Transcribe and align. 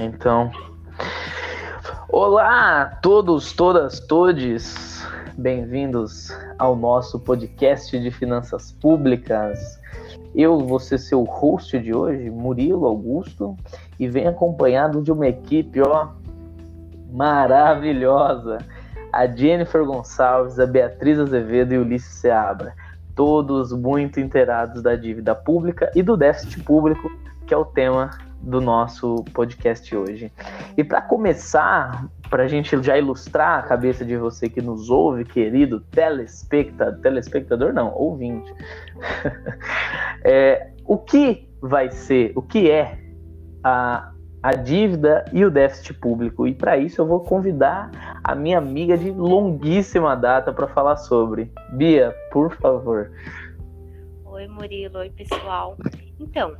Então, 0.00 0.52
olá 2.08 2.82
a 2.82 2.86
todos, 2.86 3.52
todas, 3.52 3.98
todes, 3.98 5.04
bem-vindos 5.36 6.30
ao 6.56 6.76
nosso 6.76 7.18
podcast 7.18 7.98
de 7.98 8.08
finanças 8.12 8.70
públicas. 8.70 9.58
Eu 10.36 10.60
vou 10.60 10.78
ser 10.78 10.98
seu 10.98 11.24
host 11.24 11.76
de 11.80 11.92
hoje, 11.92 12.30
Murilo 12.30 12.86
Augusto, 12.86 13.56
e 13.98 14.06
venho 14.06 14.30
acompanhado 14.30 15.02
de 15.02 15.10
uma 15.10 15.26
equipe, 15.26 15.80
ó, 15.80 16.10
maravilhosa. 17.10 18.58
A 19.12 19.26
Jennifer 19.26 19.84
Gonçalves, 19.84 20.60
a 20.60 20.66
Beatriz 20.66 21.18
Azevedo 21.18 21.74
e 21.74 21.78
Ulisses 21.78 22.14
Seabra. 22.14 22.72
Todos 23.16 23.72
muito 23.72 24.20
inteirados 24.20 24.80
da 24.80 24.94
dívida 24.94 25.34
pública 25.34 25.90
e 25.92 26.04
do 26.04 26.16
déficit 26.16 26.62
público, 26.62 27.10
que 27.48 27.52
é 27.52 27.56
o 27.56 27.64
tema 27.64 28.27
do 28.40 28.60
nosso 28.60 29.24
podcast 29.32 29.94
hoje. 29.94 30.32
E 30.76 30.84
para 30.84 31.02
começar, 31.02 32.08
para 32.30 32.44
a 32.44 32.48
gente 32.48 32.80
já 32.82 32.96
ilustrar 32.96 33.58
a 33.58 33.62
cabeça 33.62 34.04
de 34.04 34.16
você 34.16 34.48
que 34.48 34.62
nos 34.62 34.90
ouve, 34.90 35.24
querido 35.24 35.80
telespectador, 35.80 37.00
telespectador 37.00 37.72
não, 37.72 37.92
ouvinte, 37.94 38.52
é, 40.24 40.70
o 40.84 40.96
que 40.96 41.48
vai 41.60 41.90
ser, 41.90 42.32
o 42.34 42.42
que 42.42 42.70
é 42.70 42.98
a, 43.62 44.12
a 44.42 44.52
dívida 44.52 45.24
e 45.32 45.44
o 45.44 45.50
déficit 45.50 45.94
público? 45.94 46.46
E 46.46 46.54
para 46.54 46.76
isso 46.76 47.00
eu 47.00 47.06
vou 47.06 47.20
convidar 47.20 47.90
a 48.22 48.34
minha 48.34 48.58
amiga 48.58 48.96
de 48.96 49.10
longuíssima 49.10 50.16
data 50.16 50.52
para 50.52 50.68
falar 50.68 50.96
sobre. 50.96 51.50
Bia, 51.72 52.14
por 52.30 52.54
favor. 52.54 53.10
Oi, 54.24 54.46
Murilo. 54.46 54.98
Oi, 54.98 55.10
pessoal. 55.10 55.76
Então, 56.20 56.56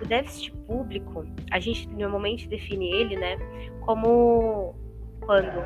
o 0.00 0.06
déficit 0.06 0.52
público, 0.66 1.24
a 1.50 1.58
gente 1.58 1.88
normalmente 1.88 2.48
define 2.48 2.90
ele, 2.92 3.16
né, 3.16 3.36
como 3.80 4.74
quando 5.20 5.62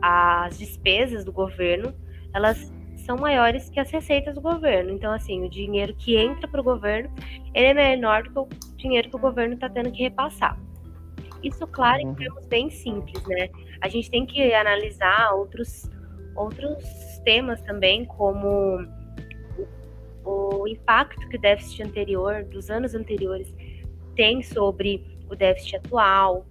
as 0.00 0.58
despesas 0.58 1.24
do 1.24 1.32
governo, 1.32 1.94
elas 2.32 2.72
são 2.96 3.16
maiores 3.16 3.70
que 3.70 3.78
as 3.78 3.90
receitas 3.90 4.34
do 4.34 4.40
governo. 4.40 4.90
Então, 4.90 5.12
assim, 5.12 5.44
o 5.44 5.48
dinheiro 5.48 5.94
que 5.94 6.16
entra 6.16 6.48
para 6.48 6.60
o 6.60 6.64
governo, 6.64 7.10
ele 7.54 7.66
é 7.66 7.74
menor 7.74 8.24
do 8.24 8.46
que 8.46 8.56
o 8.56 8.76
dinheiro 8.76 9.08
que 9.08 9.16
o 9.16 9.18
governo 9.18 9.54
está 9.54 9.68
tendo 9.68 9.90
que 9.92 10.02
repassar. 10.02 10.58
Isso, 11.42 11.66
claro, 11.66 12.00
em 12.00 12.08
uhum. 12.08 12.14
termos 12.14 12.46
bem 12.46 12.68
simples, 12.70 13.22
né? 13.26 13.48
A 13.80 13.88
gente 13.88 14.10
tem 14.10 14.26
que 14.26 14.52
analisar 14.52 15.32
outros, 15.34 15.88
outros 16.34 16.84
temas 17.24 17.60
também, 17.62 18.04
como 18.04 18.78
o 20.26 20.66
impacto 20.66 21.28
que 21.28 21.36
o 21.36 21.40
déficit 21.40 21.84
anterior, 21.84 22.44
dos 22.44 22.68
anos 22.68 22.94
anteriores, 22.94 23.54
tem 24.16 24.42
sobre 24.42 25.06
o 25.30 25.36
déficit 25.36 25.76
atual, 25.76 26.46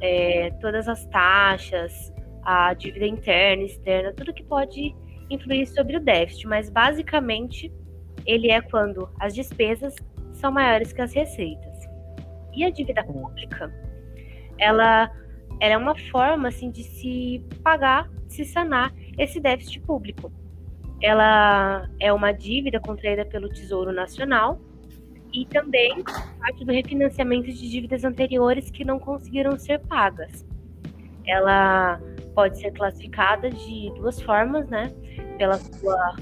é, 0.00 0.50
todas 0.60 0.88
as 0.88 1.04
taxas, 1.06 2.12
a 2.42 2.72
dívida 2.74 3.06
interna, 3.06 3.64
externa, 3.64 4.12
tudo 4.12 4.32
que 4.32 4.44
pode 4.44 4.94
influir 5.28 5.66
sobre 5.66 5.96
o 5.96 6.00
déficit, 6.00 6.46
mas 6.46 6.70
basicamente 6.70 7.72
ele 8.24 8.50
é 8.50 8.60
quando 8.60 9.08
as 9.18 9.34
despesas 9.34 9.94
são 10.32 10.52
maiores 10.52 10.92
que 10.92 11.02
as 11.02 11.12
receitas. 11.12 11.76
E 12.54 12.64
a 12.64 12.70
dívida 12.70 13.02
pública, 13.02 13.72
ela, 14.58 15.10
ela 15.60 15.74
é 15.74 15.76
uma 15.76 15.98
forma 16.10 16.48
assim 16.48 16.70
de 16.70 16.84
se 16.84 17.44
pagar, 17.62 18.08
de 18.26 18.34
se 18.34 18.44
sanar 18.44 18.94
esse 19.18 19.40
déficit 19.40 19.80
público 19.80 20.30
ela 21.00 21.88
é 22.00 22.12
uma 22.12 22.32
dívida 22.32 22.80
contraída 22.80 23.24
pelo 23.24 23.48
Tesouro 23.48 23.92
Nacional 23.92 24.58
e 25.32 25.44
também 25.46 26.02
parte 26.38 26.64
do 26.64 26.72
refinanciamento 26.72 27.46
de 27.46 27.70
dívidas 27.70 28.04
anteriores 28.04 28.70
que 28.70 28.84
não 28.84 28.98
conseguiram 28.98 29.58
ser 29.58 29.80
pagas. 29.80 30.46
Ela 31.26 32.00
pode 32.34 32.58
ser 32.58 32.70
classificada 32.72 33.50
de 33.50 33.92
duas 33.96 34.20
formas, 34.22 34.68
né? 34.68 34.92
Pela 35.36 35.56
sua 35.56 36.16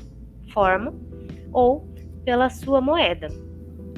forma 0.52 0.92
ou 1.52 1.86
pela 2.24 2.50
sua 2.50 2.80
moeda. 2.80 3.28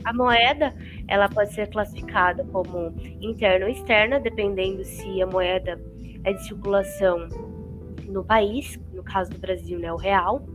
A 0.05 0.13
moeda, 0.13 0.75
ela 1.09 1.29
pode 1.29 1.53
ser 1.53 1.69
classificada 1.69 2.45
como 2.45 2.95
interna 3.21 3.67
ou 3.67 3.73
externa, 3.73 4.21
dependendo 4.21 4.85
se 4.85 5.23
a 5.23 5.27
moeda 5.27 5.81
é 6.25 6.33
de 6.33 6.45
circulação 6.45 7.29
no 8.07 8.25
país, 8.25 8.79
no 8.93 9.03
caso 9.03 9.31
do 9.31 9.39
Brasil, 9.39 9.79
né, 9.79 9.93
o 9.93 9.97
real, 9.97 10.47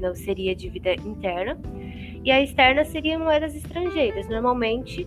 não 0.00 0.14
seria 0.14 0.54
dívida 0.54 0.94
interna, 0.94 1.58
e 2.24 2.30
a 2.30 2.42
externa 2.42 2.84
seria 2.84 3.18
moedas 3.18 3.54
estrangeiras. 3.54 4.28
Normalmente 4.28 5.06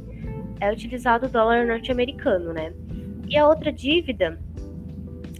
é 0.60 0.72
utilizado 0.72 1.28
o 1.28 1.30
dólar 1.30 1.66
norte-americano, 1.66 2.54
né? 2.54 2.74
E 3.28 3.38
a 3.38 3.48
outra 3.48 3.72
dívida, 3.72 4.40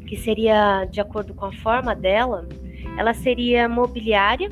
que 0.08 0.18
seria 0.18 0.86
de 0.86 1.00
acordo 1.00 1.34
com 1.34 1.46
a 1.46 1.54
forma 1.54 1.96
dela, 1.96 2.48
ela 2.98 3.14
seria 3.14 3.70
mobiliária 3.70 4.50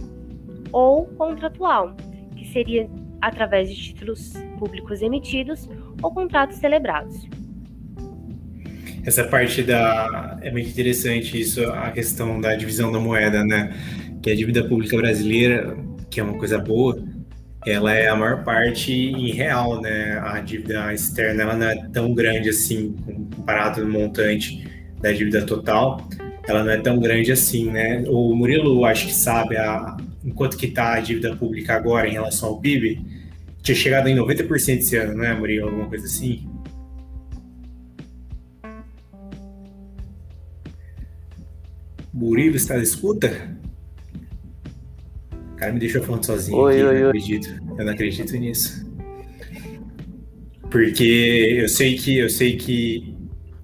ou 0.71 1.05
contratual, 1.05 1.95
que 2.35 2.47
seria 2.47 2.89
através 3.21 3.69
de 3.69 3.75
títulos 3.75 4.33
públicos 4.57 5.01
emitidos 5.01 5.69
ou 6.01 6.13
contratos 6.13 6.57
celebrados. 6.57 7.27
Essa 9.05 9.23
parte 9.23 9.63
da 9.63 10.37
é 10.41 10.51
muito 10.51 10.69
interessante 10.69 11.39
isso, 11.39 11.63
a 11.71 11.91
questão 11.91 12.41
da 12.41 12.55
divisão 12.55 12.91
da 12.91 12.99
moeda, 12.99 13.43
né? 13.43 13.73
Que 14.27 14.31
a 14.31 14.35
dívida 14.35 14.61
pública 14.65 14.97
brasileira, 14.97 15.77
que 16.09 16.19
é 16.19 16.23
uma 16.23 16.37
coisa 16.37 16.57
boa, 16.57 17.01
ela 17.65 17.93
é 17.93 18.09
a 18.09 18.15
maior 18.15 18.43
parte 18.43 18.91
em 18.91 19.31
real, 19.31 19.79
né? 19.79 20.19
A 20.21 20.41
dívida 20.41 20.93
externa 20.93 21.43
ela 21.43 21.55
não 21.55 21.65
é 21.65 21.87
tão 21.93 22.13
grande 22.13 22.49
assim, 22.49 22.93
comparado 23.05 23.85
no 23.85 23.89
montante 23.89 24.67
da 25.01 25.13
dívida 25.13 25.45
total, 25.45 26.05
ela 26.45 26.61
não 26.61 26.71
é 26.71 26.77
tão 26.77 26.99
grande 26.99 27.31
assim, 27.31 27.71
né? 27.71 28.03
O 28.05 28.35
Murilo 28.35 28.83
acho 28.83 29.07
que 29.07 29.13
sabe 29.13 29.55
a, 29.55 29.95
enquanto 30.25 30.57
que 30.57 30.65
está 30.65 30.95
a 30.95 30.99
dívida 30.99 31.33
pública 31.33 31.75
agora 31.75 32.05
em 32.05 32.11
relação 32.11 32.49
ao 32.49 32.59
PIB, 32.59 32.99
tinha 33.61 33.75
chegado 33.75 34.09
em 34.09 34.15
90% 34.17 34.79
esse 34.79 34.97
ano, 34.97 35.15
né, 35.15 35.33
Murilo? 35.35 35.67
Alguma 35.67 35.87
coisa 35.87 36.05
assim? 36.05 36.45
Murilo 42.13 42.57
está 42.57 42.75
na 42.75 42.83
escuta? 42.83 43.56
O 45.57 45.59
cara 45.59 45.73
me 45.73 45.79
deixou 45.79 46.03
falando 46.03 46.23
sozinho. 46.23 46.55
Oi, 46.55 46.75
aqui, 46.75 46.83
oi, 46.83 46.95
eu 46.97 47.01
não 47.01 47.09
acredito. 47.09 47.61
Eu 47.79 47.85
não 47.85 47.93
acredito 47.93 48.37
nisso. 48.37 48.87
Porque 50.69 51.57
eu 51.63 51.67
sei 51.67 51.97
que 51.97 52.19
eu 52.19 52.29
sei 52.29 52.57
que 52.57 53.17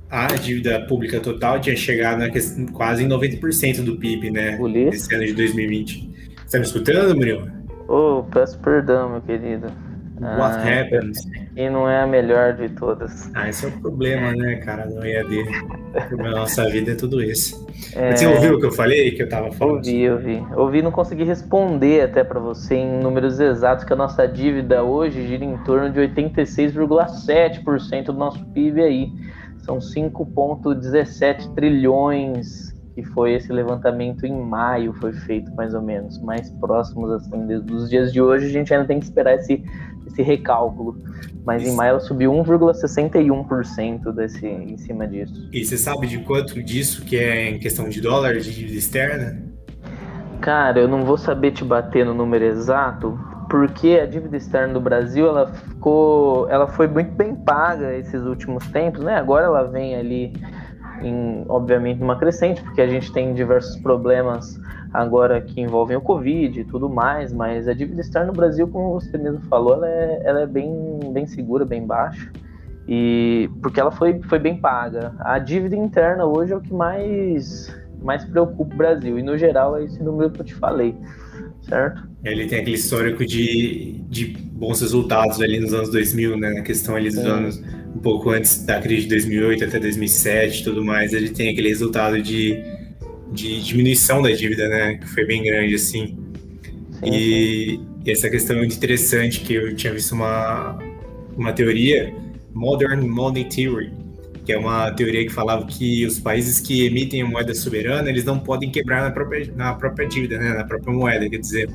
a 0.09 0.25
dívida 0.25 0.81
pública 0.87 1.19
total 1.19 1.61
tinha 1.61 1.75
chegado 1.75 2.27
questão, 2.31 2.65
quase 2.65 3.03
em 3.03 3.07
90% 3.07 3.83
do 3.83 3.95
PIB, 3.97 4.31
né? 4.31 4.57
Nesse 4.57 5.13
ano 5.13 5.23
de 5.23 5.33
2020. 5.33 6.09
Você 6.35 6.51
tá 6.51 6.57
me 6.57 6.65
escutando, 6.65 7.15
Murilo? 7.15 7.47
Oh, 7.87 8.23
peço 8.23 8.57
perdão, 8.57 9.11
meu 9.11 9.21
querido. 9.21 9.67
What 10.23 10.57
Ah, 10.57 10.81
happened? 10.81 11.13
E 11.55 11.69
não 11.69 11.87
é 11.89 12.01
a 12.01 12.07
melhor 12.07 12.53
de 12.53 12.69
todas. 12.69 13.29
Ah, 13.35 13.47
esse 13.49 13.65
é 13.65 13.69
o 13.69 13.71
problema, 13.81 14.33
né, 14.33 14.55
cara, 14.57 14.85
do 14.87 15.05
EAD. 15.05 15.43
Da 16.17 16.31
nossa 16.31 16.67
vida 16.69 16.91
é 16.91 16.95
tudo 16.95 17.21
esse. 17.21 17.53
É, 17.95 18.15
Você 18.15 18.25
ouviu 18.25 18.55
o 18.55 18.59
que 18.59 18.65
eu 18.65 18.71
falei, 18.71 19.11
que 19.11 19.21
eu 19.21 19.29
tava 19.29 19.51
falando? 19.51 19.75
Ouvi, 19.77 20.09
ouvi. 20.09 20.43
Ouvi 20.55 20.81
não 20.81 20.91
consegui 20.91 21.23
responder 21.23 22.01
até 22.01 22.23
para 22.23 22.39
você 22.39 22.75
em 22.75 22.99
números 22.99 23.39
exatos 23.39 23.85
que 23.85 23.93
a 23.93 23.95
nossa 23.95 24.27
dívida 24.27 24.83
hoje 24.83 25.27
gira 25.27 25.45
em 25.45 25.57
torno 25.59 25.91
de 25.91 25.99
86,7% 25.99 28.05
do 28.05 28.13
nosso 28.13 28.43
PIB 28.47 28.81
aí. 28.81 29.07
São 29.65 29.77
5,17 29.79 31.53
trilhões 31.53 32.73
que 32.95 33.03
foi 33.03 33.33
esse 33.33 33.51
levantamento 33.51 34.23
em 34.25 34.39
maio, 34.39 34.93
foi 34.93 35.13
feito 35.13 35.51
mais 35.55 35.73
ou 35.73 35.81
menos, 35.81 36.21
mais 36.21 36.49
próximos 36.59 37.09
assim 37.11 37.47
dos 37.61 37.89
dias 37.89 38.13
de 38.13 38.21
hoje. 38.21 38.45
A 38.45 38.49
gente 38.49 38.71
ainda 38.73 38.85
tem 38.85 38.99
que 38.99 39.05
esperar 39.05 39.33
esse, 39.35 39.63
esse 40.13 40.21
recálculo, 40.21 40.95
mas 41.45 41.63
em 41.63 41.67
Isso. 41.67 41.75
maio 41.75 41.89
ela 41.91 41.99
subiu 41.99 42.31
1,61% 42.31 44.13
desse 44.13 44.47
em 44.47 44.77
cima 44.77 45.07
disso. 45.07 45.49
E 45.51 45.65
você 45.65 45.77
sabe 45.77 46.07
de 46.07 46.19
quanto 46.19 46.61
disso 46.63 47.03
que 47.03 47.17
é 47.17 47.49
em 47.49 47.59
questão 47.59 47.89
de 47.89 47.99
dólar, 47.99 48.35
de 48.37 48.53
dívida 48.53 48.77
externa? 48.77 49.43
Cara, 50.39 50.79
eu 50.79 50.87
não 50.87 51.03
vou 51.03 51.17
saber 51.17 51.51
te 51.51 51.63
bater 51.63 52.05
no 52.05 52.13
número 52.13 52.45
exato, 52.45 53.17
porque 53.49 53.99
a 54.01 54.05
dívida 54.05 54.37
externa 54.37 54.73
do 54.73 54.81
Brasil, 54.81 55.27
ela 55.27 55.47
ficou, 55.47 56.49
ela 56.49 56.67
foi 56.67 56.87
muito 56.87 57.11
bem 57.11 57.35
paga 57.35 57.93
esses 57.93 58.21
últimos 58.23 58.65
tempos, 58.67 59.03
né? 59.03 59.15
Agora 59.15 59.45
ela 59.45 59.63
vem 59.63 59.95
ali 59.95 60.33
em, 61.01 61.45
obviamente, 61.47 61.99
numa 61.99 62.17
crescente, 62.17 62.61
porque 62.61 62.81
a 62.81 62.87
gente 62.87 63.11
tem 63.11 63.33
diversos 63.33 63.77
problemas 63.81 64.59
agora 64.93 65.41
que 65.41 65.59
envolvem 65.59 65.97
o 65.97 66.01
Covid 66.01 66.59
e 66.59 66.63
tudo 66.63 66.87
mais, 66.87 67.33
mas 67.33 67.67
a 67.67 67.73
dívida 67.73 68.01
externa 68.01 68.27
no 68.27 68.33
Brasil, 68.33 68.67
como 68.67 68.93
você 68.93 69.17
mesmo 69.17 69.41
falou, 69.49 69.73
ela 69.73 69.89
é, 69.89 70.21
ela 70.23 70.41
é 70.41 70.45
bem, 70.45 70.99
bem 71.11 71.25
segura, 71.25 71.65
bem 71.65 71.85
baixa, 71.85 72.31
e 72.87 73.49
porque 73.61 73.79
ela 73.79 73.91
foi, 73.91 74.21
foi 74.23 74.37
bem 74.37 74.55
paga. 74.57 75.15
A 75.19 75.39
dívida 75.39 75.75
interna 75.75 76.25
hoje 76.25 76.53
é 76.53 76.55
o 76.55 76.61
que 76.61 76.73
mais, 76.73 77.75
mais 78.03 78.23
preocupa 78.23 78.73
o 78.73 78.77
Brasil, 78.77 79.17
e 79.17 79.23
no 79.23 79.35
geral 79.37 79.75
é 79.77 79.83
esse 79.83 80.01
número 80.03 80.29
que 80.29 80.41
eu 80.41 80.45
te 80.45 80.53
falei, 80.53 80.95
certo? 81.63 82.07
Ele 82.23 82.45
tem 82.45 82.59
aquele 82.59 82.75
histórico 82.75 83.25
de, 83.25 83.99
de 84.07 84.27
bons 84.27 84.79
resultados 84.79 85.41
ali 85.41 85.59
nos 85.59 85.73
anos 85.73 85.89
2000, 85.89 86.37
né? 86.37 86.51
Na 86.51 86.61
questão 86.61 86.95
ali 86.95 87.09
dos 87.09 87.19
Sim. 87.19 87.27
anos 87.27 87.63
um 87.95 87.99
pouco 87.99 88.31
antes 88.31 88.65
da 88.65 88.81
crise 88.81 89.03
de 89.03 89.09
2008 89.09 89.65
até 89.65 89.79
2007 89.79 90.61
e 90.61 90.63
tudo 90.63 90.83
mais, 90.83 91.13
ele 91.13 91.29
tem 91.29 91.49
aquele 91.49 91.69
resultado 91.69 92.21
de, 92.21 92.63
de 93.33 93.61
diminuição 93.61 94.21
da 94.21 94.31
dívida, 94.31 94.67
né? 94.67 94.95
Que 94.95 95.07
foi 95.07 95.25
bem 95.25 95.43
grande, 95.43 95.75
assim. 95.75 96.17
Sim, 96.91 97.09
e, 97.11 97.79
e, 98.05 98.11
essa 98.11 98.29
questão 98.29 98.55
é 98.55 98.59
muito 98.59 98.75
interessante, 98.75 99.41
que 99.41 99.53
eu 99.53 99.75
tinha 99.75 99.93
visto 99.93 100.13
uma, 100.13 100.77
uma 101.35 101.51
teoria, 101.51 102.13
Modern 102.53 103.05
Money 103.05 103.45
Theory, 103.45 103.91
que 104.45 104.53
é 104.53 104.57
uma 104.57 104.91
teoria 104.91 105.25
que 105.25 105.31
falava 105.31 105.65
que 105.65 106.05
os 106.05 106.19
países 106.19 106.59
que 106.59 106.85
emitem 106.85 107.21
a 107.21 107.25
moeda 107.25 107.53
soberana, 107.53 108.09
eles 108.09 108.23
não 108.23 108.39
podem 108.39 108.69
quebrar 108.69 109.01
na 109.01 109.11
própria, 109.11 109.51
na 109.55 109.73
própria 109.73 110.07
dívida, 110.07 110.37
né, 110.37 110.53
na 110.53 110.65
própria 110.65 110.93
moeda, 110.93 111.29
quer 111.29 111.37
dizer, 111.39 111.69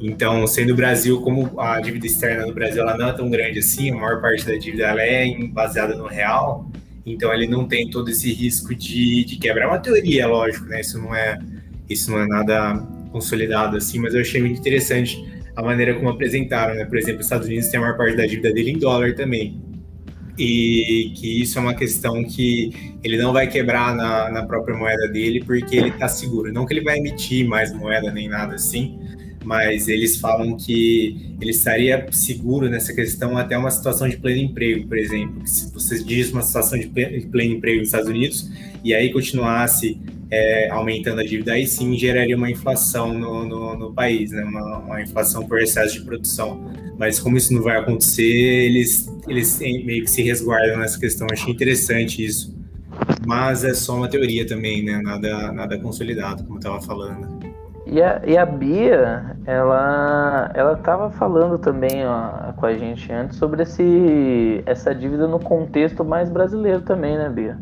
então, 0.00 0.46
sendo 0.46 0.72
o 0.72 0.76
Brasil, 0.76 1.20
como 1.22 1.58
a 1.58 1.80
dívida 1.80 2.06
externa 2.06 2.46
do 2.46 2.52
Brasil 2.52 2.82
ela 2.82 2.96
não 2.96 3.08
é 3.08 3.12
tão 3.12 3.30
grande 3.30 3.60
assim, 3.60 3.90
a 3.90 3.94
maior 3.94 4.20
parte 4.20 4.44
da 4.44 4.56
dívida 4.56 4.84
ela 4.84 5.02
é 5.02 5.34
baseada 5.48 5.94
no 5.94 6.06
real, 6.06 6.70
então 7.06 7.32
ele 7.32 7.46
não 7.46 7.66
tem 7.66 7.88
todo 7.88 8.10
esse 8.10 8.32
risco 8.32 8.74
de, 8.74 9.24
de 9.24 9.36
quebrar. 9.36 9.64
É 9.64 9.68
uma 9.68 9.78
teoria, 9.78 10.26
lógico, 10.26 10.66
né, 10.66 10.80
isso 10.80 10.98
não 10.98 11.14
é, 11.14 11.38
isso 11.88 12.10
não 12.10 12.18
é 12.18 12.26
nada 12.26 12.76
consolidado 13.12 13.76
assim, 13.76 13.98
mas 14.00 14.12
eu 14.12 14.20
achei 14.20 14.40
muito 14.40 14.58
interessante 14.58 15.24
a 15.54 15.62
maneira 15.62 15.94
como 15.94 16.10
apresentaram, 16.10 16.74
né, 16.74 16.84
por 16.84 16.98
exemplo, 16.98 17.20
os 17.20 17.26
Estados 17.26 17.46
Unidos 17.46 17.68
tem 17.68 17.78
a 17.78 17.82
maior 17.82 17.96
parte 17.96 18.16
da 18.16 18.26
dívida 18.26 18.52
dele 18.52 18.72
em 18.72 18.78
dólar 18.78 19.14
também, 19.14 19.58
e 20.38 21.12
que 21.16 21.42
isso 21.42 21.58
é 21.58 21.62
uma 21.62 21.74
questão 21.74 22.22
que 22.22 22.98
ele 23.02 23.16
não 23.16 23.32
vai 23.32 23.46
quebrar 23.46 23.94
na, 23.94 24.30
na 24.30 24.44
própria 24.44 24.76
moeda 24.76 25.08
dele 25.08 25.42
porque 25.42 25.76
ele 25.76 25.88
está 25.88 26.08
seguro. 26.08 26.52
Não 26.52 26.66
que 26.66 26.74
ele 26.74 26.82
vai 26.82 26.98
emitir 26.98 27.46
mais 27.48 27.72
moeda 27.72 28.12
nem 28.12 28.28
nada 28.28 28.54
assim, 28.54 28.98
mas 29.46 29.86
eles 29.86 30.16
falam 30.16 30.56
que 30.56 31.36
ele 31.40 31.52
estaria 31.52 32.04
seguro 32.10 32.68
nessa 32.68 32.92
questão 32.92 33.38
até 33.38 33.56
uma 33.56 33.70
situação 33.70 34.08
de 34.08 34.16
pleno 34.16 34.42
emprego, 34.42 34.88
por 34.88 34.98
exemplo. 34.98 35.46
Se 35.46 35.72
você 35.72 36.02
diz 36.02 36.32
uma 36.32 36.42
situação 36.42 36.78
de 36.78 36.88
pleno 36.88 37.54
emprego 37.54 37.78
nos 37.78 37.88
Estados 37.88 38.08
Unidos 38.08 38.50
e 38.82 38.92
aí 38.92 39.12
continuasse 39.12 39.98
é, 40.30 40.68
aumentando 40.70 41.20
a 41.20 41.24
dívida, 41.24 41.52
aí 41.52 41.66
sim 41.66 41.96
geraria 41.96 42.36
uma 42.36 42.50
inflação 42.50 43.16
no, 43.16 43.46
no, 43.46 43.76
no 43.76 43.92
país, 43.92 44.32
né? 44.32 44.42
Uma, 44.42 44.78
uma, 44.78 45.00
inflação 45.00 45.46
por 45.46 45.60
excesso 45.60 45.94
de 45.94 46.04
produção. 46.04 46.68
Mas 46.98 47.20
como 47.20 47.36
isso 47.36 47.54
não 47.54 47.62
vai 47.62 47.76
acontecer, 47.76 48.24
eles, 48.24 49.08
eles 49.28 49.60
meio 49.60 50.02
que 50.02 50.10
se 50.10 50.22
resguardam 50.22 50.78
nessa 50.78 50.98
questão. 50.98 51.28
Achei 51.30 51.52
interessante 51.52 52.24
isso. 52.24 52.52
Mas 53.24 53.62
é 53.62 53.74
só 53.74 53.96
uma 53.96 54.08
teoria 54.08 54.44
também, 54.46 54.82
né? 54.82 55.00
Nada, 55.02 55.52
nada 55.52 55.78
consolidado, 55.78 56.42
como 56.42 56.56
eu 56.56 56.58
estava 56.58 56.82
falando. 56.82 57.35
E 57.86 58.02
a, 58.02 58.20
e 58.26 58.36
a 58.36 58.44
Bia, 58.44 59.36
ela 59.46 60.50
ela 60.54 60.72
estava 60.72 61.08
falando 61.08 61.56
também 61.56 62.04
ó, 62.04 62.52
com 62.54 62.66
a 62.66 62.74
gente 62.74 63.12
antes 63.12 63.38
sobre 63.38 63.62
esse, 63.62 64.60
essa 64.66 64.92
dívida 64.92 65.28
no 65.28 65.38
contexto 65.38 66.04
mais 66.04 66.28
brasileiro 66.28 66.80
também, 66.80 67.16
né, 67.16 67.28
Bia? 67.28 67.56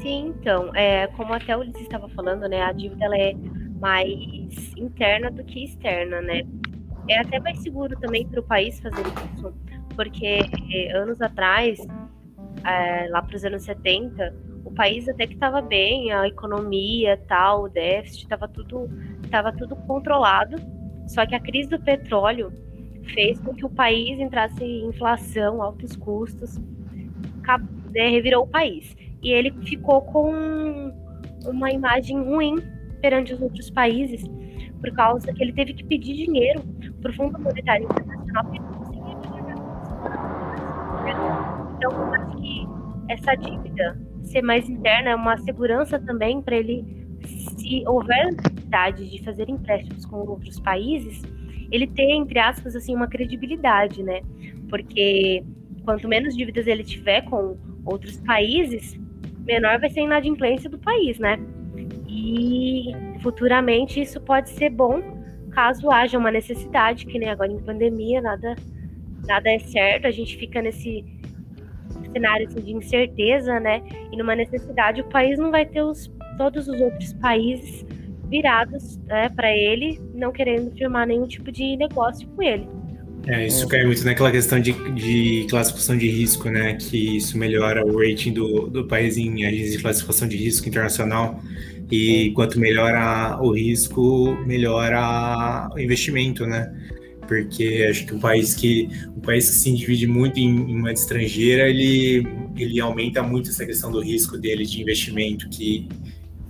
Sim, 0.00 0.34
então, 0.38 0.70
é, 0.74 1.08
como 1.08 1.34
até 1.34 1.56
o 1.56 1.60
Ulisses 1.60 1.82
estava 1.82 2.08
falando, 2.10 2.48
né, 2.48 2.62
a 2.62 2.70
dívida 2.70 3.04
ela 3.04 3.16
é 3.16 3.34
mais 3.80 4.72
interna 4.76 5.32
do 5.32 5.42
que 5.42 5.64
externa, 5.64 6.20
né? 6.20 6.42
É 7.08 7.18
até 7.18 7.40
mais 7.40 7.58
seguro 7.58 7.98
também 7.98 8.24
para 8.28 8.38
o 8.38 8.44
país 8.44 8.78
fazer 8.78 9.02
isso, 9.34 9.52
porque 9.96 10.42
é, 10.72 10.96
anos 10.96 11.20
atrás, 11.20 11.80
é, 12.64 13.08
lá 13.10 13.20
para 13.20 13.34
os 13.34 13.44
anos 13.44 13.64
70, 13.64 14.32
o 14.72 14.74
país 14.74 15.08
até 15.08 15.26
que 15.26 15.34
estava 15.34 15.60
bem, 15.60 16.10
a 16.12 16.26
economia, 16.26 17.20
tal, 17.28 17.64
o 17.64 17.68
déficit, 17.68 18.24
estava 18.24 18.48
tudo, 18.48 18.88
tava 19.30 19.52
tudo 19.52 19.76
controlado. 19.76 20.56
Só 21.06 21.26
que 21.26 21.34
a 21.34 21.40
crise 21.40 21.68
do 21.68 21.78
petróleo 21.78 22.50
fez 23.14 23.38
com 23.40 23.54
que 23.54 23.64
o 23.64 23.70
país 23.70 24.18
entrasse 24.18 24.64
em 24.64 24.86
inflação, 24.86 25.62
altos 25.62 25.94
custos, 25.96 26.58
né, 27.92 28.08
revirou 28.08 28.44
o 28.44 28.46
país 28.46 28.96
e 29.22 29.30
ele 29.30 29.52
ficou 29.64 30.02
com 30.02 30.92
uma 31.44 31.70
imagem 31.70 32.18
ruim 32.22 32.56
perante 33.00 33.34
os 33.34 33.40
outros 33.40 33.70
países, 33.70 34.24
por 34.80 34.92
causa 34.92 35.32
que 35.32 35.42
ele 35.42 35.52
teve 35.52 35.74
que 35.74 35.84
pedir 35.84 36.14
dinheiro 36.14 36.60
para 37.00 37.10
o 37.10 37.14
Fundo 37.14 37.38
Monetário 37.38 37.84
Internacional 37.84 38.44
para 38.44 38.56
ele 38.56 38.64
conseguir 38.76 39.00
Então, 41.76 41.90
eu 41.90 42.14
acho 42.14 42.36
que 42.36 42.66
essa 43.08 43.34
dívida 43.34 44.11
ser 44.32 44.42
mais 44.42 44.68
interna 44.68 45.10
é 45.10 45.14
uma 45.14 45.36
segurança 45.38 45.98
também 45.98 46.40
para 46.40 46.56
ele, 46.56 46.84
se 47.24 47.84
houver 47.86 48.32
necessidade 48.32 49.08
de 49.08 49.22
fazer 49.22 49.48
empréstimos 49.48 50.06
com 50.06 50.16
outros 50.16 50.58
países, 50.58 51.22
ele 51.70 51.86
ter, 51.86 52.10
entre 52.10 52.38
aspas, 52.38 52.74
assim, 52.74 52.94
uma 52.94 53.06
credibilidade, 53.06 54.02
né? 54.02 54.22
Porque 54.68 55.44
quanto 55.84 56.08
menos 56.08 56.34
dívidas 56.34 56.66
ele 56.66 56.82
tiver 56.82 57.22
com 57.22 57.56
outros 57.84 58.16
países, 58.18 58.98
menor 59.44 59.78
vai 59.78 59.90
ser 59.90 60.00
a 60.00 60.04
inadimplência 60.04 60.68
do 60.68 60.78
país, 60.78 61.18
né? 61.18 61.38
E 62.08 62.92
futuramente 63.22 64.00
isso 64.00 64.20
pode 64.20 64.50
ser 64.50 64.70
bom 64.70 65.00
caso 65.50 65.90
haja 65.90 66.18
uma 66.18 66.30
necessidade, 66.30 67.06
que 67.06 67.18
nem 67.18 67.28
agora 67.28 67.52
em 67.52 67.58
pandemia, 67.58 68.22
nada, 68.22 68.54
nada 69.26 69.50
é 69.50 69.58
certo, 69.58 70.06
a 70.06 70.10
gente 70.10 70.36
fica 70.36 70.62
nesse 70.62 71.04
cenário 72.12 72.46
assim, 72.46 72.60
de 72.60 72.72
incerteza, 72.72 73.58
né? 73.60 73.82
E 74.12 74.16
numa 74.16 74.34
necessidade, 74.34 75.00
o 75.00 75.04
país 75.04 75.38
não 75.38 75.50
vai 75.50 75.66
ter 75.66 75.82
os, 75.82 76.10
todos 76.36 76.68
os 76.68 76.80
outros 76.80 77.12
países 77.14 77.84
virados 78.28 78.98
né, 79.06 79.28
para 79.28 79.54
ele, 79.54 80.00
não 80.14 80.32
querendo 80.32 80.70
firmar 80.72 81.06
nenhum 81.06 81.26
tipo 81.26 81.52
de 81.52 81.76
negócio 81.76 82.26
com 82.28 82.42
ele. 82.42 82.66
É, 83.26 83.46
isso 83.46 83.68
cai 83.68 83.84
muito 83.84 84.04
naquela 84.04 84.32
questão 84.32 84.58
de, 84.58 84.72
de 84.94 85.46
classificação 85.48 85.96
de 85.96 86.08
risco, 86.08 86.50
né? 86.50 86.74
Que 86.74 87.18
isso 87.18 87.38
melhora 87.38 87.86
o 87.86 87.98
rating 87.98 88.32
do, 88.32 88.68
do 88.68 88.84
país 88.86 89.16
em 89.16 89.44
agências 89.44 89.72
de 89.72 89.78
classificação 89.78 90.26
de 90.26 90.36
risco 90.36 90.68
internacional. 90.68 91.40
E 91.90 92.32
quanto 92.34 92.58
melhora 92.58 93.38
o 93.40 93.52
risco, 93.52 94.36
melhora 94.44 95.68
o 95.72 95.78
investimento, 95.78 96.46
né? 96.46 96.72
Porque 97.32 97.86
acho 97.88 98.04
que 98.04 98.14
o 98.14 98.18
país 98.18 98.54
que 98.54 98.88
o 99.16 99.20
país 99.20 99.48
que 99.48 99.56
se 99.56 99.74
divide 99.74 100.06
muito 100.06 100.38
em, 100.38 100.70
em 100.70 100.78
moeda 100.78 100.98
estrangeira, 100.98 101.68
ele, 101.68 102.26
ele 102.56 102.78
aumenta 102.78 103.22
muito 103.22 103.48
essa 103.48 103.64
questão 103.64 103.90
do 103.90 104.00
risco 104.00 104.36
dele 104.36 104.66
de 104.66 104.82
investimento, 104.82 105.48
que 105.48 105.88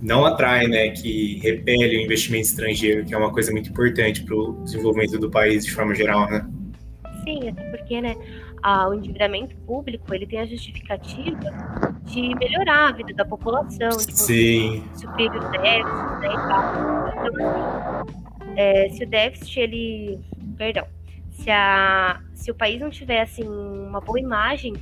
não 0.01 0.25
atrai, 0.25 0.67
né, 0.67 0.89
que 0.89 1.39
repele 1.41 1.97
o 1.97 2.01
investimento 2.01 2.47
estrangeiro, 2.47 3.05
que 3.05 3.13
é 3.13 3.17
uma 3.17 3.31
coisa 3.31 3.53
muito 3.53 3.69
importante 3.69 4.23
para 4.23 4.35
o 4.35 4.61
desenvolvimento 4.63 5.17
do 5.17 5.31
país 5.31 5.63
de 5.63 5.71
forma 5.71 5.95
geral, 5.95 6.29
né? 6.29 6.45
Sim, 7.23 7.47
até 7.47 7.63
porque, 7.69 8.01
né, 8.01 8.13
o 8.89 8.93
endividamento 8.93 9.55
público 9.65 10.13
ele 10.13 10.27
tem 10.27 10.41
a 10.41 10.45
justificativa 10.45 11.39
de 12.03 12.35
melhorar 12.35 12.89
a 12.89 12.91
vida 12.91 13.13
da 13.13 13.23
população, 13.23 13.89
de 13.89 14.13
Sim. 14.13 14.83
suprir 14.93 15.31
os 15.31 15.49
déficits, 15.51 16.19
né, 16.19 16.27
e 16.27 16.35
tal. 16.35 17.29
Então, 17.29 18.03
assim, 18.03 18.53
é, 18.57 18.89
se 18.89 19.03
o 19.03 19.07
déficit, 19.07 19.59
ele, 19.61 20.19
perdão, 20.53 20.85
se, 21.31 21.49
a, 21.49 22.19
se 22.33 22.51
o 22.51 22.55
país 22.55 22.79
não 22.81 22.89
tiver, 22.89 23.21
assim, 23.21 23.43
uma 23.43 23.99
boa 23.99 24.19
imagem 24.19 24.73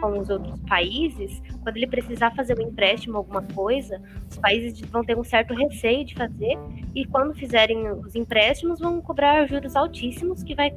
com 0.00 0.18
os 0.18 0.28
outros 0.30 0.58
países, 0.68 1.42
quando 1.62 1.76
ele 1.76 1.86
precisar 1.86 2.30
fazer 2.30 2.58
um 2.58 2.62
empréstimo, 2.62 3.16
alguma 3.16 3.42
coisa, 3.42 4.00
os 4.30 4.38
países 4.38 4.80
vão 4.90 5.04
ter 5.04 5.16
um 5.16 5.24
certo 5.24 5.54
receio 5.54 6.04
de 6.04 6.14
fazer, 6.14 6.56
e 6.94 7.04
quando 7.04 7.34
fizerem 7.34 7.90
os 7.90 8.14
empréstimos, 8.14 8.78
vão 8.78 9.00
cobrar 9.00 9.46
juros 9.46 9.74
altíssimos, 9.74 10.42
que 10.42 10.54
vai 10.54 10.72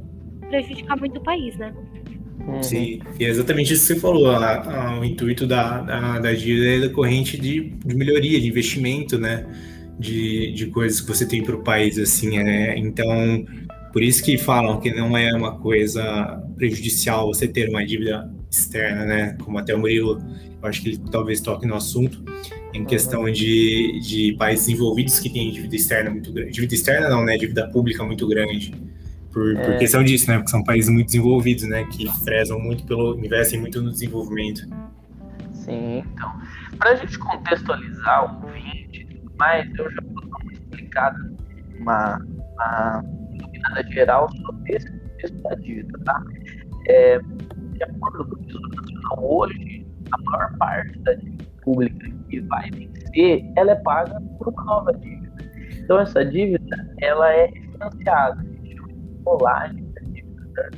prejudicar 0.49 0.97
muito 0.97 1.17
o 1.17 1.23
país, 1.23 1.55
né? 1.57 1.73
Uhum. 2.47 2.63
Sim, 2.63 2.99
e 3.19 3.25
é 3.25 3.29
exatamente 3.29 3.73
isso 3.73 3.87
que 3.87 3.93
você 3.93 3.99
falou. 3.99 4.31
A, 4.31 4.89
a, 4.89 4.99
o 4.99 5.05
intuito 5.05 5.45
da, 5.45 5.81
da, 5.81 6.19
da 6.19 6.33
dívida 6.33 6.69
é 6.69 6.79
decorrente 6.79 7.39
de, 7.39 7.69
de 7.69 7.95
melhoria, 7.95 8.39
de 8.39 8.47
investimento, 8.47 9.17
né? 9.17 9.45
De, 9.99 10.51
de 10.53 10.65
coisas 10.67 10.99
que 10.99 11.07
você 11.07 11.27
tem 11.27 11.43
para 11.43 11.55
o 11.55 11.63
país, 11.63 11.99
assim, 11.99 12.43
né? 12.43 12.75
Então, 12.77 13.45
por 13.91 14.01
isso 14.01 14.23
que 14.23 14.37
falam 14.37 14.79
que 14.79 14.93
não 14.93 15.17
é 15.17 15.33
uma 15.33 15.57
coisa 15.57 16.41
prejudicial 16.55 17.27
você 17.27 17.47
ter 17.47 17.69
uma 17.69 17.85
dívida 17.85 18.31
externa, 18.49 19.05
né? 19.05 19.37
Como 19.43 19.57
até 19.57 19.75
o 19.75 19.79
Murilo, 19.79 20.21
eu 20.61 20.69
acho 20.69 20.81
que 20.81 20.89
ele 20.89 21.01
talvez 21.11 21.41
toque 21.41 21.65
no 21.65 21.75
assunto, 21.75 22.23
em 22.73 22.85
questão 22.85 23.29
de, 23.31 23.99
de 24.01 24.35
países 24.37 24.67
envolvidos 24.69 25.19
que 25.19 25.29
têm 25.29 25.51
dívida 25.51 25.75
externa 25.75 26.09
muito 26.09 26.31
grande. 26.31 26.51
Dívida 26.51 26.73
externa 26.73 27.09
não, 27.09 27.23
né? 27.23 27.37
Dívida 27.37 27.67
pública 27.69 28.03
muito 28.03 28.27
grande 28.27 28.73
por, 29.31 29.57
é. 29.57 29.63
por 29.63 29.77
questão 29.77 30.03
disso, 30.03 30.29
né? 30.29 30.37
Porque 30.37 30.51
são 30.51 30.63
países 30.63 30.89
muito 30.89 31.07
desenvolvidos, 31.07 31.63
né? 31.63 31.85
Que 31.85 32.05
prezam 32.23 32.59
muito 32.59 32.85
pelo. 32.85 33.17
investem 33.19 33.59
muito 33.59 33.81
no 33.81 33.91
desenvolvimento. 33.91 34.61
Sim, 35.53 35.99
então. 35.99 36.31
Para 36.77 36.91
a 36.91 36.95
gente 36.95 37.17
contextualizar 37.19 38.41
o 38.41 38.45
ouvinte 38.45 39.01
e 39.01 39.05
tudo 39.05 39.31
mais, 39.37 39.67
eu 39.77 39.91
já 39.91 40.01
vou 40.01 40.25
dar 40.27 40.37
uma 40.37 40.53
explicada, 40.53 41.31
uma, 41.79 42.17
uma 42.55 43.03
iluminada 43.61 43.91
geral 43.91 44.29
sobre 44.31 44.75
esse 44.75 44.91
contexto 44.91 45.41
da 45.43 45.55
dívida, 45.55 45.99
tá? 46.05 46.23
É, 46.87 47.19
de 47.19 47.83
acordo 47.83 48.25
com 48.25 48.35
o 48.35 48.45
Tesouro 48.45 48.69
Nacional, 48.69 49.19
hoje, 49.21 49.87
a 50.11 50.31
maior 50.31 50.57
parte 50.57 50.99
da 50.99 51.13
dívida 51.13 51.45
pública 51.61 52.11
que 52.29 52.39
vai 52.41 52.69
vencer, 52.71 53.51
ela 53.55 53.71
é 53.71 53.75
paga 53.75 54.19
por 54.37 54.49
uma 54.49 54.63
nova 54.63 54.93
dívida. 54.93 55.31
Então, 55.77 55.99
essa 55.99 56.25
dívida, 56.25 56.89
ela 56.99 57.31
é 57.31 57.45
refinanciada 57.47 58.51
rolagem 59.25 59.83
da 59.93 60.01
dívida. 60.01 60.69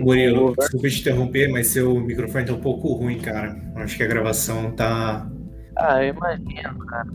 Murilo, 0.00 0.54
desculpa 0.54 0.88
te 0.88 1.00
interromper, 1.00 1.48
mas 1.48 1.68
seu 1.68 1.98
microfone 2.00 2.44
tá 2.44 2.52
um 2.52 2.60
pouco 2.60 2.92
ruim, 2.92 3.18
cara. 3.18 3.56
Acho 3.76 3.96
que 3.96 4.02
a 4.02 4.06
gravação 4.06 4.70
tá. 4.72 5.30
Ah, 5.76 6.04
eu 6.04 6.14
imagino, 6.14 6.78
cara. 6.86 7.08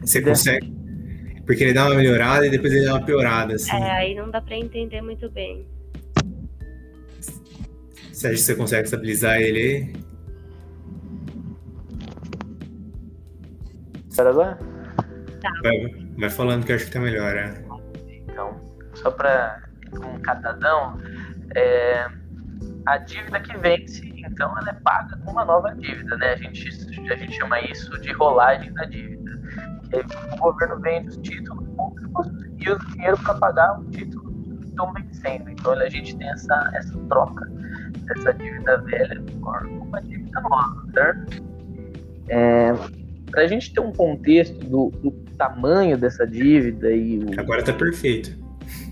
Você 0.00 0.20
consegue? 0.20 0.75
Porque 1.46 1.62
ele 1.62 1.72
dá 1.72 1.86
uma 1.86 1.94
melhorada 1.94 2.46
e 2.46 2.50
depois 2.50 2.72
ele 2.72 2.84
dá 2.84 2.94
uma 2.94 3.04
piorada, 3.04 3.54
assim. 3.54 3.70
É, 3.76 3.90
aí 3.92 4.14
não 4.14 4.30
dá 4.30 4.40
pra 4.40 4.56
entender 4.56 5.00
muito 5.00 5.30
bem. 5.30 5.66
Você 8.12 8.28
acha 8.28 8.36
que 8.36 8.42
você 8.42 8.54
consegue 8.56 8.84
estabilizar 8.84 9.40
ele 9.40 9.58
aí? 9.58 9.92
Espera 14.08 14.30
agora? 14.30 14.58
Tá. 15.40 15.52
Vai, 15.62 16.06
vai 16.18 16.30
falando 16.30 16.64
que 16.64 16.72
eu 16.72 16.76
acho 16.76 16.86
que 16.86 16.90
tá 16.90 16.98
melhor, 16.98 17.36
é. 17.36 17.62
Então, 18.24 18.58
só 18.94 19.10
para 19.10 19.62
um 19.92 20.18
catadão, 20.20 20.98
é, 21.54 22.08
a 22.86 22.98
dívida 22.98 23.38
que 23.40 23.56
vence, 23.58 24.06
então, 24.16 24.50
ela 24.58 24.70
é 24.70 24.72
paga 24.72 25.16
com 25.18 25.30
uma 25.30 25.44
nova 25.44 25.74
dívida, 25.74 26.16
né? 26.16 26.32
A 26.32 26.36
gente, 26.36 26.68
a 27.10 27.16
gente 27.16 27.36
chama 27.36 27.60
isso 27.60 27.90
de 28.00 28.12
rolagem 28.12 28.72
da 28.74 28.84
dívida. 28.84 29.25
O 30.32 30.36
governo 30.38 30.80
vende 30.80 31.08
os 31.08 31.16
títulos 31.18 31.66
públicos 31.76 32.26
e 32.58 32.70
usa 32.70 32.84
dinheiro 32.92 33.18
para 33.18 33.34
pagar 33.34 33.80
os 33.80 33.88
títulos 33.96 34.32
que 34.60 34.68
estão 34.68 34.92
vencendo. 34.92 35.50
Então, 35.50 35.72
a 35.72 35.88
gente 35.88 36.16
tem 36.16 36.28
essa, 36.28 36.70
essa 36.74 36.98
troca 37.08 37.50
dessa 38.06 38.32
dívida 38.34 38.78
velha 38.78 39.22
por 39.40 39.66
uma 39.66 40.00
dívida 40.02 40.40
nova, 40.40 40.86
certo? 40.92 41.44
É, 42.28 42.72
para 43.30 43.42
a 43.42 43.46
gente 43.46 43.72
ter 43.72 43.80
um 43.80 43.92
contexto 43.92 44.58
do, 44.66 44.90
do, 45.02 45.26
tamanho 45.36 45.98
dessa 45.98 46.26
dívida 46.26 46.90
e 46.90 47.18
o... 47.18 47.38
agora 47.38 47.60
está 47.60 47.72
perfeito 47.74 48.34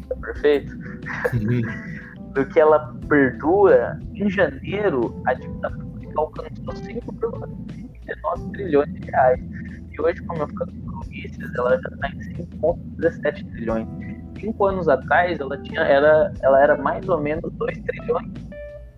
tá 0.09 0.17
perfeito 0.17 0.77
uhum. 1.33 1.63
do 2.35 2.45
que 2.45 2.61
ela 2.61 2.95
perdura 3.09 3.99
em 4.15 4.29
janeiro 4.29 5.23
a 5.27 5.33
dívida 5.33 5.71
pública 5.71 6.13
alcançou 6.17 6.75
5,39 6.75 8.53
trilhões 8.53 8.93
de 8.93 9.11
reais 9.11 9.41
e 9.91 10.01
hoje 10.03 10.21
como 10.25 10.43
eu 10.43 10.49
fico 10.49 10.67
com 11.05 11.63
ela 11.63 11.81
já 11.81 11.89
está 11.89 12.09
em 12.09 12.19
5,17 12.59 13.51
trilhões 13.53 13.89
cinco 14.41 14.67
anos 14.67 14.89
atrás 14.89 15.41
ela 15.41 15.57
tinha 15.63 15.81
era 15.81 16.33
ela 16.43 16.63
era 16.63 16.77
mais 16.77 17.09
ou 17.09 17.21
menos 17.21 17.51
2 17.55 17.79
trilhões 17.81 18.31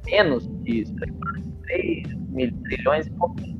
menos 0.07 0.51
que 0.65 0.81
isso 0.81 0.95
3 1.67 2.15
mil 2.31 2.53
trilhões 2.63 3.07
e 3.07 3.11
pouquinho 3.11 3.57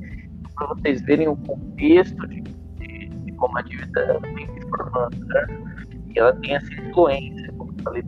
para 0.57 0.67
vocês 0.67 1.01
verem 1.03 1.27
o 1.27 1.35
contexto 1.37 2.27
de, 2.27 2.41
de, 2.41 3.09
de, 3.09 3.31
como 3.33 3.55
a 3.57 3.61
dívida 3.61 4.19
vem 4.33 4.47
se 4.47 4.61
formando. 4.69 5.25
Né? 5.27 5.45
E 6.15 6.19
ela 6.19 6.33
tem 6.37 6.55
essa 6.55 6.73
influência, 6.73 7.51
como 7.53 7.71
eu 7.77 7.83
falei, 7.83 8.03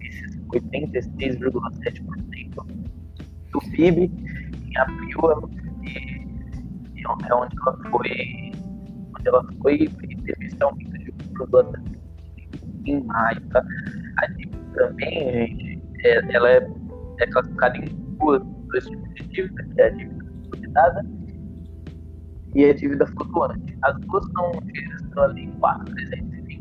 esses 0.00 0.38
86,7% 0.46 2.04
do 3.52 3.58
PIB. 3.72 4.12
Em 4.68 4.76
abril, 4.78 5.50
e, 5.82 5.88
e 6.94 7.02
é 7.02 7.08
onde 7.10 7.26
ela 7.60 7.76
foi, 7.90 8.47
ela 9.28 9.44
foi 9.62 9.76
e 9.76 9.90
esse 10.44 10.62
aumento 10.62 10.98
de 10.98 11.12
produto 11.34 11.78
em 12.86 13.02
maio. 13.04 13.40
Tá? 13.50 13.64
A 14.18 14.26
dívida 14.26 14.58
também, 14.74 15.56
gente, 15.56 15.82
é, 16.04 16.34
ela 16.34 16.50
é, 16.50 16.70
é 17.20 17.26
classificada 17.26 17.76
em 17.78 17.84
duas, 18.18 18.42
dois 18.70 18.84
tipos 18.86 19.14
de 19.14 19.22
dívida, 19.28 19.64
que 19.64 19.80
é 19.80 19.86
a 19.86 19.90
dívida 19.90 20.24
consolidada 20.42 21.06
e 22.54 22.64
a 22.64 22.74
dívida 22.74 23.06
flutuante. 23.06 23.76
As 23.82 23.98
duas 24.00 24.24
são 24.32 24.52
geradas 24.74 25.02
pela 25.08 25.26
Lei 25.26 25.46
4.320 25.60 26.58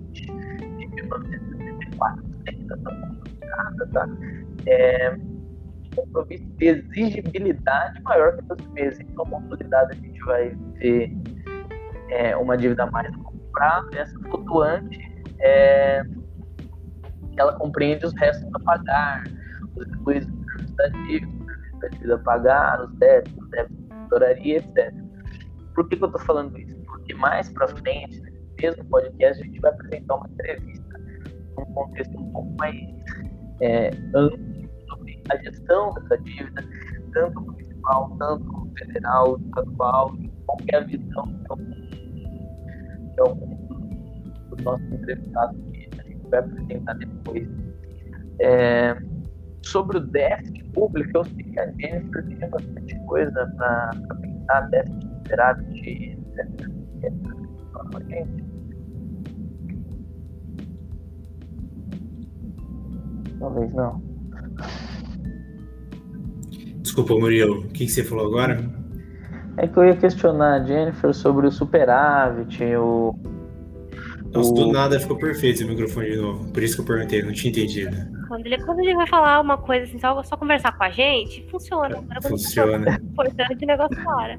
de 0.77 0.87
1974, 0.87 2.23
da 2.67 3.87
tá? 3.87 4.09
É, 4.65 5.17
compromisso 5.95 6.45
de 6.57 6.65
exigibilidade 6.65 8.01
maior 8.03 8.35
que 8.35 8.43
12 8.43 8.69
meses. 8.69 8.99
Então, 8.99 9.25
consolidada, 9.25 9.91
a 9.91 9.95
gente 9.95 10.19
vai 10.21 10.49
ver 10.75 11.11
é, 12.09 12.35
uma 12.35 12.57
dívida 12.57 12.85
mais 12.87 13.11
a 13.13 13.17
longo 13.17 13.37
prazo, 13.51 13.89
e 13.93 13.97
essa 13.97 14.19
flutuante 14.19 14.99
é, 15.39 16.03
ela 17.37 17.53
compreende 17.53 18.05
os 18.05 18.13
restos 18.15 18.49
a 18.53 18.59
pagar, 18.59 19.23
os 19.75 19.87
depois 19.87 20.25
da 20.75 20.87
dívida, 20.87 21.53
da 21.81 21.87
dívida 21.89 22.15
a 22.15 22.19
pagar, 22.19 22.81
os 22.81 22.93
débitos, 22.95 23.43
os 23.43 23.49
débitos 23.49 23.77
de 24.41 24.51
etc. 24.51 24.93
Por 25.75 25.87
que, 25.87 25.97
que 25.97 26.03
eu 26.03 26.07
estou 26.07 26.21
falando 26.21 26.57
isso? 26.57 26.75
Porque 26.85 27.13
mais 27.13 27.49
para 27.49 27.67
frente, 27.67 28.19
nesse 28.21 28.53
mesmo 28.61 28.85
podcast, 28.85 29.41
a 29.41 29.45
gente 29.45 29.59
vai 29.59 29.71
apresentar 29.71 30.15
uma 30.15 30.27
entrevista 30.29 30.99
num 31.57 31.65
contexto 31.65 32.17
um 32.17 32.31
pouco 32.31 32.55
mais 32.57 32.75
é, 33.61 33.89
amplo 34.15 34.69
sobre 34.87 35.21
a 35.29 35.37
gestão 35.37 35.93
dessa 35.93 36.17
dívida, 36.19 36.63
tanto 37.13 37.41
municipal, 37.41 38.15
tanto 38.17 38.71
federal, 38.79 39.37
estadual, 39.39 40.15
e 40.19 40.29
qual 40.45 40.57
é 40.71 40.77
a 40.77 40.81
visão 43.17 43.35
de 43.35 43.43
alguns 43.43 44.49
dos 44.49 44.63
nossos 44.63 44.91
entrevistados 44.91 45.59
que 45.73 45.89
a 45.99 46.03
gente 46.03 46.29
vai 46.29 46.39
apresentar 46.39 46.93
depois. 46.93 47.47
É, 48.39 48.95
sobre 49.63 49.97
o 49.97 50.01
déficit 50.01 50.63
público, 50.71 51.09
eu 51.17 51.25
sei 51.25 51.43
que 51.43 51.59
a 51.59 51.71
Jennifer 51.71 52.25
tem 52.25 52.49
bastante 52.49 52.99
coisa 53.05 53.53
para 53.57 53.91
pensar, 54.21 54.61
déficit 54.69 55.07
esperado 55.15 55.63
de 55.73 56.17
Talvez 63.39 63.71
não. 63.73 64.01
Desculpa, 66.81 67.13
Murilo, 67.13 67.65
o 67.65 67.67
que 67.67 67.87
você 67.87 68.03
falou 68.03 68.27
agora? 68.27 68.86
É 69.57 69.67
que 69.67 69.77
eu 69.77 69.85
ia 69.85 69.95
questionar 69.95 70.61
a 70.61 70.63
Jennifer 70.63 71.13
sobre 71.13 71.47
o 71.47 71.51
superávit, 71.51 72.63
o. 72.75 73.15
Nossa, 74.31 74.51
o... 74.51 74.53
do 74.53 74.71
nada 74.71 74.99
ficou 74.99 75.17
perfeito 75.17 75.63
o 75.63 75.67
microfone 75.67 76.11
de 76.11 76.17
novo. 76.17 76.51
Por 76.51 76.61
isso 76.61 76.75
que 76.75 76.81
eu 76.81 76.85
perguntei, 76.85 77.23
não 77.23 77.31
tinha 77.31 77.51
entendido. 77.51 77.95
Quando 78.27 78.45
ele, 78.45 78.57
quando 78.63 78.79
ele 78.81 78.93
vai 78.93 79.07
falar 79.07 79.41
uma 79.41 79.57
coisa 79.57 79.85
assim, 79.85 79.99
só, 79.99 80.21
só 80.21 80.37
conversar 80.37 80.77
com 80.77 80.83
a 80.83 80.89
gente, 80.89 81.47
funciona. 81.49 82.03
Funciona. 82.21 82.99
Importante 83.01 83.63
o 83.63 83.67
negócio 83.67 84.03
para. 84.03 84.37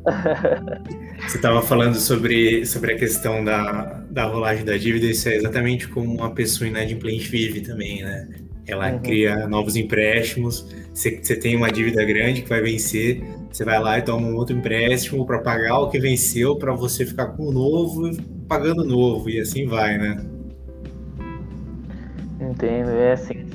Você 1.28 1.36
estava 1.36 1.60
falando 1.62 1.94
sobre, 1.94 2.64
sobre 2.64 2.94
a 2.94 2.98
questão 2.98 3.44
da, 3.44 4.02
da 4.10 4.24
rolagem 4.24 4.64
da 4.64 4.76
dívida, 4.76 5.06
isso 5.06 5.28
é 5.28 5.36
exatamente 5.36 5.86
como 5.86 6.12
uma 6.12 6.34
pessoa 6.34 6.66
inadimplente 6.68 7.28
vive 7.28 7.60
também, 7.60 8.02
né? 8.02 8.28
Ela 8.66 8.90
uhum. 8.90 8.98
cria 9.00 9.46
novos 9.46 9.76
empréstimos, 9.76 10.66
você, 10.94 11.20
você 11.22 11.36
tem 11.36 11.56
uma 11.56 11.70
dívida 11.70 12.02
grande 12.04 12.42
que 12.42 12.48
vai 12.48 12.62
vencer, 12.62 13.22
você 13.50 13.64
vai 13.64 13.78
lá 13.80 13.98
e 13.98 14.02
toma 14.02 14.26
um 14.26 14.36
outro 14.36 14.56
empréstimo 14.56 15.26
para 15.26 15.40
pagar 15.40 15.80
o 15.80 15.90
que 15.90 15.98
venceu, 15.98 16.56
para 16.56 16.72
você 16.72 17.04
ficar 17.04 17.28
com 17.28 17.48
o 17.48 17.52
novo 17.52 18.10
pagando 18.48 18.84
novo, 18.84 19.30
e 19.30 19.40
assim 19.40 19.66
vai, 19.66 19.96
né? 19.96 20.24
Entendo, 22.40 22.90
é 22.90 23.12
assim. 23.12 23.46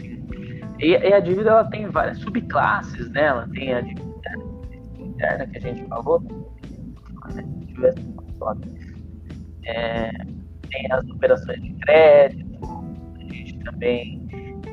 E, 0.79 0.91
e 0.91 1.13
a 1.13 1.19
dívida 1.19 1.49
ela 1.49 1.65
tem 1.65 1.87
várias 1.87 2.17
subclasses, 2.19 3.09
né? 3.11 3.23
Ela 3.23 3.47
tem 3.49 3.73
a 3.73 3.81
dívida 3.81 4.05
interna 4.99 5.47
que 5.47 5.57
a 5.57 5.61
gente 5.61 5.85
falou, 5.87 6.21
tivesse 7.67 7.99
é, 9.65 10.11
tem 10.69 10.91
as 10.91 11.09
operações 11.09 11.61
de 11.61 11.73
crédito, 11.73 12.85
a 13.17 13.33
gente 13.33 13.59
também 13.59 14.25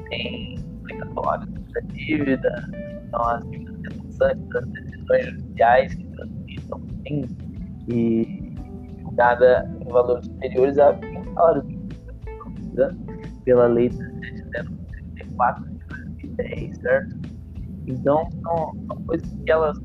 tem 0.08 0.54
implicatórios 0.54 1.48
da 1.72 1.80
dívida, 1.80 2.70
então 3.06 3.22
as 3.22 3.50
dívidas 3.50 3.96
resultantes 4.04 4.48
das 4.48 4.91
decisões 5.02 5.24
judiciais 5.26 5.94
que 5.94 6.04
transitam 6.04 6.80
e 7.88 8.52
julgada 9.02 9.70
em 9.80 9.92
valores 9.92 10.26
superiores 10.26 10.78
a 10.78 10.92
20 10.92 11.34
salários 11.34 11.82
pela 13.44 13.66
lei 13.66 13.88
3734 13.90 15.64
de 15.64 16.28
2010, 16.28 16.76
certo? 16.78 17.16
Então, 17.86 18.28
são, 18.42 18.72
são 18.86 19.02
coisas 19.04 19.34
que 19.44 19.50
elas 19.50 19.78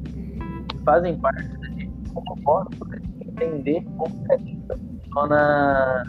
fazem 0.85 1.19
parte 1.19 1.47
da 1.57 1.67
gente 1.69 2.09
como 2.13 2.41
fórum, 2.43 2.69
para 2.79 2.99
entender 3.25 3.83
como 3.97 4.25
a 4.31 4.37
gente 4.37 4.65
funciona 4.67 6.03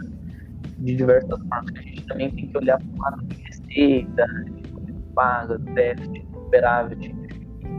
de 0.77 0.95
diversas 0.95 1.39
formas. 1.39 1.73
A 1.75 1.81
gente 1.81 2.05
também 2.05 2.31
tem 2.31 2.47
que 2.47 2.57
olhar 2.57 2.79
para 2.79 2.87
o 2.87 3.01
lado 3.01 3.25
de 3.25 3.43
receita, 3.43 4.25
de 4.85 4.93
paga, 5.13 5.57
déficit, 5.57 6.25
superávit, 6.31 7.15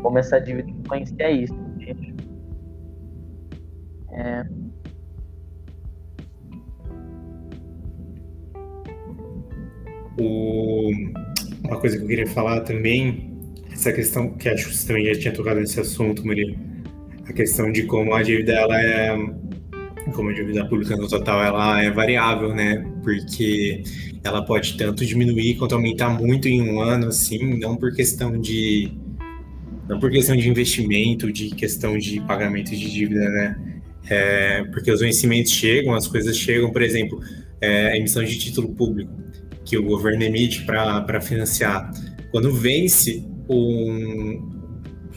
como 0.01 0.19
essa 0.19 0.39
dívida 0.41 0.71
influencia 0.71 1.31
isso. 1.31 1.55
Gente. 1.79 2.15
É... 4.13 4.45
O... 10.21 10.91
Uma 11.65 11.79
coisa 11.79 11.97
que 11.97 12.03
eu 12.03 12.09
queria 12.09 12.27
falar 12.27 12.61
também, 12.63 13.33
essa 13.73 13.93
questão 13.93 14.31
que 14.31 14.49
acho 14.49 14.69
que 14.69 14.77
você 14.77 14.87
também 14.87 15.15
já 15.15 15.21
tinha 15.21 15.33
tocado 15.33 15.61
nesse 15.61 15.79
assunto, 15.79 16.27
Maria 16.27 16.59
a 17.31 17.33
questão 17.33 17.71
de 17.71 17.85
como 17.85 18.13
a 18.13 18.23
dívida 18.23 18.53
ela 18.53 18.83
é 18.83 19.17
como 20.15 20.31
a 20.31 20.33
dívida 20.33 20.67
pública 20.67 20.97
no 20.97 21.09
total 21.09 21.45
ela 21.45 21.83
é 21.83 21.91
variável, 21.91 22.53
né? 22.53 22.85
porque 23.03 23.83
ela 24.25 24.45
pode 24.45 24.77
tanto 24.77 25.05
diminuir 25.07 25.57
quanto 25.57 25.75
aumentar 25.75 26.11
muito 26.11 26.49
em 26.49 26.61
um 26.63 26.81
ano, 26.81 27.07
assim, 27.07 27.59
não 27.59 27.77
por 27.77 27.95
questão 27.95 28.39
de 28.39 28.91
não 29.91 29.99
por 29.99 30.09
questão 30.09 30.37
de 30.37 30.49
investimento, 30.49 31.33
de 31.33 31.51
questão 31.51 31.99
de 31.99 32.21
pagamento 32.21 32.71
de 32.71 32.91
dívida, 32.91 33.29
né? 33.29 33.81
É, 34.09 34.65
porque 34.73 34.91
os 34.91 35.01
vencimentos 35.01 35.51
chegam, 35.51 35.95
as 35.95 36.07
coisas 36.07 36.37
chegam, 36.37 36.71
por 36.71 36.81
exemplo, 36.81 37.21
é, 37.61 37.89
a 37.89 37.97
emissão 37.97 38.23
de 38.23 38.39
título 38.39 38.69
público 38.69 39.13
que 39.65 39.77
o 39.77 39.83
governo 39.83 40.23
emite 40.23 40.65
para 40.65 41.21
financiar. 41.21 41.91
Quando 42.31 42.53
vence 42.53 43.25
um, 43.49 44.61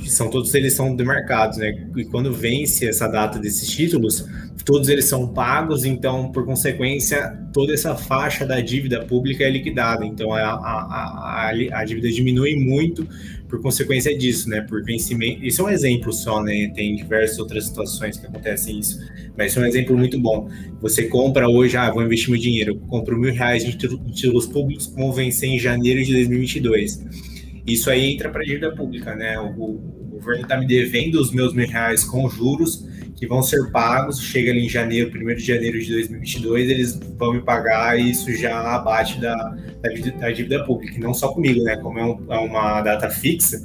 são 0.08 0.28
todos 0.30 0.54
eles 0.56 0.74
são 0.74 0.96
demarcados, 0.96 1.60
né? 1.60 1.88
E 1.96 2.06
quando 2.06 2.34
vence 2.34 2.88
essa 2.88 3.08
data 3.08 3.38
desses 3.38 3.70
títulos, 3.70 4.26
todos 4.66 4.90
eles 4.90 5.06
são 5.06 5.28
pagos, 5.28 5.86
então, 5.86 6.32
por 6.32 6.46
consequência, 6.46 7.40
toda 7.54 7.74
essa 7.74 7.96
faixa 7.96 8.44
da 8.44 8.60
dívida 8.60 9.06
pública 9.06 9.44
é 9.44 9.52
liquidada. 9.52 10.04
Então, 10.04 10.34
a, 10.34 10.42
a, 10.42 11.52
a, 11.52 11.80
a 11.80 11.86
dívida 11.86 12.10
diminui 12.10 12.56
muito 12.56 13.08
por 13.54 13.62
consequência 13.62 14.18
disso, 14.18 14.50
né? 14.50 14.62
Por 14.62 14.84
vencimento. 14.84 15.46
Isso 15.46 15.62
é 15.62 15.66
um 15.66 15.70
exemplo 15.70 16.12
só, 16.12 16.42
né? 16.42 16.72
Tem 16.74 16.96
diversas 16.96 17.38
outras 17.38 17.68
situações 17.68 18.18
que 18.18 18.26
acontecem 18.26 18.80
isso, 18.80 19.00
mas 19.38 19.52
isso 19.52 19.60
é 19.60 19.62
um 19.62 19.66
exemplo 19.68 19.96
muito 19.96 20.20
bom. 20.20 20.50
Você 20.82 21.04
compra 21.04 21.48
hoje, 21.48 21.78
ah, 21.78 21.92
vou 21.92 22.02
investir 22.02 22.32
meu 22.32 22.40
dinheiro, 22.40 22.76
compro 22.88 23.16
mil 23.16 23.32
reais 23.32 23.64
de 23.64 23.78
títulos 23.78 24.48
públicos, 24.48 24.88
vão 24.88 25.12
vencer 25.12 25.50
em 25.50 25.60
janeiro 25.60 26.04
de 26.04 26.14
2022 26.14 27.34
isso 27.66 27.90
aí 27.90 28.12
entra 28.12 28.30
para 28.30 28.44
dívida 28.44 28.76
pública, 28.76 29.16
né? 29.16 29.40
O, 29.40 29.46
o 29.46 30.08
governo 30.12 30.42
está 30.42 30.58
me 30.58 30.68
devendo 30.68 31.16
os 31.16 31.32
meus 31.32 31.54
mil 31.54 31.66
reais 31.66 32.04
com 32.04 32.28
juros 32.30 32.86
que 33.24 33.30
vão 33.30 33.42
ser 33.42 33.72
pagos, 33.72 34.22
chega 34.22 34.52
ali 34.52 34.66
em 34.66 34.70
janeiro, 34.70 35.10
1 35.10 35.36
de 35.36 35.46
janeiro 35.46 35.80
de 35.80 35.94
2022, 35.94 36.70
eles 36.70 37.00
vão 37.18 37.34
me 37.34 37.42
pagar 37.42 37.98
e 37.98 38.12
isso 38.12 38.30
já 38.34 38.76
abate 38.76 39.20
da, 39.22 39.34
da, 39.34 39.90
da 40.20 40.30
dívida 40.30 40.66
pública, 40.66 40.98
e 40.98 41.00
não 41.00 41.14
só 41.14 41.30
comigo, 41.30 41.64
né? 41.64 41.78
Como 41.78 41.98
é, 41.98 42.06
um, 42.06 42.26
é 42.30 42.38
uma 42.38 42.82
data 42.82 43.10
fixa, 43.10 43.62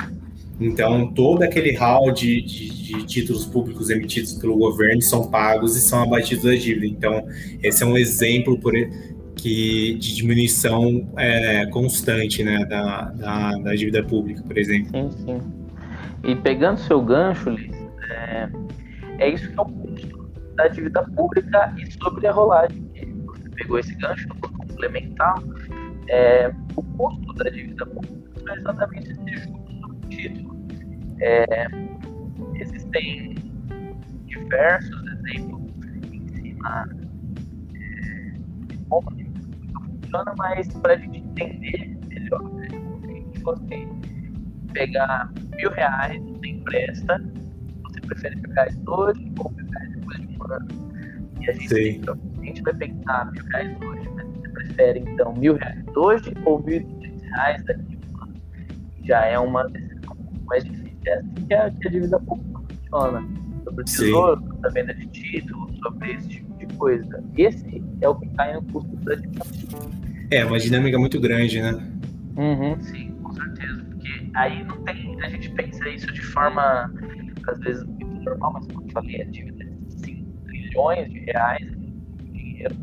então, 0.61 1.13
todo 1.13 1.43
aquele 1.43 1.73
hall 1.77 2.13
de, 2.13 2.41
de, 2.43 2.69
de, 2.69 3.07
títulos 3.07 3.47
públicos 3.47 3.91
emitidos 3.91 4.35
pelo 4.35 4.57
governo 4.57 5.01
são 5.01 5.29
pagos 5.31 5.77
e 5.77 5.81
são 5.81 6.03
abatidos 6.03 6.45
da 6.45 6.55
dívida. 6.55 6.87
Então, 6.87 7.29
esse 7.63 7.85
é 7.85 7.87
um 7.87 7.97
exemplo 7.97 8.59
por, 8.59 8.73
que, 9.37 9.95
de 9.95 10.17
diminuição 10.17 11.09
é, 11.17 11.67
constante 11.67 12.43
né, 12.43 12.65
da, 12.65 13.03
da, 13.11 13.53
da, 13.59 13.75
dívida 13.75 14.03
pública, 14.03 14.43
por 14.43 14.59
exemplo. 14.59 14.91
Sim, 14.91 15.11
sim. 15.25 15.41
E 16.25 16.35
pegando 16.35 16.79
seu 16.79 17.01
gancho, 17.01 17.51
Liz, 17.51 17.71
é, 18.11 18.49
é 19.19 19.29
isso 19.31 19.51
que 19.51 19.59
é 19.59 19.63
o 19.63 19.65
custo 19.65 20.33
da 20.55 20.69
dívida 20.69 21.03
pública 21.15 21.75
e 21.79 21.91
sobre 21.93 22.27
a 22.27 22.33
rolagem. 22.33 22.91
Você 23.27 23.49
pegou 23.51 23.79
esse 23.79 23.95
gancho, 23.97 24.29
vou 24.41 24.51
complementar. 24.51 25.35
É, 26.09 26.51
o 26.75 26.83
custo 26.83 27.35
da 27.35 27.51
dívida 27.51 27.87
pública 27.87 28.53
é 28.53 28.57
exatamente 28.57 29.11
esse 29.11 29.37
juros 29.37 29.81
sobre 29.81 30.09
título. 30.09 30.57
É, 31.21 31.67
existem 32.55 33.35
diversos 34.27 35.03
exemplos 35.13 35.63
em 36.13 36.29
cima 36.29 36.89
é, 37.75 38.39
de 38.67 38.79
como 38.89 39.11
funciona, 40.09 40.35
mas 40.39 40.69
para 40.79 40.95
a 40.95 40.97
gente 40.97 41.19
entender 41.19 41.99
melhor, 42.09 42.43
né? 42.55 42.69
se 43.35 43.43
você 43.43 43.89
pegar 44.73 45.33
mil 45.57 45.71
reais, 45.71 46.23
você 46.23 46.49
empresta, 46.49 47.23
prefere 48.09 48.37
pegar 48.37 48.69
isso 48.69 48.83
hoje 48.87 49.33
ou 49.39 49.51
pegar 49.53 49.81
depois 49.91 50.19
de 50.19 50.27
um 50.27 50.53
ano? 50.53 50.69
E 51.41 51.51
a 51.51 51.53
gente, 51.53 52.01
a 52.09 52.45
gente 52.45 52.63
vai 52.63 52.75
pegar 52.75 53.31
mil 53.33 53.45
reais 53.45 53.77
hoje, 53.83 54.11
mas 54.15 54.27
você 54.27 54.49
prefere 54.49 54.99
então 55.01 55.35
mil 55.35 55.55
reais 55.57 55.85
hoje 55.97 56.35
ou 56.45 56.63
mil 56.63 56.81
e 56.81 57.07
reais 57.31 57.65
daqui 57.65 57.99
a 58.03 58.19
um 58.19 58.23
ano? 58.23 58.35
Já 59.05 59.25
é 59.25 59.39
uma 59.39 59.69
decisão 59.69 60.17
mais 60.47 60.65
difícil. 60.65 60.89
É 61.07 61.15
assim 61.15 61.47
que 61.47 61.55
a, 61.55 61.71
que 61.71 61.89
a 61.89 61.91
dívida 61.91 62.21
pública 62.21 62.61
funciona. 62.69 63.29
Sobre 63.65 63.83
o 63.83 63.85
tesouro, 63.85 64.43
sobre 64.43 64.67
a 64.67 64.71
venda 64.71 64.95
de 64.95 65.07
títulos, 65.07 65.79
sobre 65.79 66.13
esse 66.13 66.29
tipo 66.29 66.55
de 66.59 66.67
coisa. 66.77 67.25
Esse 67.37 67.83
é 68.01 68.09
o 68.09 68.15
que 68.15 68.29
cai 68.31 68.55
no 68.55 68.63
custo 68.63 68.97
da 68.97 69.15
dívida. 69.15 69.45
É, 70.31 70.45
uma 70.45 70.59
dinâmica 70.59 70.99
muito 70.99 71.21
grande, 71.21 71.61
né? 71.61 71.73
Uhum, 72.37 72.81
sim, 72.81 73.13
com 73.23 73.33
certeza. 73.33 73.85
Porque 73.85 74.31
aí 74.35 74.65
não 74.65 74.83
tem. 74.85 75.21
A 75.23 75.29
gente 75.29 75.51
pensa 75.51 75.89
isso 75.89 76.13
de 76.13 76.23
forma, 76.23 76.93
às 77.47 77.59
vezes, 77.61 77.85
normal, 78.29 78.53
mas 78.55 78.67
como 78.67 78.87
eu 78.87 78.93
falei, 78.93 79.23
a 79.23 79.25
dívida 79.25 79.65
de 79.65 79.93
5 80.01 80.43
trilhões 80.45 81.11
de 81.11 81.19
reais 81.21 81.67
de 81.71 82.31
dinheiro. 82.31 82.77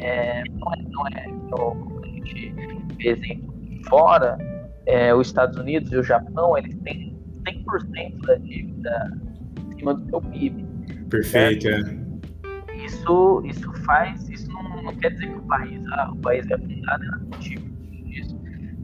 É, 0.00 0.42
não 0.50 0.72
é, 0.72 0.82
não 0.90 1.06
é 1.08 1.38
como 1.50 2.00
a 2.04 2.06
gente 2.06 2.50
vê 2.96 3.08
exemplo 3.08 3.52
fora, 3.88 4.36
é, 4.86 5.14
os 5.14 5.28
Estados 5.28 5.58
Unidos 5.58 5.92
e 5.92 5.96
o 5.96 6.02
Japão, 6.02 6.56
eles 6.56 6.74
têm 6.78 7.16
100% 7.46 8.20
da 8.26 8.34
dívida 8.36 9.18
em 9.58 9.78
cima 9.78 9.94
do 9.94 10.08
seu 10.08 10.20
PIB. 10.20 10.64
Perfeito, 11.10 11.68
é. 11.68 12.08
Isso, 12.84 13.42
isso 13.44 13.72
faz, 13.84 14.28
isso 14.28 14.50
não 14.50 14.94
quer 14.96 15.10
dizer 15.12 15.28
que 15.28 15.38
o 15.38 15.42
país, 15.42 15.82
ah, 15.92 16.10
o 16.12 16.16
país 16.16 16.48
é 16.50 16.54
afundado, 16.54 17.04
é 17.04 17.08
nativo 17.28 17.68
disso. 18.04 18.40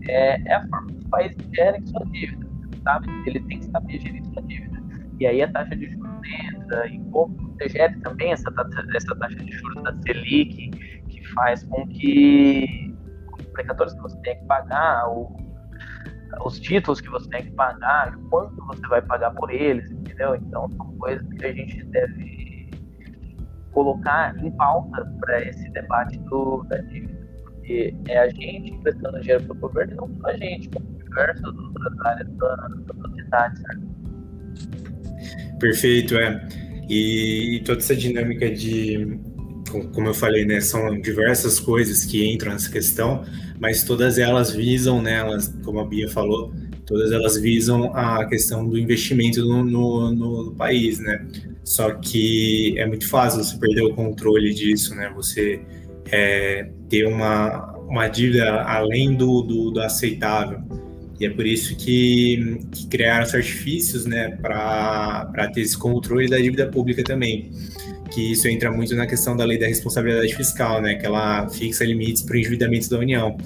É, 0.09 0.51
é 0.51 0.55
a 0.55 0.67
forma 0.69 0.89
que 0.89 1.07
o 1.07 1.09
país 1.09 1.37
gera 1.55 1.79
sua 1.87 2.05
dívida, 2.07 2.47
sabe? 2.83 3.09
Ele 3.27 3.41
tem 3.41 3.61
que 3.61 3.67
saber 3.67 4.01
gerir 4.01 4.25
sua 4.27 4.43
dívida. 4.43 4.74
E 5.21 5.27
aí 5.27 5.43
a 5.43 5.53
taxa 5.53 5.77
de 5.77 5.91
juros 5.91 6.21
entra, 6.55 6.89
e 6.89 6.99
como 7.11 7.37
gera 7.69 7.95
também 8.03 8.33
essa 8.33 8.53
essa 8.95 9.17
taxa 9.17 9.37
de 9.37 9.53
juros 9.53 9.83
da 9.83 9.95
Selic, 10.03 10.71
que 11.09 11.29
faz 11.35 11.63
com 11.65 11.87
que 11.89 12.95
os 13.39 13.47
precatórios 13.47 13.95
que 13.95 14.03
você 14.03 14.19
tem 14.23 14.39
que 14.39 14.45
pagar, 14.47 15.09
o, 15.09 15.37
os 16.45 16.59
títulos 16.59 17.01
que 17.01 17.09
você 17.09 17.29
tem 17.31 17.45
que 17.45 17.53
pagar, 17.53 18.17
quanto 18.31 18.57
você 18.67 18.87
vai 18.89 19.03
pagar 19.03 19.31
por 19.33 19.51
eles, 19.51 19.91
entendeu? 19.91 20.35
Então 20.35 20.69
são 20.71 20.97
coisas 20.99 21.27
que 21.35 21.47
a 21.47 21.53
gente 21.53 21.85
deve 21.87 22.71
colocar 23.73 24.37
em 24.39 24.51
pauta 24.53 25.05
para 25.21 25.43
esse 25.43 25.69
debate 25.71 26.19
do, 26.21 26.63
da 26.65 26.79
dívida. 26.79 27.25
Porque 27.45 27.95
é 28.09 28.19
a 28.19 28.29
gente 28.29 28.73
emprestando 28.73 29.21
dinheiro 29.21 29.45
para 29.45 29.57
o 29.57 29.61
governo 29.61 29.97
não 29.97 30.09
só 30.21 30.29
a 30.29 30.37
gente, 30.37 30.69
como 30.71 30.87
diversas 30.99 31.45
outras 31.45 32.01
áreas 32.01 32.29
da, 32.37 32.57
da 32.57 32.95
sociedade, 32.95 33.61
certo? 33.61 33.94
Perfeito, 35.59 36.17
é. 36.17 36.47
E, 36.89 37.57
e 37.57 37.61
toda 37.61 37.79
essa 37.79 37.97
dinâmica 37.97 38.51
de, 38.51 39.19
como 39.93 40.09
eu 40.09 40.15
falei, 40.15 40.45
né, 40.45 40.61
são 40.61 41.01
diversas 41.01 41.59
coisas 41.59 42.05
que 42.05 42.31
entram 42.31 42.53
nessa 42.53 42.71
questão, 42.71 43.25
mas 43.59 43.85
todas 43.85 44.19
elas 44.19 44.53
visam, 44.53 45.01
né, 45.01 45.15
elas, 45.15 45.49
como 45.65 45.81
a 45.81 45.85
Bia 45.85 46.09
falou, 46.09 46.53
todas 46.87 47.13
elas 47.13 47.41
visam 47.41 47.95
a 47.95 48.25
questão 48.27 48.69
do 48.69 48.79
investimento 48.79 49.41
no, 49.41 49.65
no, 49.65 50.13
no, 50.13 50.55
país, 50.55 50.99
né? 50.99 51.27
Só 51.65 51.95
que 51.95 52.79
é 52.79 52.87
muito 52.87 53.09
fácil 53.09 53.43
você 53.43 53.57
perder 53.59 53.83
o 53.83 53.95
controle 53.95 54.53
disso, 54.53 54.95
né? 54.95 55.11
Você 55.17 55.63
é, 56.11 56.69
ter 56.89 57.07
uma, 57.07 57.73
uma 57.89 58.09
dívida 58.09 58.63
além 58.63 59.15
do, 59.15 59.43
do, 59.43 59.71
do, 59.71 59.81
aceitável. 59.81 60.61
E 61.19 61.27
é 61.27 61.31
por 61.31 61.47
isso 61.47 61.77
que, 61.77 62.59
que 62.73 62.87
criaram 62.89 63.25
os 63.25 63.35
artifícios, 63.35 64.05
né, 64.05 64.37
para 64.41 65.51
ter 65.53 65.61
esse 65.61 65.79
controle 65.79 66.29
da 66.29 66.39
dívida 66.39 66.67
pública 66.67 67.05
também. 67.05 67.51
Que 68.13 68.33
isso 68.33 68.49
entra 68.49 68.71
muito 68.71 68.95
na 68.95 69.07
questão 69.07 69.37
da 69.37 69.45
lei 69.45 69.59
da 69.59 69.67
responsabilidade 69.67 70.35
fiscal, 70.35 70.83
né, 70.83 70.95
que 70.95 71.07
ela 71.07 71.49
fixa 71.49 71.85
limites 71.85 72.23
para 72.23 72.35
o 72.35 72.39
endividamento 72.39 72.91
da 72.91 72.99
União 72.99 73.37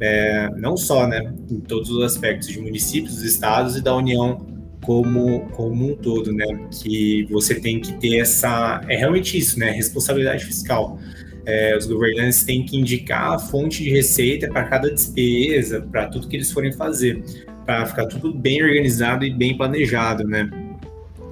é, 0.00 0.50
não 0.56 0.76
só 0.76 1.06
né, 1.06 1.32
em 1.50 1.60
todos 1.60 1.90
os 1.90 2.02
aspectos 2.02 2.48
de 2.48 2.60
municípios, 2.60 3.22
estados 3.22 3.76
e 3.76 3.80
da 3.80 3.94
União 3.94 4.46
como, 4.84 5.48
como 5.50 5.92
um 5.92 5.96
todo, 5.96 6.30
né? 6.32 6.44
Que 6.70 7.26
você 7.30 7.54
tem 7.54 7.80
que 7.80 7.94
ter 7.94 8.18
essa. 8.18 8.82
É 8.86 8.96
realmente 8.96 9.38
isso, 9.38 9.58
né? 9.58 9.70
Responsabilidade 9.70 10.44
fiscal. 10.44 10.98
É, 11.46 11.76
os 11.76 11.86
governantes 11.86 12.42
têm 12.44 12.64
que 12.64 12.76
indicar 12.76 13.34
a 13.34 13.38
fonte 13.38 13.82
de 13.82 13.90
receita 13.90 14.48
para 14.48 14.64
cada 14.64 14.90
despesa, 14.90 15.82
para 15.82 16.06
tudo 16.06 16.26
que 16.26 16.36
eles 16.36 16.50
forem 16.50 16.72
fazer, 16.72 17.22
para 17.66 17.84
ficar 17.86 18.06
tudo 18.06 18.32
bem 18.32 18.62
organizado 18.62 19.24
e 19.24 19.30
bem 19.30 19.56
planejado, 19.56 20.24
né? 20.24 20.48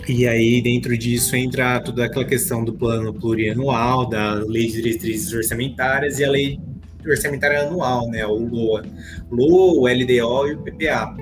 E 0.08 0.26
aí, 0.26 0.60
dentro 0.60 0.98
disso, 0.98 1.36
entra 1.36 1.78
toda 1.80 2.04
aquela 2.04 2.24
questão 2.24 2.64
do 2.64 2.72
plano 2.72 3.14
plurianual, 3.14 4.08
da 4.08 4.34
lei 4.34 4.66
de 4.66 4.82
diretrizes 4.82 5.32
orçamentárias 5.32 6.18
e 6.18 6.24
a 6.24 6.30
lei 6.30 6.58
orçamentária 7.06 7.62
anual, 7.62 8.08
né? 8.08 8.26
O 8.26 8.34
LOA. 8.34 8.82
LOA, 9.30 9.74
o 9.74 9.86
LDO 9.86 10.48
e 10.48 10.54
o 10.54 10.58
PPA. 10.58 11.16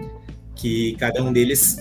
Que 0.56 0.94
cada 0.98 1.22
um 1.22 1.32
deles, 1.32 1.76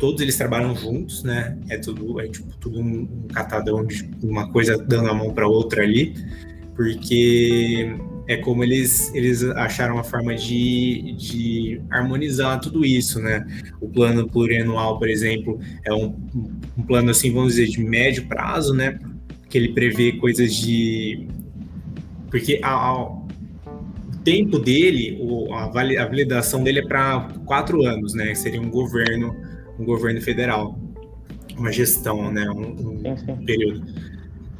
todos 0.00 0.22
eles 0.22 0.36
trabalham 0.36 0.74
juntos, 0.74 1.22
né? 1.22 1.56
É 1.68 1.76
tudo, 1.76 2.18
é 2.18 2.28
tipo, 2.28 2.48
tudo 2.58 2.80
um, 2.80 3.08
um 3.24 3.28
catadão 3.28 3.84
de 3.84 4.08
uma 4.22 4.50
coisa 4.50 4.78
dando 4.78 5.10
a 5.10 5.14
mão 5.14 5.32
para 5.32 5.46
outra 5.46 5.82
ali, 5.82 6.14
porque 6.78 7.92
é 8.28 8.36
como 8.36 8.62
eles, 8.62 9.12
eles 9.12 9.42
acharam 9.42 9.94
uma 9.94 10.04
forma 10.04 10.36
de, 10.36 11.12
de 11.18 11.82
harmonizar 11.90 12.60
tudo 12.60 12.84
isso, 12.84 13.20
né? 13.20 13.44
O 13.80 13.88
plano 13.88 14.28
plurianual, 14.28 14.96
por 14.96 15.08
exemplo, 15.08 15.58
é 15.84 15.92
um, 15.92 16.14
um 16.78 16.82
plano, 16.86 17.10
assim, 17.10 17.32
vamos 17.32 17.56
dizer, 17.56 17.66
de 17.66 17.82
médio 17.82 18.28
prazo, 18.28 18.72
né? 18.72 18.96
Que 19.50 19.58
ele 19.58 19.72
prevê 19.72 20.12
coisas 20.12 20.54
de 20.54 21.26
porque 22.30 22.60
a, 22.62 22.70
a, 22.70 23.02
o 23.02 23.26
tempo 24.22 24.56
dele, 24.60 25.18
o, 25.20 25.52
a, 25.52 25.66
validação 25.66 26.62
dele 26.62 26.78
é 26.78 26.86
para 26.86 27.28
quatro 27.44 27.82
anos, 27.82 28.14
né? 28.14 28.36
Seria 28.36 28.60
um 28.60 28.70
governo, 28.70 29.34
um 29.80 29.84
governo 29.84 30.20
federal, 30.20 30.78
uma 31.56 31.72
gestão, 31.72 32.30
né? 32.30 32.48
Um, 32.48 33.02
um 33.32 33.44
período 33.44 33.82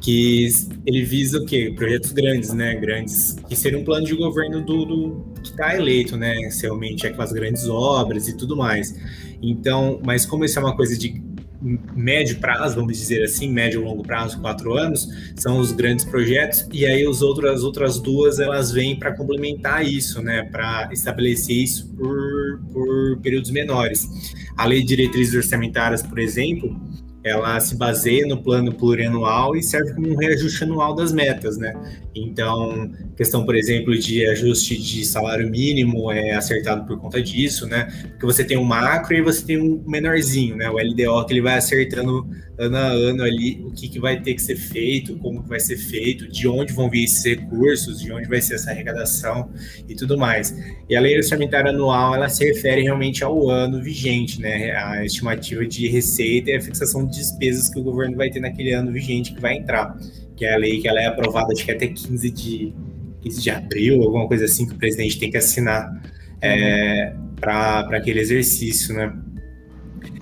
que 0.01 0.47
ele 0.85 1.03
visa 1.03 1.39
o 1.39 1.45
quê? 1.45 1.73
Projetos 1.75 2.11
grandes, 2.11 2.53
né? 2.53 2.75
Grandes, 2.75 3.35
que 3.47 3.55
seria 3.55 3.77
um 3.77 3.83
plano 3.83 4.05
de 4.05 4.15
governo 4.15 4.63
do, 4.63 4.85
do 4.85 5.33
que 5.43 5.49
está 5.49 5.75
eleito, 5.75 6.15
né? 6.15 6.35
Realmente 6.61 7.05
aquelas 7.05 7.31
grandes 7.31 7.67
obras 7.67 8.27
e 8.27 8.37
tudo 8.37 8.55
mais. 8.55 8.95
Então, 9.41 9.99
mas 10.03 10.25
como 10.25 10.45
isso 10.45 10.57
é 10.57 10.61
uma 10.61 10.75
coisa 10.75 10.97
de 10.97 11.21
médio 11.61 12.39
prazo, 12.39 12.75
vamos 12.75 12.97
dizer 12.97 13.23
assim, 13.23 13.51
médio 13.51 13.83
longo 13.83 14.01
prazo, 14.01 14.39
quatro 14.39 14.77
anos, 14.77 15.09
são 15.35 15.59
os 15.59 15.71
grandes 15.71 16.05
projetos, 16.05 16.67
e 16.71 16.85
aí 16.85 17.05
os 17.05 17.21
outros, 17.21 17.51
as 17.51 17.63
outras 17.63 17.99
duas 17.99 18.39
elas 18.39 18.71
vêm 18.71 18.97
para 18.97 19.13
complementar 19.13 19.85
isso, 19.85 20.21
né, 20.21 20.43
para 20.43 20.89
estabelecer 20.93 21.55
isso 21.55 21.89
por, 21.95 22.61
por 22.71 23.19
períodos 23.21 23.51
menores. 23.51 24.07
A 24.55 24.65
lei 24.65 24.81
de 24.81 24.87
diretrizes 24.87 25.35
orçamentárias, 25.35 26.01
por 26.01 26.19
exemplo, 26.19 26.79
ela 27.23 27.59
se 27.59 27.75
baseia 27.75 28.25
no 28.25 28.41
plano 28.41 28.73
plurianual 28.73 29.55
e 29.55 29.61
serve 29.61 29.93
como 29.93 30.09
um 30.09 30.15
reajuste 30.15 30.63
anual 30.63 30.95
das 30.95 31.11
metas, 31.11 31.57
né? 31.57 31.73
Então, 32.15 32.91
questão, 33.15 33.45
por 33.45 33.55
exemplo, 33.55 33.97
de 33.97 34.25
ajuste 34.25 34.77
de 34.81 35.05
salário 35.05 35.49
mínimo 35.49 36.11
é 36.11 36.31
acertado 36.31 36.85
por 36.85 36.97
conta 36.99 37.21
disso, 37.21 37.67
né? 37.67 37.85
Porque 38.11 38.25
você 38.25 38.43
tem 38.43 38.57
um 38.57 38.63
macro 38.63 39.15
e 39.15 39.21
você 39.21 39.45
tem 39.45 39.59
um 39.59 39.83
menorzinho, 39.85 40.55
né? 40.55 40.69
O 40.69 40.77
LDO 40.77 41.25
que 41.25 41.33
ele 41.33 41.41
vai 41.41 41.57
acertando 41.57 42.27
ano 42.57 42.75
a 42.75 42.87
ano 42.87 43.23
ali 43.23 43.61
o 43.63 43.71
que, 43.71 43.87
que 43.87 43.99
vai 43.99 44.21
ter 44.21 44.33
que 44.33 44.41
ser 44.41 44.57
feito, 44.57 45.17
como 45.17 45.41
que 45.41 45.49
vai 45.49 45.59
ser 45.59 45.77
feito, 45.77 46.27
de 46.27 46.47
onde 46.47 46.73
vão 46.73 46.89
vir 46.89 47.05
esses 47.05 47.23
recursos, 47.23 48.01
de 48.01 48.11
onde 48.11 48.27
vai 48.27 48.41
ser 48.41 48.55
essa 48.55 48.71
arrecadação 48.71 49.49
e 49.87 49.95
tudo 49.95 50.17
mais. 50.17 50.53
E 50.89 50.95
a 50.95 50.99
lei 50.99 51.15
orçamentária 51.15 51.71
anual, 51.71 52.15
ela 52.15 52.27
se 52.27 52.43
refere 52.43 52.81
realmente 52.81 53.23
ao 53.23 53.49
ano 53.49 53.81
vigente, 53.81 54.41
né? 54.41 54.71
A 54.71 55.05
estimativa 55.05 55.65
de 55.65 55.87
receita 55.87 56.51
e 56.51 56.55
a 56.55 56.61
fixação 56.61 57.08
de 57.09 57.17
despesas 57.17 57.69
que 57.69 57.79
o 57.79 57.83
governo 57.83 58.15
vai 58.15 58.29
ter 58.29 58.39
naquele 58.39 58.73
ano 58.73 58.91
vigente 58.91 59.33
que 59.33 59.41
vai 59.41 59.57
entrar 59.57 59.97
que 60.39 60.45
é 60.45 60.53
a 60.53 60.57
lei 60.57 60.79
que 60.79 60.87
ela 60.87 61.01
é 61.01 61.05
aprovada, 61.05 61.51
acho 61.51 61.65
que 61.65 61.71
até 61.71 61.85
15 61.85 62.31
de, 62.31 62.73
15 63.21 63.41
de 63.41 63.49
abril, 63.51 64.01
alguma 64.01 64.25
coisa 64.25 64.45
assim, 64.45 64.65
que 64.65 64.73
o 64.73 64.77
presidente 64.77 65.19
tem 65.19 65.29
que 65.29 65.35
assinar 65.35 66.01
é, 66.41 67.13
para 67.35 67.81
aquele 67.91 68.21
exercício, 68.21 68.95
né? 68.95 69.13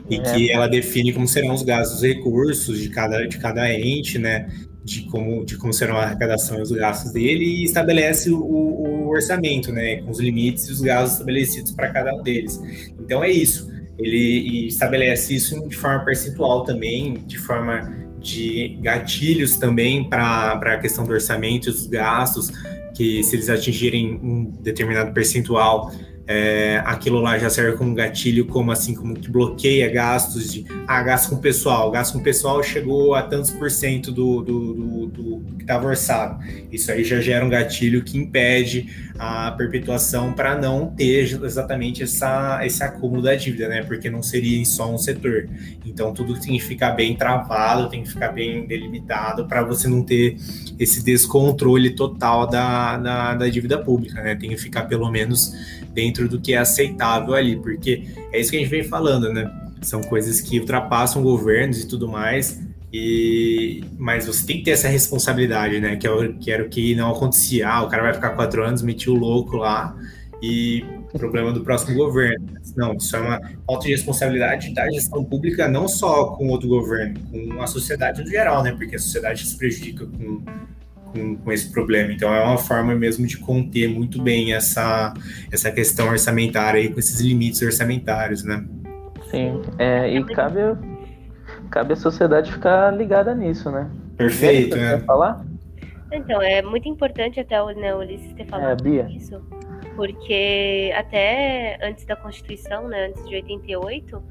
E 0.09 0.15
é. 0.15 0.19
que 0.19 0.51
ela 0.51 0.65
define 0.67 1.13
como 1.13 1.27
serão 1.27 1.53
os 1.53 1.61
gastos 1.61 2.01
e 2.01 2.13
recursos 2.13 2.81
de 2.81 2.89
cada, 2.89 3.27
de 3.27 3.37
cada 3.37 3.71
ente, 3.71 4.17
né? 4.17 4.49
De 4.83 5.03
como, 5.03 5.45
de 5.45 5.55
como 5.55 5.71
serão 5.71 5.97
a 5.97 6.05
arrecadação 6.05 6.57
e 6.57 6.61
os 6.63 6.71
gastos 6.71 7.11
dele 7.11 7.45
e 7.45 7.63
estabelece 7.65 8.31
o, 8.31 8.39
o 8.39 9.09
orçamento, 9.09 9.71
né? 9.71 9.97
Com 9.97 10.09
os 10.09 10.19
limites 10.19 10.67
e 10.67 10.71
os 10.71 10.81
gastos 10.81 11.13
estabelecidos 11.13 11.73
para 11.73 11.91
cada 11.91 12.15
um 12.15 12.23
deles. 12.23 12.59
Então 12.99 13.23
é 13.23 13.29
isso. 13.29 13.71
Ele 13.97 14.67
estabelece 14.67 15.35
isso 15.35 15.67
de 15.67 15.75
forma 15.75 16.03
percentual 16.05 16.63
também, 16.63 17.15
de 17.25 17.37
forma 17.37 17.91
de 18.19 18.77
gatilhos 18.81 19.57
também 19.57 20.07
para 20.09 20.53
a 20.53 20.77
questão 20.77 21.05
do 21.05 21.13
orçamento 21.13 21.71
dos 21.71 21.87
gastos, 21.87 22.51
que 22.93 23.23
se 23.23 23.35
eles 23.35 23.49
atingirem 23.49 24.19
um 24.21 24.45
determinado 24.61 25.13
percentual, 25.13 25.91
é, 26.27 26.81
aquilo 26.85 27.21
lá 27.21 27.39
já 27.39 27.49
serve 27.49 27.77
como 27.77 27.95
gatilho, 27.95 28.45
como 28.45 28.69
assim, 28.69 28.93
como 28.93 29.15
que 29.15 29.31
bloqueia 29.31 29.89
gastos 29.89 30.51
de 30.51 30.65
ah, 30.85 31.01
gasto 31.01 31.29
com 31.29 31.37
pessoal, 31.37 31.89
gasto 31.89 32.13
com 32.13 32.19
pessoal 32.19 32.61
chegou 32.61 33.15
a 33.15 33.21
tantos 33.21 33.51
por 33.51 33.71
cento 33.71 34.11
do, 34.11 34.41
do, 34.41 34.73
do, 34.73 35.05
do 35.07 35.55
que 35.55 35.63
estava 35.63 35.87
orçado. 35.87 36.43
Isso 36.69 36.91
aí 36.91 37.03
já 37.03 37.21
gera 37.21 37.45
um 37.45 37.49
gatilho 37.49 38.03
que 38.03 38.17
impede 38.17 39.07
a 39.17 39.51
perpetuação 39.51 40.33
para 40.33 40.59
não 40.59 40.87
ter 40.87 41.33
exatamente 41.43 42.03
essa, 42.03 42.59
esse 42.63 42.83
acúmulo 42.83 43.21
da 43.21 43.33
dívida, 43.33 43.67
né? 43.69 43.83
Porque 43.83 44.09
não 44.09 44.21
seria 44.21 44.63
só 44.65 44.93
um 44.93 44.97
setor. 44.97 45.49
Então 45.85 46.13
tudo 46.13 46.39
tem 46.39 46.57
que 46.57 46.63
ficar 46.63 46.91
bem 46.91 47.15
travado, 47.15 47.89
tem 47.89 48.03
que 48.03 48.09
ficar 48.09 48.29
bem 48.29 48.67
delimitado 48.67 49.47
para 49.47 49.63
você 49.63 49.87
não 49.87 50.03
ter 50.03 50.35
esse 50.77 51.03
descontrole 51.03 51.91
total 51.91 52.47
da, 52.47 52.97
da, 52.97 53.35
da 53.35 53.47
dívida 53.47 53.77
pública, 53.77 54.21
né? 54.21 54.35
Tem 54.35 54.49
que 54.49 54.57
ficar 54.57 54.83
pelo 54.83 55.09
menos 55.09 55.53
dentro 55.93 56.16
do 56.25 56.39
que 56.39 56.53
é 56.53 56.57
aceitável 56.57 57.33
ali, 57.33 57.57
porque 57.57 58.07
é 58.31 58.39
isso 58.39 58.49
que 58.49 58.55
a 58.55 58.59
gente 58.59 58.69
vem 58.69 58.83
falando, 58.83 59.33
né? 59.33 59.51
São 59.81 60.01
coisas 60.01 60.39
que 60.39 60.59
ultrapassam 60.59 61.21
governos 61.21 61.81
e 61.81 61.87
tudo 61.87 62.07
mais, 62.07 62.61
e 62.93 63.83
mas 63.97 64.25
você 64.25 64.45
tem 64.45 64.57
que 64.59 64.63
ter 64.63 64.71
essa 64.71 64.87
responsabilidade, 64.87 65.81
né? 65.81 65.97
Que, 65.97 66.07
é 66.07 66.11
o, 66.11 66.33
que 66.35 66.49
era 66.49 66.63
o 66.63 66.69
que 66.69 66.95
não 66.95 67.11
acontecia. 67.11 67.67
Ah, 67.67 67.83
o 67.83 67.89
cara 67.89 68.03
vai 68.03 68.13
ficar 68.13 68.29
quatro 68.29 68.63
anos, 68.63 68.81
metiu 68.81 69.13
o 69.13 69.17
louco 69.17 69.57
lá 69.57 69.95
e 70.41 70.83
problema 71.17 71.51
do 71.51 71.61
próximo 71.61 71.95
governo. 71.95 72.47
Não, 72.75 72.93
isso 72.95 73.15
é 73.15 73.19
uma 73.19 73.41
falta 73.65 73.85
de 73.85 73.91
responsabilidade 73.91 74.73
da 74.73 74.89
gestão 74.91 75.23
pública, 75.23 75.67
não 75.67 75.87
só 75.87 76.27
com 76.35 76.47
outro 76.47 76.67
governo, 76.67 77.19
com 77.31 77.61
a 77.61 77.67
sociedade 77.67 78.21
no 78.21 78.27
geral, 78.27 78.63
né? 78.63 78.71
Porque 78.71 78.95
a 78.95 78.99
sociedade 78.99 79.45
se 79.45 79.57
prejudica 79.57 80.05
com 80.05 80.43
com, 81.11 81.37
com, 81.37 81.51
esse 81.51 81.71
problema. 81.71 82.11
Então 82.11 82.33
é 82.33 82.43
uma 82.43 82.57
forma 82.57 82.95
mesmo 82.95 83.25
de 83.25 83.37
conter 83.37 83.87
muito 83.87 84.21
bem 84.21 84.53
essa, 84.53 85.13
essa 85.51 85.71
questão 85.71 86.09
orçamentária 86.09 86.79
aí, 86.79 86.89
com 86.89 86.99
esses 86.99 87.19
limites 87.19 87.61
orçamentários, 87.61 88.43
né? 88.43 88.65
Sim, 89.29 89.61
é, 89.77 90.09
e 90.09 90.23
cabe, 90.23 90.59
cabe 91.69 91.93
a 91.93 91.95
sociedade 91.95 92.51
ficar 92.51 92.91
ligada 92.91 93.35
nisso, 93.35 93.69
né? 93.69 93.89
Perfeito, 94.15 94.75
né? 94.75 94.97
Quer 94.97 95.05
falar? 95.05 95.45
Então, 96.11 96.41
é 96.41 96.61
muito 96.61 96.87
importante 96.87 97.39
até 97.39 97.61
o 97.61 97.67
né, 97.71 97.93
Ulisses 97.93 98.33
ter 98.33 98.45
falado 98.45 98.87
é, 98.87 99.11
isso, 99.11 99.41
porque 99.95 100.93
até 100.95 101.77
antes 101.85 102.05
da 102.05 102.15
Constituição, 102.15 102.87
né, 102.87 103.07
antes 103.07 103.27
de 103.27 103.35
88, 103.35 104.23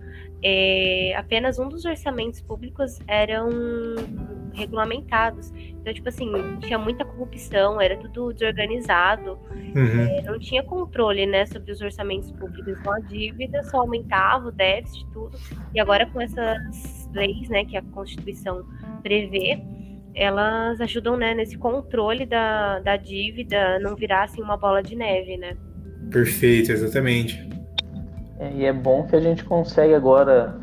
é, 0.43 1.15
apenas 1.17 1.59
um 1.59 1.69
dos 1.69 1.85
orçamentos 1.85 2.41
públicos 2.41 2.99
eram 3.07 3.49
regulamentados. 4.57 5.53
Então, 5.57 5.93
tipo 5.93 6.09
assim, 6.09 6.31
tinha 6.61 6.79
muita 6.79 7.05
corrupção, 7.05 7.81
era 7.81 7.97
tudo 7.97 8.33
desorganizado, 8.33 9.39
uhum. 9.75 10.01
é, 10.01 10.23
não 10.23 10.39
tinha 10.39 10.63
controle, 10.63 11.27
né, 11.27 11.47
sobre 11.47 11.71
os 11.71 11.81
orçamentos 11.81 12.33
públicos. 12.33 12.75
Então, 12.79 12.93
a 12.93 13.01
dívida 13.01 13.63
só 13.65 13.81
aumentava, 13.81 14.49
o 14.49 14.53
déficit, 14.53 15.07
tudo. 15.13 15.39
E 15.75 15.81
agora, 15.81 16.07
com 16.07 16.21
essas 16.21 17.09
leis, 17.13 17.49
né, 17.49 17.65
que 17.65 17.77
a 17.77 17.83
Constituição 17.83 18.65
prevê, 19.03 19.61
elas 20.15 20.81
ajudam, 20.81 21.17
né, 21.17 21.35
nesse 21.35 21.59
controle 21.59 22.25
da, 22.25 22.81
da 22.81 22.97
dívida, 22.97 23.79
não 23.79 23.95
virar, 23.95 24.25
assim, 24.25 24.43
uma 24.43 24.57
bola 24.57 24.83
de 24.83 24.97
neve, 24.97 25.37
né? 25.37 25.57
Perfeito, 26.11 26.73
exatamente. 26.73 27.47
É, 28.39 28.53
e 28.53 28.65
é 28.65 28.73
bom 28.73 29.07
que 29.07 29.17
a 29.17 29.21
gente 29.21 29.45
consegue 29.45 29.95
agora 29.95 30.59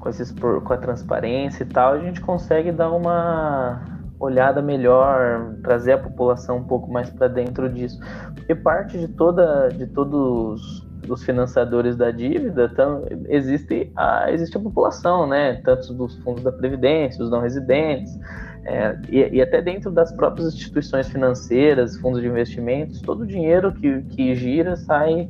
com, 0.00 0.08
esses, 0.08 0.32
com 0.32 0.72
a 0.72 0.76
transparência 0.76 1.62
e 1.62 1.66
tal, 1.66 1.94
a 1.94 1.98
gente 1.98 2.20
consegue 2.20 2.72
dar 2.72 2.90
uma 2.90 3.80
olhada 4.18 4.62
melhor, 4.62 5.54
trazer 5.62 5.92
a 5.92 5.98
população 5.98 6.58
um 6.58 6.64
pouco 6.64 6.90
mais 6.90 7.10
para 7.10 7.28
dentro 7.28 7.68
disso. 7.68 7.98
Porque 8.34 8.54
parte 8.54 8.98
de 8.98 9.08
toda 9.08 9.68
de 9.68 9.86
todos 9.86 10.86
os 11.08 11.24
financiadores 11.24 11.96
da 11.96 12.10
dívida, 12.10 12.70
existe, 13.28 13.90
a, 13.96 14.30
existe 14.30 14.56
a 14.56 14.60
população, 14.60 15.26
né? 15.26 15.60
Tanto 15.64 15.92
dos 15.94 16.16
fundos 16.18 16.44
da 16.44 16.52
Previdência, 16.52 17.24
os 17.24 17.30
não 17.30 17.40
residentes, 17.40 18.16
é, 18.64 18.96
e, 19.08 19.36
e, 19.36 19.42
até 19.42 19.60
dentro 19.60 19.90
das 19.90 20.12
próprias 20.12 20.54
instituições 20.54 21.08
financeiras, 21.08 21.96
fundos 21.96 22.20
de 22.20 22.28
investimentos, 22.28 23.00
todo 23.00 23.22
o 23.22 23.26
dinheiro 23.26 23.72
que, 23.72 24.02
que 24.02 24.34
gira 24.34 24.76
sai 24.76 25.28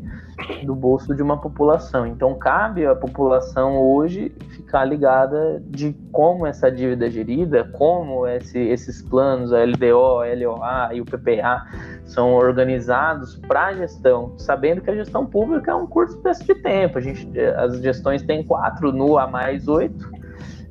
do 0.65 0.75
bolso 0.75 1.15
de 1.15 1.23
uma 1.23 1.41
população. 1.41 2.07
Então 2.07 2.35
cabe 2.35 2.87
à 2.87 2.95
população 2.95 3.79
hoje 3.79 4.31
ficar 4.51 4.85
ligada 4.85 5.63
de 5.67 5.95
como 6.11 6.47
essa 6.47 6.71
dívida 6.71 7.07
é 7.07 7.11
gerida, 7.11 7.65
como 7.73 8.27
esse, 8.27 8.59
esses 8.59 9.03
planos, 9.03 9.53
a 9.53 9.65
LDO, 9.65 10.21
a 10.21 10.35
LOA 10.35 10.95
e 10.95 11.01
o 11.01 11.05
PPA 11.05 11.67
são 12.05 12.35
organizados 12.35 13.37
para 13.37 13.67
a 13.67 13.73
gestão, 13.75 14.35
sabendo 14.37 14.81
que 14.81 14.91
a 14.91 14.95
gestão 14.95 15.25
pública 15.25 15.71
é 15.71 15.75
um 15.75 15.87
curto 15.87 16.15
espaço 16.15 16.45
de 16.45 16.55
tempo. 16.57 16.99
A 16.99 17.01
gente, 17.01 17.29
as 17.57 17.81
gestões 17.81 18.23
têm 18.23 18.43
quatro 18.43 18.93
no 18.93 19.19
a 19.19 19.27
mais 19.27 19.69
oito. 19.69 20.11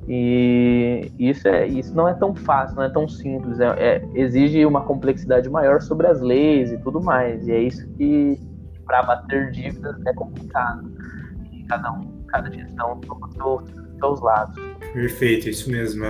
E 0.07 1.11
isso, 1.19 1.47
é, 1.47 1.67
isso 1.67 1.95
não 1.95 2.07
é 2.07 2.13
tão 2.13 2.35
fácil, 2.35 2.75
não 2.75 2.83
é 2.83 2.89
tão 2.89 3.07
simples. 3.07 3.59
É, 3.59 3.67
é, 3.77 4.09
exige 4.15 4.65
uma 4.65 4.81
complexidade 4.81 5.49
maior 5.49 5.81
sobre 5.81 6.07
as 6.07 6.21
leis 6.21 6.71
e 6.71 6.77
tudo 6.79 7.01
mais. 7.01 7.47
E 7.47 7.51
é 7.51 7.61
isso 7.61 7.87
que 7.93 8.39
para 8.85 9.03
bater 9.03 9.51
dívidas 9.51 9.95
é 10.05 10.13
complicado. 10.13 10.91
E 11.51 11.63
cada 11.63 11.91
um, 11.93 12.23
cada 12.27 12.51
gestão 12.51 12.99
toma 13.01 13.27
os 13.27 13.99
seus 13.99 14.21
lados. 14.21 14.55
Perfeito, 14.93 15.49
isso 15.49 15.69
mesmo. 15.69 16.05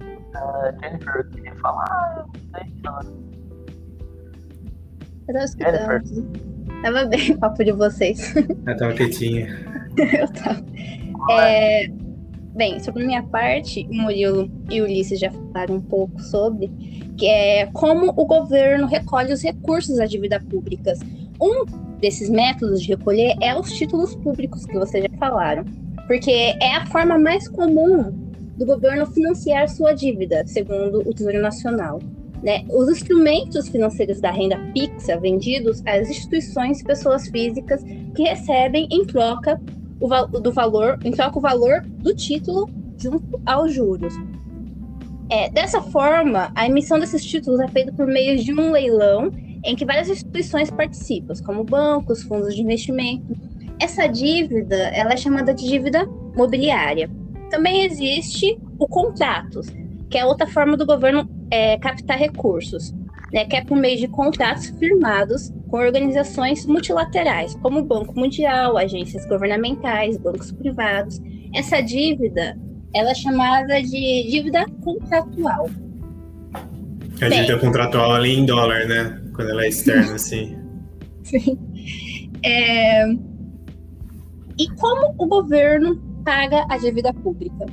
Uh, 0.00 0.82
Jennifer, 0.82 1.16
eu 1.16 1.24
queria 1.30 1.54
falar. 1.56 2.26
Eu 5.28 5.34
tô 5.34 5.38
escutando. 5.38 6.06
Jennifer. 6.06 6.56
Tava 6.82 7.04
bem 7.06 7.32
o 7.32 7.38
papo 7.38 7.64
de 7.64 7.72
vocês. 7.72 8.34
Eu 8.66 8.76
tava 8.76 8.92
quietinha. 8.92 9.48
eu 9.96 10.28
tava. 10.32 10.62
É, 11.30 11.88
bem, 12.56 12.80
sobre 12.80 13.04
minha 13.04 13.22
parte, 13.22 13.86
Murilo 13.90 14.50
e 14.70 14.80
Ulisses 14.80 15.20
já 15.20 15.30
falaram 15.30 15.76
um 15.76 15.80
pouco 15.80 16.20
sobre. 16.20 16.68
que 17.16 17.26
é 17.26 17.66
como 17.66 18.12
o 18.16 18.26
governo 18.26 18.86
recolhe 18.86 19.32
os 19.32 19.42
recursos 19.42 19.96
da 19.96 20.06
dívida 20.06 20.40
pública. 20.40 20.94
Um 21.40 21.64
desses 21.98 22.28
métodos 22.28 22.82
de 22.82 22.88
recolher 22.88 23.36
é 23.40 23.58
os 23.58 23.70
títulos 23.72 24.14
públicos 24.16 24.66
que 24.66 24.74
vocês 24.74 25.04
já 25.04 25.18
falaram, 25.18 25.64
porque 26.06 26.30
é 26.30 26.74
a 26.74 26.86
forma 26.86 27.18
mais 27.18 27.48
comum 27.48 28.10
do 28.56 28.66
governo 28.66 29.06
financiar 29.06 29.68
sua 29.68 29.92
dívida, 29.92 30.46
segundo 30.46 31.00
o 31.08 31.14
Tesouro 31.14 31.40
Nacional. 31.40 32.00
Né? 32.42 32.64
Os 32.70 32.88
instrumentos 32.90 33.68
financeiros 33.68 34.20
da 34.20 34.30
renda 34.30 34.58
fixa 34.72 35.18
vendidos 35.18 35.82
às 35.86 36.08
instituições 36.08 36.80
e 36.80 36.84
pessoas 36.84 37.28
físicas 37.28 37.82
que 38.14 38.22
recebem 38.22 38.86
em 38.90 39.04
troca 39.06 39.60
o, 40.00 40.08
do 40.40 40.52
valor, 40.52 40.98
em 41.04 41.10
troca 41.10 41.38
o 41.38 41.40
valor 41.40 41.82
do 41.82 42.14
título 42.14 42.68
junto 42.98 43.40
aos 43.44 43.72
juros. 43.72 44.14
É, 45.28 45.50
dessa 45.50 45.82
forma, 45.82 46.52
a 46.54 46.66
emissão 46.66 46.98
desses 46.98 47.24
títulos 47.24 47.60
é 47.60 47.68
feita 47.68 47.92
por 47.92 48.06
meio 48.06 48.38
de 48.38 48.52
um 48.52 48.70
leilão 48.70 49.32
em 49.64 49.74
que 49.74 49.84
várias 49.84 50.08
instituições 50.08 50.70
participam, 50.70 51.34
como 51.44 51.64
bancos, 51.64 52.22
fundos 52.22 52.54
de 52.54 52.62
investimento. 52.62 53.34
Essa 53.80 54.06
dívida 54.06 54.76
ela 54.76 55.12
é 55.12 55.16
chamada 55.16 55.52
de 55.52 55.66
dívida 55.66 56.06
mobiliária. 56.36 57.10
Também 57.50 57.84
existe 57.84 58.58
o 58.78 58.86
contratos, 58.86 59.66
que 60.08 60.16
é 60.16 60.24
outra 60.24 60.46
forma 60.46 60.76
do 60.76 60.86
governo 60.86 61.28
é, 61.50 61.76
captar 61.78 62.18
recursos, 62.18 62.94
né, 63.32 63.44
que 63.44 63.56
é 63.56 63.64
por 63.64 63.76
meio 63.76 63.98
de 63.98 64.06
contratos 64.06 64.66
firmados 64.78 65.52
com 65.76 65.82
organizações 65.82 66.64
multilaterais, 66.64 67.54
como 67.56 67.80
o 67.80 67.84
Banco 67.84 68.18
Mundial, 68.18 68.78
agências 68.78 69.26
governamentais, 69.26 70.16
bancos 70.16 70.50
privados. 70.50 71.20
Essa 71.54 71.82
dívida 71.82 72.58
ela 72.94 73.10
é 73.10 73.14
chamada 73.14 73.82
de 73.82 74.30
dívida 74.30 74.64
contratual. 74.82 75.68
A 77.20 77.28
Bem, 77.28 77.42
dívida 77.42 77.58
contratual 77.58 78.14
ali 78.14 78.38
em 78.38 78.46
dólar, 78.46 78.86
né? 78.86 79.20
Quando 79.34 79.50
ela 79.50 79.64
é 79.64 79.68
externa, 79.68 80.14
assim. 80.16 80.56
Sim. 81.22 81.58
É... 82.42 83.06
E 84.58 84.70
como 84.78 85.14
o 85.18 85.26
governo 85.26 85.96
paga 86.24 86.64
a 86.70 86.78
dívida 86.78 87.12
pública? 87.12 87.66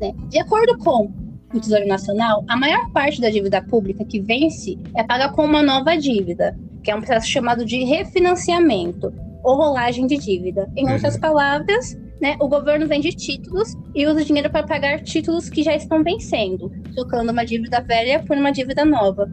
Né? 0.00 0.14
De 0.30 0.38
acordo 0.38 0.78
com 0.78 1.12
o 1.52 1.60
Tesouro 1.60 1.86
Nacional, 1.86 2.42
a 2.48 2.56
maior 2.56 2.90
parte 2.92 3.20
da 3.20 3.28
dívida 3.28 3.60
pública 3.60 4.02
que 4.02 4.18
vence 4.18 4.78
é 4.96 5.02
paga 5.02 5.28
com 5.28 5.44
uma 5.44 5.62
nova 5.62 5.94
dívida, 5.96 6.56
que 6.82 6.90
é 6.90 6.94
um 6.94 7.00
processo 7.00 7.28
chamado 7.28 7.64
de 7.64 7.84
refinanciamento 7.84 9.12
ou 9.42 9.56
rolagem 9.56 10.06
de 10.06 10.16
dívida. 10.16 10.70
Em 10.76 10.90
outras 10.90 11.14
uhum. 11.14 11.20
palavras, 11.20 11.98
né, 12.20 12.36
o 12.40 12.48
governo 12.48 12.86
vende 12.86 13.10
títulos 13.10 13.74
e 13.94 14.06
usa 14.06 14.24
dinheiro 14.24 14.50
para 14.50 14.66
pagar 14.66 15.02
títulos 15.02 15.48
que 15.48 15.62
já 15.62 15.74
estão 15.74 16.04
vencendo, 16.04 16.70
trocando 16.94 17.32
uma 17.32 17.44
dívida 17.44 17.80
velha 17.80 18.22
por 18.22 18.36
uma 18.36 18.50
dívida 18.50 18.84
nova. 18.84 19.32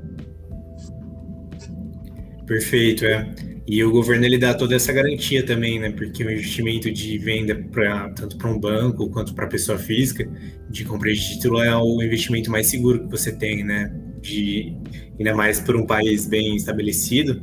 Perfeito, 2.45 3.05
é. 3.05 3.29
E 3.67 3.83
o 3.83 3.91
governo 3.91 4.25
ele 4.25 4.37
dá 4.37 4.53
toda 4.53 4.75
essa 4.75 4.93
garantia 4.93 5.45
também, 5.45 5.77
né? 5.77 5.91
Porque 5.91 6.23
o 6.23 6.31
investimento 6.31 6.89
de 6.89 7.17
venda 7.17 7.53
pra, 7.69 8.09
tanto 8.11 8.37
para 8.37 8.49
um 8.49 8.57
banco 8.57 9.09
quanto 9.09 9.35
para 9.35 9.45
pessoa 9.45 9.77
física 9.77 10.25
de 10.69 10.85
compra 10.85 11.11
de 11.11 11.19
título 11.19 11.61
é 11.61 11.75
o 11.75 12.01
investimento 12.01 12.49
mais 12.49 12.67
seguro 12.67 13.01
que 13.01 13.11
você 13.11 13.35
tem, 13.35 13.65
né? 13.65 13.93
De 14.27 14.75
ainda 15.17 15.33
mais 15.35 15.59
por 15.59 15.75
um 15.75 15.85
país 15.85 16.27
bem 16.27 16.55
estabelecido 16.55 17.41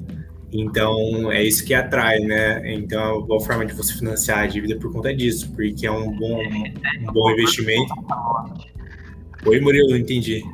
então, 0.57 1.33
é 1.33 1.42
isso 1.42 1.64
que 1.64 1.75
atrai, 1.75 2.20
né? 2.20 2.75
Então, 2.75 3.03
é 3.03 3.12
uma 3.14 3.27
boa 3.27 3.40
forma 3.40 3.66
de 3.66 3.73
você 3.73 3.92
financiar 3.92 4.38
a 4.38 4.47
dívida 4.47 4.79
por 4.79 4.92
conta 4.92 5.12
disso, 5.12 5.53
porque 5.53 5.85
é 5.85 5.90
um 5.90 6.16
bom, 6.16 6.40
um 6.40 7.12
bom 7.12 7.31
investimento. 7.33 7.92
Oi, 9.44 9.61
Murilo, 9.61 9.90
não 9.90 9.97
entendi. 9.97 10.44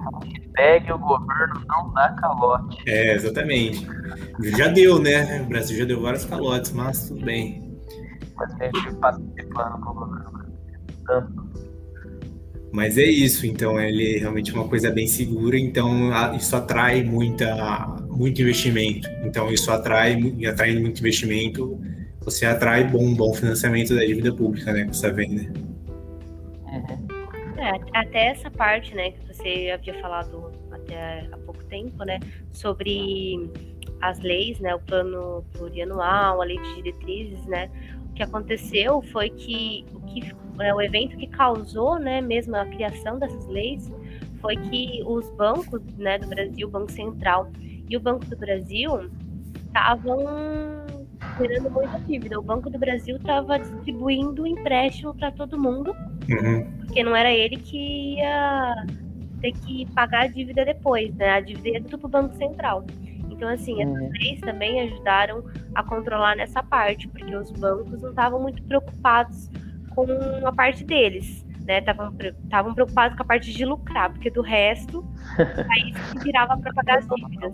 Pegue 0.55 0.91
o 0.91 0.99
governo, 0.99 1.63
não 1.69 1.93
dá 1.93 2.09
calote. 2.15 2.79
É, 2.87 3.15
exatamente. 3.15 3.87
Já 4.57 4.69
deu, 4.69 4.99
né? 4.99 5.43
O 5.43 5.51
Brasil 5.51 5.77
já 5.77 5.85
deu 5.85 6.01
vários 6.01 6.25
calotes, 6.25 6.73
mas 6.73 7.07
tudo 7.07 7.23
bem. 7.23 7.79
Mas 8.39 9.19
com 9.19 9.91
o 9.91 9.95
governo. 9.95 10.47
Tanto 11.07 11.70
mas 12.73 12.97
é 12.97 13.05
isso, 13.05 13.47
então 13.47 13.81
ele 13.81 14.17
é 14.17 14.19
realmente 14.21 14.53
uma 14.53 14.67
coisa 14.69 14.91
bem 14.91 15.07
segura, 15.07 15.59
então 15.59 16.11
isso 16.37 16.55
atrai 16.55 17.03
muita, 17.03 17.87
muito 18.09 18.41
investimento. 18.41 19.09
Então 19.25 19.51
isso 19.53 19.71
atrai, 19.73 20.21
e 20.39 20.47
atraindo 20.47 20.81
muito 20.81 21.01
investimento, 21.01 21.81
você 22.21 22.47
atrai 22.47 22.85
bom, 22.85 23.13
bom 23.15 23.35
financiamento 23.35 23.95
da 23.95 24.05
dívida 24.05 24.33
pública, 24.33 24.73
né, 24.73 24.85
com 24.85 24.91
essa 24.91 25.11
venda. 25.13 25.43
Uhum. 26.67 27.11
É, 27.59 27.99
até 27.99 28.27
essa 28.29 28.51
parte, 28.51 28.95
né, 28.95 29.11
que 29.11 29.27
você 29.27 29.71
havia 29.75 30.01
falado 30.01 30.53
até 30.71 31.27
há 31.33 31.37
pouco 31.39 31.63
tempo, 31.65 32.05
né, 32.05 32.21
sobre 32.53 33.51
as 34.01 34.19
leis, 34.21 34.59
né, 34.61 34.75
o 34.75 34.81
plano 34.81 35.45
plurianual, 35.53 36.41
a 36.41 36.45
lei 36.45 36.59
de 36.59 36.75
diretrizes, 36.77 37.45
né, 37.47 37.69
o 38.11 38.15
que 38.15 38.23
aconteceu 38.23 39.03
foi 39.13 39.29
que 39.31 39.85
que 40.13 40.33
né, 40.57 40.75
o 40.75 40.81
evento 40.81 41.17
que 41.17 41.27
causou, 41.27 41.99
né, 41.99 42.21
mesmo 42.21 42.57
a 42.57 42.67
criação 42.67 43.19
dessas 43.19 43.47
leis, 43.47 43.91
foi 44.41 44.57
que 44.57 45.03
os 45.07 45.29
bancos, 45.31 45.83
né, 45.97 46.19
do 46.19 46.27
Brasil, 46.29 46.69
o 46.69 46.71
Banco 46.71 46.93
Central 46.93 47.51
e 47.89 47.97
o 47.97 48.01
Banco 48.01 48.25
do 48.27 48.37
Brasil 48.37 49.11
estavam 49.67 50.19
gerando 51.39 51.71
muita 51.71 51.99
dívida. 52.01 52.39
O 52.39 52.43
Banco 52.43 52.71
do 52.71 52.79
Brasil 52.79 53.17
estava 53.17 53.59
distribuindo 53.59 54.47
empréstimo 54.47 55.15
para 55.15 55.31
todo 55.31 55.61
mundo, 55.61 55.95
uhum. 56.29 56.71
porque 56.79 57.03
não 57.03 57.15
era 57.15 57.31
ele 57.31 57.57
que 57.57 58.17
ia 58.17 58.75
ter 59.41 59.53
que 59.53 59.87
pagar 59.93 60.23
a 60.23 60.27
dívida 60.27 60.65
depois, 60.65 61.15
né? 61.15 61.31
A 61.31 61.41
dívida 61.41 61.69
ia 61.69 61.83
tudo 61.83 61.99
para 61.99 62.07
o 62.07 62.11
Banco 62.11 62.37
Central. 62.37 62.85
Então, 63.31 63.49
assim, 63.49 63.83
essas 63.83 63.95
uhum. 63.95 64.11
leis 64.13 64.41
também 64.41 64.81
ajudaram 64.83 65.43
a 65.75 65.83
controlar 65.83 66.37
nessa 66.37 66.63
parte, 66.63 67.09
porque 67.09 67.35
os 67.35 67.51
bancos 67.53 68.03
não 68.03 68.11
estavam 68.11 68.41
muito 68.41 68.63
preocupados 68.65 69.51
com 69.95 70.07
a 70.47 70.53
parte 70.53 70.85
deles. 70.85 71.45
Estavam 71.69 72.11
né, 72.11 72.75
preocupados 72.75 73.17
com 73.17 73.23
a 73.23 73.27
parte 73.27 73.53
de 73.53 73.65
lucrar, 73.65 74.11
porque 74.11 74.31
do 74.31 74.43
resto, 74.43 75.05
aí 75.71 75.93
se 75.95 76.19
virava 76.25 76.57
para 76.59 76.73
pagar 76.73 76.99
as 76.99 77.07
dívidas. 77.07 77.53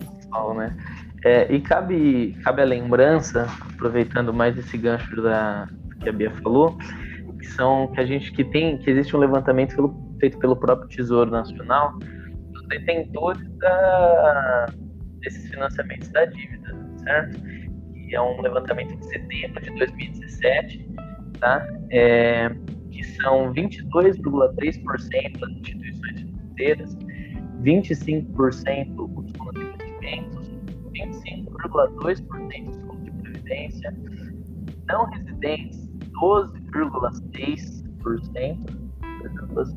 Né? 0.56 0.76
É, 1.24 1.52
e 1.52 1.60
cabe, 1.60 2.36
cabe 2.42 2.62
a 2.62 2.64
lembrança, 2.64 3.46
aproveitando 3.72 4.32
mais 4.32 4.56
esse 4.56 4.78
gancho 4.78 5.20
da, 5.20 5.68
que 6.00 6.08
a 6.08 6.12
Bia 6.12 6.30
falou, 6.42 6.78
que 7.38 7.46
são 7.48 7.88
que 7.88 8.00
a 8.00 8.06
gente 8.06 8.32
que 8.32 8.44
tem, 8.44 8.78
que 8.78 8.90
existe 8.90 9.14
um 9.14 9.18
levantamento 9.18 9.74
pelo, 9.74 10.16
feito 10.20 10.38
pelo 10.38 10.56
próprio 10.56 10.88
Tesouro 10.88 11.30
Nacional 11.30 11.98
dos 12.52 12.66
detentores 12.68 13.42
da, 13.58 14.66
desses 15.20 15.50
financiamentos 15.50 16.08
da 16.08 16.24
dívida, 16.26 16.74
certo? 17.02 17.38
E 17.94 18.14
é 18.14 18.20
um 18.20 18.40
levantamento 18.40 18.96
de 18.96 19.06
setembro 19.06 19.62
de 19.62 19.70
2017 19.78 20.86
tá? 21.38 21.66
É, 21.90 22.48
que 22.90 23.04
são 23.22 23.52
22,3% 23.52 25.38
das 25.38 25.50
instituições 25.50 26.20
financeiras, 26.20 26.96
25% 27.62 29.10
os 29.16 29.30
fundos 29.36 29.54
de 29.54 29.62
investimentos, 29.62 30.50
25,2% 30.94 32.68
os 32.70 32.76
fundos 32.82 33.04
de 33.04 33.10
previdência, 33.10 33.94
não 34.88 35.04
residentes 35.10 35.86
12,6%, 36.20 37.82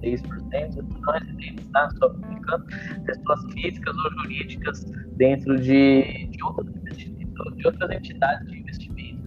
6%, 0.02 0.76
não 1.02 1.14
residentes, 1.14 1.66
tá? 1.72 1.90
Só 1.98 2.14
ficando 2.14 2.66
pessoas 3.06 3.54
físicas 3.54 3.96
ou 3.98 4.12
jurídicas 4.22 4.86
dentro 5.18 5.60
de, 5.60 6.28
de, 6.28 6.44
outras, 6.44 6.98
de 6.98 7.66
outras 7.66 7.92
entidades 7.92 8.48
de 8.48 8.60
investimento, 8.60 9.20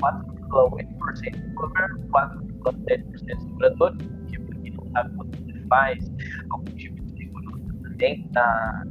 4 0.00 0.37
4,8% 0.48 1.48
do 1.48 1.54
governo, 1.54 1.98
4,7% 2.10 3.36
dos 3.36 3.44
moradores, 3.52 3.98
tipo, 4.30 4.52
que 4.60 4.70
não 4.70 4.86
sabe 4.92 5.16
quando 5.16 5.36
você 5.36 5.66
faz, 5.68 6.12
algum 6.50 6.72
tipo 6.72 7.02
de 7.02 7.12
segurança 7.12 7.74
também 7.82 8.24
está 8.26 8.86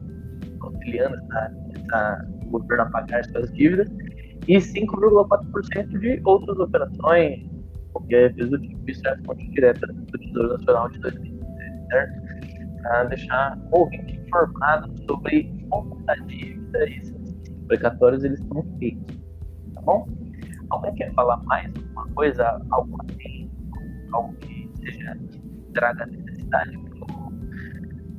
auxiliando 0.62 1.16
essa, 1.16 1.54
essa, 1.76 2.28
o 2.46 2.50
governo 2.50 2.84
a 2.84 2.90
pagar 2.90 3.26
suas 3.26 3.52
dívidas, 3.54 3.90
e 4.48 4.58
5,4% 4.58 6.00
de 6.00 6.22
outras 6.24 6.58
operações, 6.58 7.46
porque 7.94 8.16
é 8.16 8.30
do 8.30 8.60
tipo, 8.60 8.90
isso 8.90 9.08
é 9.08 9.18
fonte 9.26 9.50
direta 9.50 9.88
do 9.88 10.18
Tesouro 10.18 10.50
Nacional 10.50 10.90
de 10.90 11.00
2016, 11.00 11.88
certo? 11.90 12.82
Para 12.82 13.04
deixar 13.06 13.58
o 13.72 13.80
ouvinte 13.80 14.16
informado 14.16 14.94
sobre 15.06 15.52
como 15.70 16.02
a 16.08 16.16
dívida 16.16 16.90
e 16.90 16.98
esses 16.98 17.18
precatórios 17.68 18.24
eles 18.24 18.40
estão 18.40 18.64
feitos, 18.80 19.18
tá 19.74 19.82
bom? 19.82 20.08
Alguém 20.70 20.94
quer 20.96 21.14
falar 21.14 21.38
mais 21.44 21.72
alguma 21.76 22.08
coisa, 22.14 22.62
algo 22.70 22.98
assim, 23.10 23.50
algo 24.12 24.34
que 24.36 24.70
seja 24.80 25.18
que 25.32 25.74
traga 25.74 26.06
necessidade 26.06 26.78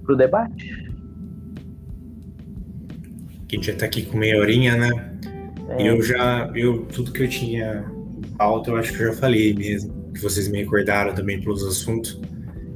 para 0.05 0.15
o 0.15 0.17
debate? 0.17 0.89
Que 3.47 3.57
a 3.57 3.59
gente 3.59 3.67
já 3.67 3.73
está 3.73 3.87
aqui 3.87 4.07
com 4.07 4.19
meia 4.19 4.39
horinha, 4.39 4.77
né? 4.77 5.19
É. 5.69 5.89
Eu 5.89 6.03
já, 6.03 6.51
eu, 6.55 6.87
tudo 6.87 7.13
que 7.13 7.23
eu 7.23 7.29
tinha 7.29 7.85
pauta, 8.37 8.71
eu 8.71 8.77
acho 8.77 8.95
que 8.95 9.03
eu 9.03 9.13
já 9.13 9.21
falei 9.21 9.55
mesmo. 9.55 10.13
Que 10.13 10.23
vocês 10.23 10.49
me 10.49 10.59
recordaram 10.59 11.15
também 11.15 11.41
pelos 11.41 11.65
assuntos. 11.65 12.21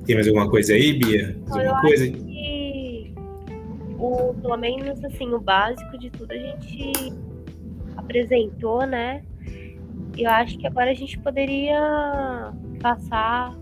Tem 0.04 0.14
mais 0.14 0.26
alguma 0.26 0.48
coisa 0.50 0.74
aí, 0.74 0.98
Bia? 0.98 1.36
Mais 1.48 1.66
alguma 1.66 1.80
coisa? 1.80 2.08
Que 2.10 3.14
o, 3.98 4.34
pelo 4.34 4.56
menos 4.56 5.02
assim, 5.04 5.32
o 5.32 5.40
básico 5.40 5.96
de 5.98 6.10
tudo 6.10 6.32
a 6.32 6.36
gente 6.36 7.14
apresentou, 7.96 8.84
né? 8.86 9.22
Eu 10.16 10.30
acho 10.30 10.58
que 10.58 10.66
agora 10.66 10.90
a 10.90 10.94
gente 10.94 11.18
poderia 11.18 12.52
passar 12.80 13.54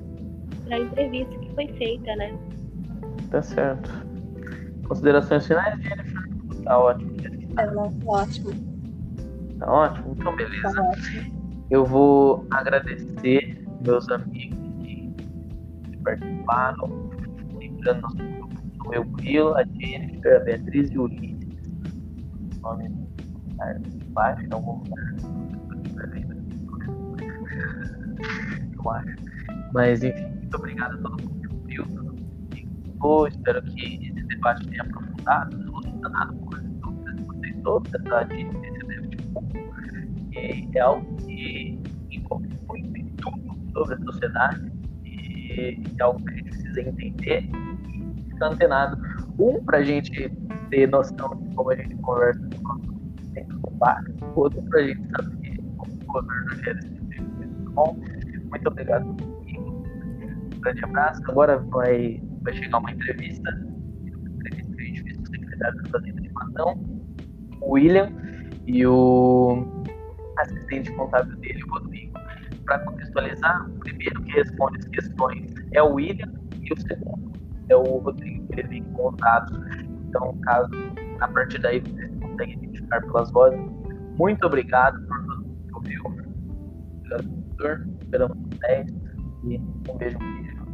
para 0.65 0.77
a 0.77 0.81
entrevista 0.81 1.39
que 1.39 1.55
foi 1.55 1.69
feita, 1.75 2.15
né? 2.17 2.37
Tá 3.31 3.43
certo. 3.43 3.91
Considerações 4.87 5.47
finais, 5.47 5.81
Jennifer? 5.81 6.29
Tá 6.65 6.79
ótimo. 6.79 7.11
Tá 7.55 7.73
ótimo. 8.07 8.51
Tá 9.59 9.73
ótimo? 9.73 10.17
Então, 10.19 10.37
beleza. 10.37 10.73
Tá 10.73 10.83
ótimo. 10.83 11.41
Eu 11.71 11.85
vou 11.85 12.47
agradecer 12.51 13.65
meus 13.85 14.09
amigos 14.11 14.59
que 14.83 15.15
participaram, 16.03 17.11
lembrando 17.59 18.01
nosso 18.03 18.17
grupo 18.17 18.51
o 18.87 18.95
Euclio, 18.95 19.57
a 19.57 19.63
Jennifer, 19.65 20.37
a 20.37 20.41
Beatriz 20.41 20.91
e 20.91 20.99
o 20.99 21.05
Ulisses. 21.05 21.71
Nome 22.61 22.91
baixo 24.09 24.45
em 24.45 24.53
algum 24.53 24.83
lugar. 24.83 25.15
Eu 28.75 28.91
acho. 28.91 29.17
Mas 29.73 30.03
enfim, 30.03 30.27
muito 30.27 30.57
obrigado 30.57 30.95
a 30.95 30.99
todo 30.99 31.23
mundo 31.23 31.41
que 31.41 31.81
ouviu, 31.81 31.85
que 32.51 32.67
gostou. 32.67 33.29
Espero 33.29 33.63
que 33.63 34.07
esse 34.07 34.27
debate 34.27 34.67
tenha 34.69 34.83
aprofundado, 34.83 35.63
solucionado 35.65 36.35
coisas, 36.37 36.71
dúvidas 36.81 37.17
de 37.17 37.23
vocês 37.25 37.57
todas, 37.63 37.95
essa 37.95 38.21
desse 38.87 39.09
tipo 39.11 39.31
e 40.33 40.69
é 40.75 40.81
algo 40.81 41.17
que 41.17 41.79
envolve 42.11 42.49
muito 42.69 43.17
tudo 43.17 43.73
sobre 43.73 43.95
a 43.95 43.99
sociedade 43.99 44.73
e 45.05 45.83
é 45.99 46.03
algo 46.03 46.25
que 46.25 46.33
a 46.33 46.37
gente 46.37 46.51
precisa 46.51 46.81
entender 46.81 47.49
e 47.89 48.31
ficar 48.31 48.47
antenado. 48.49 49.01
Um, 49.39 49.63
para 49.65 49.79
a 49.79 49.83
gente 49.83 50.31
ter 50.71 50.89
noção 50.89 51.37
de 51.37 51.55
como 51.55 51.71
a 51.71 51.77
gente 51.77 51.95
conversa 51.97 52.41
dentro 53.33 53.59
do 53.59 53.71
bar, 53.73 54.05
outro, 54.35 54.63
para 54.63 54.81
a 54.81 54.87
gente 54.87 55.11
saber 55.11 55.57
como 55.77 55.93
o 55.93 56.07
governo 56.07 56.57
gera 56.63 56.79
esse 56.79 56.89
de. 56.91 57.00
Bom, 57.81 57.97
muito 58.51 58.69
obrigado. 58.69 59.07
Um 59.07 60.61
grande 60.61 60.85
abraço. 60.85 61.23
Agora 61.31 61.57
vai, 61.57 62.23
vai 62.43 62.53
chegar 62.53 62.77
uma 62.77 62.93
entrevista, 62.93 63.51
uma 63.51 64.29
entrevista 64.29 64.75
que 64.77 64.83
a 64.83 64.91
gente 64.91 65.03
fez 65.03 65.17
com 65.17 65.23
o 65.23 65.27
secretário 65.29 65.83
da 65.83 65.89
Fazenda 65.89 66.21
de 66.21 66.33
Matão, 66.35 66.75
o 67.63 67.73
William, 67.73 68.13
e 68.67 68.87
o 68.87 69.67
assistente 70.41 70.93
contábil 70.93 71.35
dele, 71.39 71.65
o 71.65 71.71
Rodrigo. 71.71 72.13
Para 72.67 72.81
contextualizar, 72.81 73.71
o 73.71 73.79
primeiro 73.79 74.23
que 74.25 74.33
responde 74.33 74.79
as 74.79 74.85
questões 74.89 75.55
é 75.73 75.83
o 75.83 75.95
William 75.95 76.31
e 76.61 76.73
o 76.75 76.81
segundo 76.83 77.33
é 77.71 77.77
o 77.77 77.83
Rodrigo, 77.83 78.47
que 78.49 78.61
ele 78.61 78.69
vem 78.69 78.85
com. 78.93 79.15
Então, 80.07 80.37
caso 80.43 80.71
a 81.21 81.29
partir 81.29 81.59
daí 81.61 81.81
vocês 81.81 82.11
conseguem 82.21 82.57
identificar 82.57 83.01
pelas 83.01 83.31
vozes, 83.31 83.59
muito 84.19 84.45
obrigado 84.47 85.01
por 85.07 85.23
mundo 85.23 85.57
que 85.67 85.97
ouviu. 85.97 87.40
Doutor. 87.61 87.87
Esperamos 88.01 88.39
10 88.61 88.89
e 89.45 89.59
um 89.59 89.97
beijo, 89.99 90.17
um 90.17 90.35
beijo. 90.35 90.67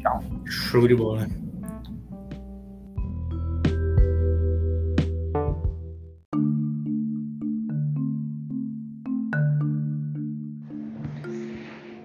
Tchau. 0.00 0.20
Show 0.44 0.86
de 0.86 0.94
bola. 0.94 1.26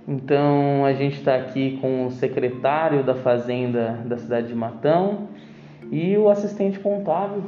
Então 0.07 0.83
a 0.83 0.93
gente 0.93 1.17
está 1.17 1.35
aqui 1.35 1.77
com 1.79 2.07
o 2.07 2.11
secretário 2.11 3.03
da 3.03 3.13
Fazenda 3.13 4.03
da 4.03 4.17
cidade 4.17 4.47
de 4.47 4.55
Matão 4.55 5.29
e 5.91 6.17
o 6.17 6.27
assistente 6.27 6.79
contábil 6.79 7.43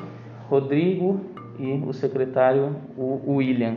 Rodrigo 0.48 1.20
e 1.58 1.84
o 1.84 1.92
secretário 1.94 2.76
o 2.96 3.38
William. 3.38 3.76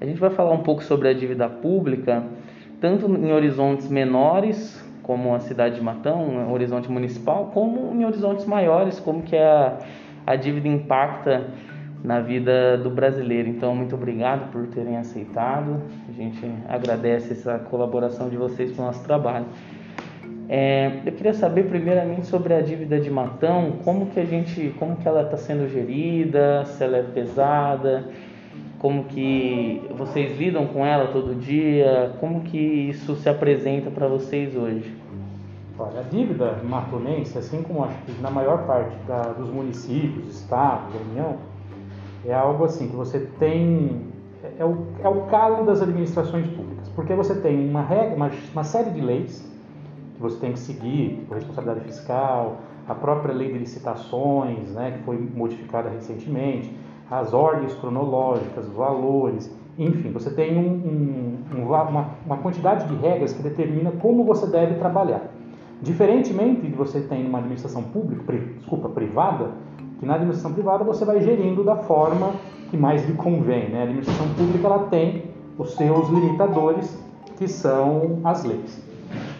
A 0.00 0.06
gente 0.06 0.18
vai 0.18 0.30
falar 0.30 0.52
um 0.52 0.62
pouco 0.62 0.82
sobre 0.82 1.08
a 1.08 1.12
dívida 1.12 1.46
pública, 1.46 2.24
tanto 2.80 3.06
em 3.06 3.32
horizontes 3.32 3.86
menores, 3.88 4.82
como 5.02 5.34
a 5.34 5.40
cidade 5.40 5.74
de 5.74 5.82
Matão, 5.82 6.22
um 6.24 6.52
horizonte 6.52 6.90
municipal, 6.90 7.50
como 7.52 7.92
em 7.94 8.06
horizontes 8.06 8.46
maiores, 8.46 8.98
como 8.98 9.22
que 9.22 9.36
a, 9.36 9.78
a 10.26 10.36
dívida 10.36 10.68
impacta 10.68 11.48
na 12.02 12.18
vida 12.18 12.78
do 12.78 12.88
brasileiro. 12.88 13.50
Então, 13.50 13.74
muito 13.74 13.94
obrigado 13.94 14.50
por 14.50 14.66
terem 14.68 14.96
aceitado. 14.96 15.82
A 16.08 16.12
gente 16.12 16.50
agradece 16.66 17.32
essa 17.32 17.58
colaboração 17.58 18.30
de 18.30 18.38
vocês 18.38 18.74
com 18.74 18.80
o 18.80 18.86
nosso 18.86 19.04
trabalho. 19.04 19.44
É, 20.48 20.92
eu 21.04 21.12
queria 21.12 21.34
saber 21.34 21.64
primeiramente 21.64 22.26
sobre 22.26 22.54
a 22.54 22.62
dívida 22.62 22.98
de 22.98 23.10
Matão, 23.10 23.72
como 23.84 24.06
que 24.06 24.18
a 24.18 24.24
gente, 24.24 24.74
como 24.78 24.96
que 24.96 25.06
ela 25.06 25.22
está 25.22 25.36
sendo 25.36 25.68
gerida, 25.68 26.64
se 26.64 26.82
ela 26.82 26.96
é 26.96 27.02
pesada, 27.02 28.08
como 28.80 29.04
que 29.04 29.86
vocês 29.94 30.38
lidam 30.38 30.66
com 30.66 30.84
ela 30.84 31.12
todo 31.12 31.38
dia, 31.38 32.16
como 32.18 32.40
que 32.40 32.58
isso 32.58 33.14
se 33.14 33.28
apresenta 33.28 33.90
para 33.90 34.08
vocês 34.08 34.56
hoje? 34.56 34.96
Olha, 35.78 36.00
a 36.00 36.02
dívida 36.02 36.58
matonense, 36.64 37.36
assim 37.38 37.62
como 37.62 37.84
acho 37.84 37.96
que 38.02 38.20
na 38.22 38.30
maior 38.30 38.66
parte 38.66 38.96
da, 39.06 39.22
dos 39.32 39.50
municípios, 39.50 40.34
estados, 40.34 40.92
da 40.94 41.00
União, 41.10 41.36
é 42.26 42.34
algo 42.34 42.64
assim 42.64 42.88
que 42.88 42.96
você 42.96 43.20
tem 43.38 44.10
é 44.58 44.64
o, 44.64 44.86
é 45.02 45.08
o 45.08 45.22
calo 45.26 45.64
das 45.66 45.82
administrações 45.82 46.46
públicas, 46.46 46.88
porque 46.96 47.14
você 47.14 47.34
tem 47.34 47.68
uma 47.68 47.82
regra, 47.82 48.16
uma, 48.16 48.30
uma 48.52 48.64
série 48.64 48.90
de 48.90 49.00
leis 49.00 49.46
que 50.16 50.22
você 50.22 50.38
tem 50.38 50.52
que 50.52 50.58
seguir, 50.58 51.18
tipo 51.18 51.34
responsabilidade 51.34 51.84
fiscal, 51.86 52.60
a 52.88 52.94
própria 52.94 53.34
lei 53.34 53.52
de 53.52 53.58
licitações, 53.58 54.72
né, 54.72 54.92
que 54.92 55.04
foi 55.04 55.18
modificada 55.18 55.90
recentemente, 55.90 56.74
as 57.10 57.34
ordens 57.34 57.74
cronológicas, 57.74 58.68
valores, 58.68 59.50
enfim, 59.78 60.12
você 60.12 60.30
tem 60.30 60.56
um, 60.56 61.42
um, 61.56 61.64
uma, 61.66 62.10
uma 62.24 62.36
quantidade 62.36 62.86
de 62.86 62.94
regras 62.96 63.32
que 63.32 63.42
determina 63.42 63.90
como 63.92 64.24
você 64.24 64.46
deve 64.46 64.74
trabalhar. 64.74 65.22
Diferentemente 65.82 66.66
de 66.66 66.74
você 66.74 67.00
ter 67.00 67.16
uma 67.26 67.38
administração 67.38 67.82
pública, 67.82 68.22
pri, 68.24 68.38
desculpa, 68.58 68.88
privada, 68.90 69.52
que 69.98 70.06
na 70.06 70.14
administração 70.14 70.52
privada 70.52 70.84
você 70.84 71.04
vai 71.04 71.20
gerindo 71.20 71.64
da 71.64 71.76
forma 71.76 72.32
que 72.70 72.76
mais 72.76 73.06
lhe 73.06 73.14
convém. 73.14 73.70
Né? 73.70 73.80
A 73.80 73.82
administração 73.84 74.28
pública 74.34 74.66
ela 74.66 74.86
tem 74.88 75.24
os 75.58 75.74
seus 75.74 76.08
limitadores, 76.08 77.02
que 77.36 77.48
são 77.48 78.20
as 78.22 78.44
leis. 78.44 78.82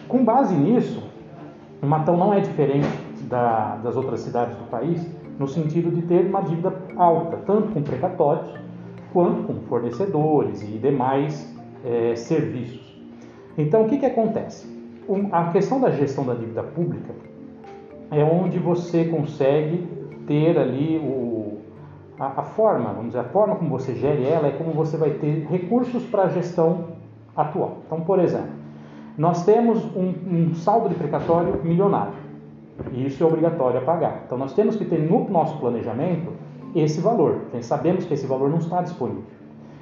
Com 0.07 0.25
base 0.25 0.55
nisso, 0.55 1.03
Matão 1.81 2.17
não 2.17 2.33
é 2.33 2.39
diferente 2.39 2.87
da, 3.29 3.75
das 3.77 3.95
outras 3.95 4.21
cidades 4.21 4.55
do 4.55 4.63
país, 4.69 5.07
no 5.39 5.47
sentido 5.47 5.91
de 5.91 6.01
ter 6.03 6.25
uma 6.25 6.41
dívida 6.41 6.73
alta, 6.95 7.37
tanto 7.45 7.73
com 7.73 7.81
precatórios 7.81 8.53
quanto 9.11 9.43
com 9.43 9.53
fornecedores 9.67 10.61
e 10.61 10.77
demais 10.77 11.53
é, 11.83 12.15
serviços. 12.15 12.91
Então, 13.57 13.83
o 13.83 13.89
que, 13.89 13.97
que 13.97 14.05
acontece? 14.05 14.67
Um, 15.09 15.29
a 15.31 15.51
questão 15.51 15.81
da 15.81 15.89
gestão 15.91 16.25
da 16.25 16.33
dívida 16.33 16.63
pública 16.63 17.13
é 18.09 18.23
onde 18.23 18.59
você 18.59 19.05
consegue 19.05 19.87
ter 20.27 20.57
ali 20.57 20.97
o, 20.97 21.57
a, 22.19 22.41
a, 22.41 22.43
forma, 22.43 22.89
vamos 22.89 23.07
dizer, 23.07 23.19
a 23.19 23.23
forma 23.25 23.55
como 23.55 23.69
você 23.69 23.95
gere 23.95 24.23
ela 24.25 24.47
é 24.47 24.51
como 24.51 24.71
você 24.71 24.95
vai 24.95 25.11
ter 25.11 25.47
recursos 25.49 26.03
para 26.03 26.23
a 26.23 26.29
gestão 26.29 26.85
atual. 27.35 27.79
Então, 27.85 28.01
por 28.01 28.19
exemplo, 28.19 28.51
nós 29.17 29.43
temos 29.45 29.83
um, 29.95 30.13
um 30.27 30.55
saldo 30.55 30.89
de 30.89 30.95
precatório 30.95 31.59
milionário 31.63 32.13
e 32.91 33.05
isso 33.05 33.23
é 33.23 33.25
obrigatório 33.25 33.79
a 33.79 33.83
pagar. 33.83 34.23
Então, 34.25 34.37
nós 34.37 34.53
temos 34.53 34.75
que 34.75 34.85
ter 34.85 34.99
no 34.99 35.29
nosso 35.29 35.57
planejamento 35.59 36.31
esse 36.75 37.01
valor. 37.01 37.41
Sabemos 37.61 38.05
que 38.05 38.13
esse 38.13 38.25
valor 38.25 38.49
não 38.49 38.57
está 38.57 38.81
disponível. 38.81 39.23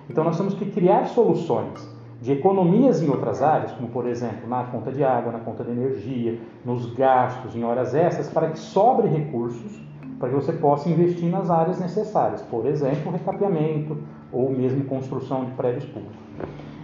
Então, 0.10 0.24
nós 0.24 0.38
temos 0.38 0.54
que 0.54 0.66
criar 0.72 1.06
soluções 1.06 1.88
de 2.22 2.34
economias 2.34 3.02
em 3.02 3.10
outras 3.10 3.42
áreas, 3.42 3.72
como 3.72 3.88
por 3.90 4.06
exemplo 4.06 4.50
na 4.50 4.64
conta 4.66 4.92
de 4.92 5.04
água, 5.04 5.32
na 5.32 5.40
conta 5.40 5.64
de 5.64 5.72
energia, 5.72 6.38
nos 6.66 6.94
gastos, 6.94 7.56
em 7.56 7.64
horas 7.64 7.96
extras, 7.96 8.30
para 8.30 8.50
que 8.50 8.60
sobre 8.60 9.08
recursos 9.08 9.90
para 10.20 10.30
que 10.30 10.36
você 10.36 10.52
possa 10.52 10.90
investir 10.90 11.30
nas 11.30 11.50
áreas 11.50 11.80
necessárias, 11.80 12.42
por 12.42 12.66
exemplo, 12.66 13.12
recapeamento 13.12 13.98
ou 14.32 14.52
mesmo 14.52 14.84
construção 14.84 15.46
de 15.46 15.52
prédios 15.52 15.86
públicos. 15.86 16.18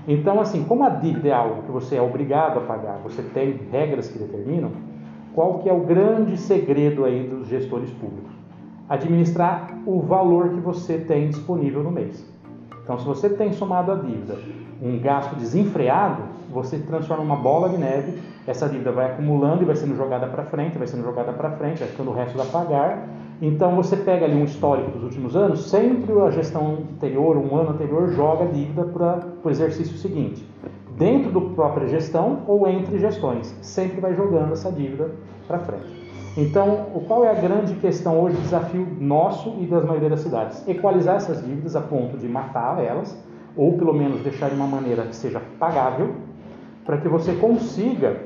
Então, 0.07 0.39
assim, 0.39 0.63
como 0.63 0.83
a 0.83 0.89
dívida 0.89 1.27
é 1.27 1.33
algo 1.33 1.63
que 1.63 1.71
você 1.71 1.97
é 1.97 2.01
obrigado 2.01 2.59
a 2.59 2.61
pagar, 2.61 2.99
você 3.03 3.21
tem 3.21 3.59
regras 3.71 4.07
que 4.07 4.17
determinam, 4.17 4.71
qual 5.35 5.59
que 5.59 5.69
é 5.69 5.73
o 5.73 5.81
grande 5.81 6.37
segredo 6.37 7.03
aí 7.03 7.27
dos 7.27 7.49
gestores 7.49 7.91
públicos? 7.91 8.31
Administrar 8.87 9.77
o 9.85 9.99
valor 9.99 10.49
que 10.49 10.61
você 10.61 10.97
tem 10.97 11.27
disponível 11.27 11.83
no 11.83 11.91
mês. 11.91 12.25
Então, 12.81 12.97
se 12.97 13.05
você 13.05 13.27
tem 13.27 13.51
somado 13.51 13.91
a 13.91 13.95
dívida 13.95 14.37
um 14.81 14.99
gasto 14.99 15.35
desenfreado, 15.35 16.23
você 16.51 16.77
transforma 16.77 17.23
uma 17.23 17.35
bola 17.35 17.69
de 17.69 17.77
neve, 17.77 18.17
essa 18.47 18.67
dívida 18.69 18.91
vai 18.91 19.11
acumulando 19.11 19.63
e 19.63 19.65
vai 19.65 19.75
sendo 19.75 19.95
jogada 19.95 20.27
para 20.27 20.43
frente, 20.43 20.77
vai 20.77 20.87
sendo 20.87 21.03
jogada 21.03 21.33
para 21.33 21.51
frente, 21.51 21.79
vai 21.79 21.87
ficando 21.87 22.11
o 22.11 22.13
resto 22.13 22.39
a 22.41 22.45
pagar, 22.45 23.07
então 23.41 23.75
você 23.75 23.97
pega 23.97 24.25
ali 24.25 24.35
um 24.35 24.45
histórico 24.45 24.91
dos 24.91 25.03
últimos 25.03 25.35
anos, 25.35 25.69
sempre 25.69 26.11
a 26.21 26.29
gestão 26.29 26.79
anterior, 26.93 27.37
um 27.37 27.55
ano 27.55 27.71
anterior, 27.71 28.09
joga 28.11 28.45
a 28.45 28.47
dívida 28.47 28.83
para 28.83 29.25
o 29.43 29.49
exercício 29.49 29.97
seguinte. 29.97 30.45
Dentro 30.97 31.29
da 31.29 31.53
própria 31.53 31.87
gestão 31.87 32.43
ou 32.47 32.67
entre 32.67 32.97
gestões, 32.97 33.53
sempre 33.61 33.99
vai 33.99 34.15
jogando 34.15 34.53
essa 34.53 34.71
dívida 34.71 35.11
para 35.45 35.59
frente. 35.59 36.05
Então, 36.37 36.87
qual 37.07 37.25
é 37.25 37.31
a 37.31 37.33
grande 37.33 37.75
questão 37.75 38.19
hoje, 38.19 38.37
desafio 38.37 38.87
nosso 38.99 39.55
e 39.59 39.65
das 39.65 39.83
maioria 39.85 40.09
das 40.09 40.21
cidades? 40.21 40.65
Equalizar 40.67 41.17
essas 41.17 41.45
dívidas 41.45 41.75
a 41.75 41.81
ponto 41.81 42.17
de 42.17 42.27
matar 42.27 42.81
elas, 42.81 43.17
ou 43.57 43.77
pelo 43.77 43.93
menos 43.93 44.21
deixar 44.21 44.49
de 44.49 44.55
uma 44.55 44.67
maneira 44.67 45.03
que 45.03 45.15
seja 45.15 45.41
pagável, 45.59 46.15
para 46.85 46.97
que 46.97 47.09
você 47.09 47.33
consiga 47.35 48.21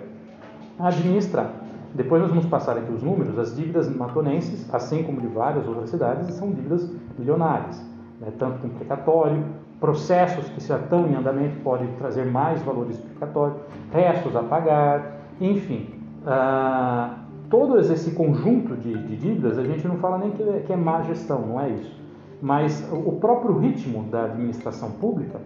administrar. 0.79 1.51
Depois 1.93 2.21
nós 2.21 2.29
vamos 2.29 2.45
passar 2.45 2.77
aqui 2.77 2.91
os 2.91 3.01
números. 3.01 3.37
As 3.37 3.55
dívidas 3.55 3.89
matonenses, 3.89 4.71
assim 4.73 5.03
como 5.03 5.21
de 5.21 5.27
várias 5.27 5.67
outras 5.67 5.89
cidades, 5.89 6.33
são 6.35 6.51
dívidas 6.51 6.91
milionárias, 7.17 7.83
né? 8.19 8.31
tanto 8.37 8.59
com 8.59 8.69
precatório, 8.69 9.43
processos 9.79 10.47
que 10.49 10.61
já 10.61 10.77
estão 10.77 11.07
em 11.07 11.15
andamento 11.15 11.55
podem 11.63 11.87
trazer 11.97 12.25
mais 12.25 12.61
valores 12.63 12.97
precatórios, 12.97 13.59
restos 13.91 14.35
a 14.35 14.43
pagar, 14.43 15.21
enfim. 15.39 15.89
Ah, 16.25 17.19
todo 17.49 17.79
esse 17.79 18.11
conjunto 18.11 18.75
de, 18.75 18.93
de, 18.93 19.15
dívidas, 19.15 19.57
a 19.57 19.63
gente 19.63 19.87
não 19.87 19.97
fala 19.97 20.17
nem 20.17 20.31
que 20.31 20.43
é, 20.43 20.59
que 20.59 20.73
é 20.73 20.75
má 20.75 21.01
gestão, 21.03 21.41
não 21.41 21.61
é 21.61 21.69
isso. 21.69 21.97
Mas 22.41 22.87
o 22.91 23.13
próprio 23.13 23.57
ritmo 23.57 24.03
da 24.03 24.25
administração 24.25 24.91
pública, 24.91 25.39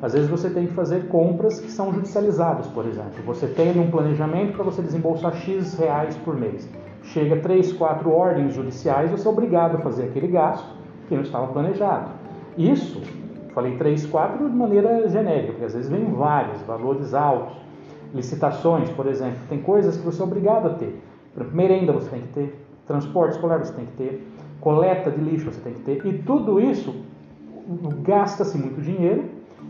às 0.00 0.12
vezes 0.12 0.28
você 0.28 0.50
tem 0.50 0.66
que 0.66 0.72
fazer 0.72 1.06
compras 1.08 1.60
que 1.60 1.70
são 1.70 1.92
judicializadas, 1.92 2.66
por 2.68 2.86
exemplo. 2.86 3.22
Você 3.26 3.46
tem 3.46 3.78
um 3.78 3.90
planejamento 3.90 4.54
para 4.54 4.64
você 4.64 4.82
desembolsar 4.82 5.34
X 5.34 5.78
reais 5.78 6.16
por 6.16 6.36
mês. 6.36 6.68
Chega 7.04 7.36
três, 7.36 7.72
quatro 7.72 8.10
ordens 8.10 8.54
judiciais, 8.54 9.10
você 9.10 9.26
é 9.26 9.30
obrigado 9.30 9.76
a 9.76 9.78
fazer 9.78 10.04
aquele 10.04 10.28
gasto 10.28 10.66
que 11.08 11.14
não 11.14 11.22
estava 11.22 11.48
planejado. 11.48 12.10
Isso, 12.56 13.00
falei 13.54 13.76
três, 13.76 14.06
quatro 14.06 14.48
de 14.48 14.56
maneira 14.56 15.08
genérica, 15.08 15.52
porque 15.52 15.64
às 15.64 15.74
vezes 15.74 15.90
vem 15.90 16.04
vários, 16.12 16.60
valores 16.62 17.14
altos. 17.14 17.56
Licitações, 18.14 18.90
por 18.90 19.06
exemplo, 19.06 19.38
tem 19.48 19.60
coisas 19.60 19.96
que 19.96 20.04
você 20.04 20.20
é 20.20 20.24
obrigado 20.24 20.66
a 20.66 20.74
ter. 20.74 21.02
Merenda 21.52 21.92
você 21.92 22.10
tem 22.10 22.20
que 22.20 22.28
ter, 22.28 22.66
transporte 22.86 23.32
escolar 23.32 23.58
você 23.58 23.72
tem 23.72 23.86
que 23.86 23.92
ter, 23.92 24.28
coleta 24.60 25.10
de 25.10 25.20
lixo 25.20 25.50
você 25.50 25.60
tem 25.60 25.72
que 25.72 25.80
ter, 25.80 26.06
e 26.06 26.18
tudo 26.18 26.60
isso 26.60 26.94
gasta-se 28.02 28.58
muito 28.58 28.82
dinheiro 28.82 29.24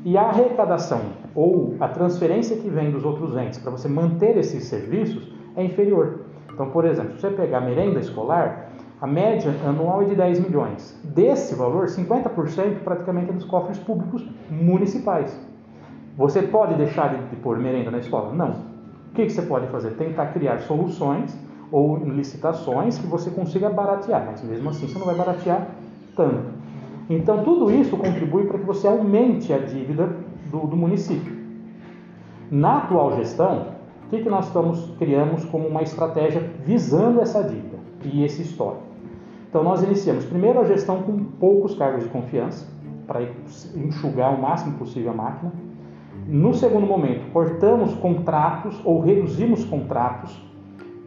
e 0.05 0.16
a 0.16 0.22
arrecadação 0.22 1.01
ou 1.35 1.76
a 1.78 1.87
transferência 1.89 2.57
que 2.57 2.68
vem 2.68 2.91
dos 2.91 3.05
outros 3.05 3.37
entes 3.37 3.59
para 3.59 3.70
você 3.70 3.89
manter 3.89 4.37
esses 4.37 4.64
serviços 4.64 5.33
é 5.57 5.64
inferior. 5.64 6.20
Então, 6.53 6.68
por 6.70 6.85
exemplo, 6.85 7.14
se 7.14 7.20
você 7.20 7.30
pegar 7.30 7.61
merenda 7.61 8.01
escolar, 8.01 8.72
a 9.03 9.07
média 9.09 9.53
anual 9.67 10.03
é 10.03 10.05
de 10.05 10.15
10 10.15 10.39
milhões. 10.39 10.97
Desse 11.03 11.57
valor, 11.57 11.89
50% 11.89 12.85
praticamente 12.85 13.31
é 13.31 13.33
dos 13.33 13.45
cofres 13.45 13.77
públicos 13.77 14.25
municipais. 14.49 15.37
Você 16.17 16.43
pode 16.43 16.75
deixar 16.75 17.09
de 17.09 17.37
pôr 17.37 17.59
merenda 17.59 17.91
na 17.91 17.99
escola? 17.99 18.33
Não. 18.33 18.51
O 18.51 19.15
que 19.15 19.29
você 19.29 19.43
pode 19.43 19.67
fazer? 19.67 19.97
Tentar 19.97 20.27
criar 20.27 20.61
soluções 20.61 21.37
ou 21.73 21.97
licitações 21.97 22.97
que 22.97 23.09
você 23.09 23.29
consiga 23.31 23.69
baratear, 23.69 24.25
mas 24.25 24.41
mesmo 24.45 24.71
assim 24.71 24.87
você 24.87 24.97
não 24.97 25.07
vai 25.07 25.17
baratear 25.17 25.67
tanto. 26.15 26.53
Então, 27.11 27.43
tudo 27.43 27.73
isso 27.73 27.97
contribui 27.97 28.47
para 28.47 28.61
que 28.61 28.65
você 28.65 28.87
aumente 28.87 29.53
a 29.53 29.59
dívida 29.59 30.15
do, 30.49 30.61
do 30.61 30.77
município. 30.77 31.37
Na 32.49 32.79
atual 32.79 33.17
gestão, 33.17 33.73
o 34.07 34.11
que, 34.11 34.23
que 34.23 34.29
nós 34.29 34.47
estamos 34.47 34.95
criamos 34.97 35.45
como 35.47 35.67
uma 35.67 35.83
estratégia 35.83 36.41
visando 36.65 37.21
essa 37.21 37.43
dívida 37.43 37.79
e 38.05 38.23
esse 38.23 38.43
histórico? 38.43 38.91
Então, 39.53 39.63
nós 39.63 39.83
iniciamos 39.83 40.25
primeiro 40.25 40.59
a 40.61 40.65
gestão 40.65 41.03
com 41.03 41.25
poucos 41.25 41.75
cargos 41.75 42.05
de 42.05 42.09
confiança, 42.09 42.67
para 43.07 43.21
enxugar 43.77 44.35
o 44.35 44.41
máximo 44.41 44.79
possível 44.79 45.11
a 45.11 45.15
máquina. 45.15 45.53
No 46.27 46.55
segundo 46.55 46.87
momento, 46.87 47.31
cortamos 47.35 47.93
contratos 47.97 48.81
ou 48.83 49.03
reduzimos 49.03 49.63
contratos 49.67 50.43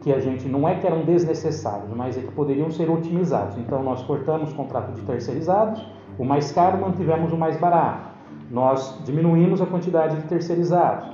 que 0.00 0.12
a 0.12 0.20
gente 0.20 0.46
não 0.46 0.68
é 0.68 0.76
que 0.76 0.86
eram 0.86 1.04
desnecessários, 1.04 1.90
mas 1.96 2.16
é 2.16 2.20
que 2.20 2.30
poderiam 2.30 2.70
ser 2.70 2.88
otimizados. 2.88 3.58
Então 3.58 3.82
nós 3.82 4.00
cortamos 4.04 4.52
contrato 4.52 4.92
de 4.92 5.00
terceirizados, 5.02 5.84
o 6.16 6.24
mais 6.24 6.52
caro 6.52 6.80
mantivemos 6.80 7.32
o 7.32 7.36
mais 7.36 7.56
barato. 7.56 8.10
Nós 8.48 9.02
diminuímos 9.04 9.60
a 9.60 9.66
quantidade 9.66 10.18
de 10.18 10.22
terceirizados. 10.28 11.08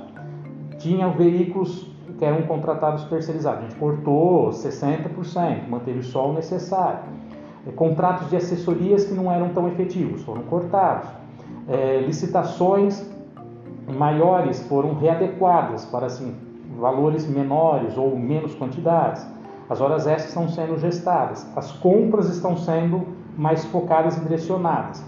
Tinha 0.77 1.09
veículos 1.09 1.91
que 2.19 2.23
eram 2.23 2.43
contratados 2.43 3.05
terceirizados, 3.05 3.59
a 3.59 3.61
gente 3.63 3.75
cortou 3.79 4.49
60%, 4.49 5.67
manteve 5.67 6.03
só 6.03 6.29
o 6.29 6.33
necessário. 6.33 6.99
É, 7.67 7.71
contratos 7.71 8.29
de 8.29 8.35
assessorias 8.35 9.05
que 9.05 9.13
não 9.13 9.31
eram 9.31 9.49
tão 9.49 9.67
efetivos 9.67 10.23
foram 10.23 10.43
cortados. 10.43 11.09
É, 11.67 12.01
licitações 12.05 13.09
maiores 13.87 14.61
foram 14.67 14.95
readequadas 14.95 15.85
para 15.85 16.07
assim 16.07 16.35
valores 16.77 17.27
menores 17.27 17.97
ou 17.97 18.17
menos 18.17 18.55
quantidades. 18.55 19.25
As 19.69 19.79
horas 19.79 20.05
extras 20.05 20.29
estão 20.29 20.49
sendo 20.49 20.77
gestadas, 20.77 21.47
as 21.55 21.71
compras 21.71 22.29
estão 22.29 22.57
sendo 22.57 23.07
mais 23.37 23.63
focadas 23.65 24.17
e 24.17 24.21
direcionadas. 24.21 25.03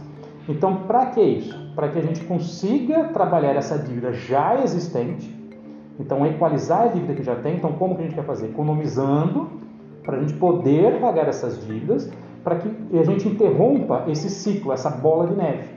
Então, 0.47 0.83
para 0.87 1.07
que 1.07 1.21
isso? 1.21 1.73
Para 1.75 1.89
que 1.89 1.99
a 1.99 2.01
gente 2.01 2.23
consiga 2.23 3.05
trabalhar 3.05 3.55
essa 3.55 3.77
dívida 3.77 4.13
já 4.13 4.61
existente, 4.61 5.33
então 5.99 6.25
equalizar 6.25 6.83
a 6.83 6.87
dívida 6.87 7.13
que 7.15 7.23
já 7.23 7.35
tem. 7.35 7.55
Então, 7.55 7.73
como 7.73 7.95
que 7.95 8.01
a 8.01 8.05
gente 8.05 8.15
vai 8.15 8.25
fazer? 8.25 8.47
Economizando 8.47 9.49
para 10.03 10.17
a 10.17 10.19
gente 10.19 10.33
poder 10.33 10.99
pagar 10.99 11.27
essas 11.27 11.65
dívidas, 11.65 12.11
para 12.45 12.55
que 12.55 12.97
a 12.97 13.03
gente 13.03 13.27
interrompa 13.27 14.05
esse 14.07 14.29
ciclo, 14.29 14.71
essa 14.71 14.89
bola 14.89 15.27
de 15.27 15.35
neve. 15.35 15.67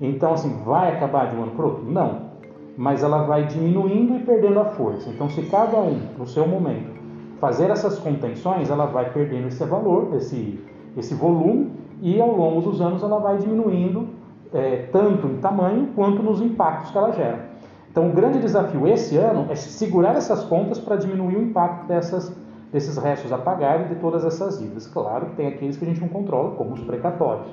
Então, 0.00 0.32
assim, 0.32 0.62
vai 0.64 0.96
acabar 0.96 1.28
de 1.28 1.36
um 1.36 1.42
ano 1.42 1.52
para 1.52 1.66
outro? 1.66 1.84
Não 1.84 2.32
mas 2.76 3.02
ela 3.02 3.22
vai 3.22 3.46
diminuindo 3.46 4.16
e 4.16 4.20
perdendo 4.20 4.60
a 4.60 4.64
força. 4.66 5.08
Então, 5.10 5.28
se 5.28 5.42
cada 5.42 5.78
um, 5.78 6.00
no 6.18 6.26
seu 6.26 6.46
momento, 6.46 6.92
fazer 7.40 7.70
essas 7.70 7.98
contenções, 7.98 8.70
ela 8.70 8.86
vai 8.86 9.10
perdendo 9.12 9.48
esse 9.48 9.64
valor, 9.64 10.14
esse, 10.16 10.58
esse 10.96 11.14
volume, 11.14 11.70
e 12.02 12.20
ao 12.20 12.34
longo 12.34 12.60
dos 12.60 12.80
anos 12.80 13.02
ela 13.02 13.18
vai 13.18 13.38
diminuindo 13.38 14.08
é, 14.52 14.88
tanto 14.92 15.26
em 15.26 15.36
tamanho 15.36 15.88
quanto 15.94 16.22
nos 16.22 16.40
impactos 16.40 16.90
que 16.90 16.98
ela 16.98 17.12
gera. 17.12 17.54
Então, 17.90 18.08
o 18.08 18.12
grande 18.12 18.40
desafio 18.40 18.88
esse 18.88 19.16
ano 19.16 19.46
é 19.50 19.54
segurar 19.54 20.16
essas 20.16 20.44
contas 20.44 20.80
para 20.80 20.96
diminuir 20.96 21.36
o 21.36 21.42
impacto 21.42 21.86
dessas, 21.86 22.34
desses 22.74 22.96
restos 22.96 23.32
a 23.32 23.38
pagar 23.38 23.82
e 23.82 23.94
de 23.94 24.00
todas 24.00 24.24
essas 24.24 24.58
dívidas. 24.58 24.88
Claro 24.88 25.26
que 25.26 25.36
tem 25.36 25.46
aqueles 25.46 25.76
que 25.76 25.84
a 25.84 25.88
gente 25.88 26.00
não 26.00 26.08
controla, 26.08 26.56
como 26.56 26.74
os 26.74 26.80
precatórios, 26.80 27.46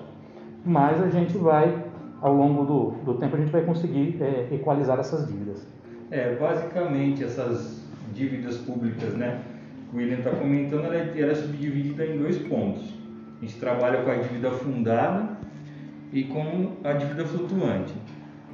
mas 0.65 0.99
a 0.99 1.09
gente 1.09 1.37
vai 1.37 1.85
ao 2.19 2.33
longo 2.33 2.65
do, 2.65 2.91
do 3.03 3.13
tempo 3.19 3.35
a 3.35 3.39
gente 3.39 3.51
vai 3.51 3.61
conseguir 3.61 4.17
é, 4.19 4.47
equalizar 4.51 4.99
essas 4.99 5.27
dívidas. 5.27 5.65
É, 6.09 6.35
basicamente 6.35 7.23
essas 7.23 7.83
dívidas 8.13 8.57
públicas, 8.57 9.13
né, 9.13 9.41
que 9.89 9.95
o 9.95 9.99
William 9.99 10.17
está 10.17 10.31
comentando, 10.31 10.85
ela 10.85 10.95
é, 10.95 11.13
ela 11.15 11.31
é 11.31 11.35
subdividida 11.35 12.03
em 12.03 12.17
dois 12.17 12.39
pontos. 12.39 12.83
A 13.39 13.45
gente 13.45 13.59
trabalha 13.59 14.01
com 14.01 14.09
a 14.09 14.15
dívida 14.15 14.49
fundada 14.49 15.37
e 16.11 16.23
com 16.23 16.71
a 16.83 16.93
dívida 16.93 17.25
flutuante. 17.25 17.93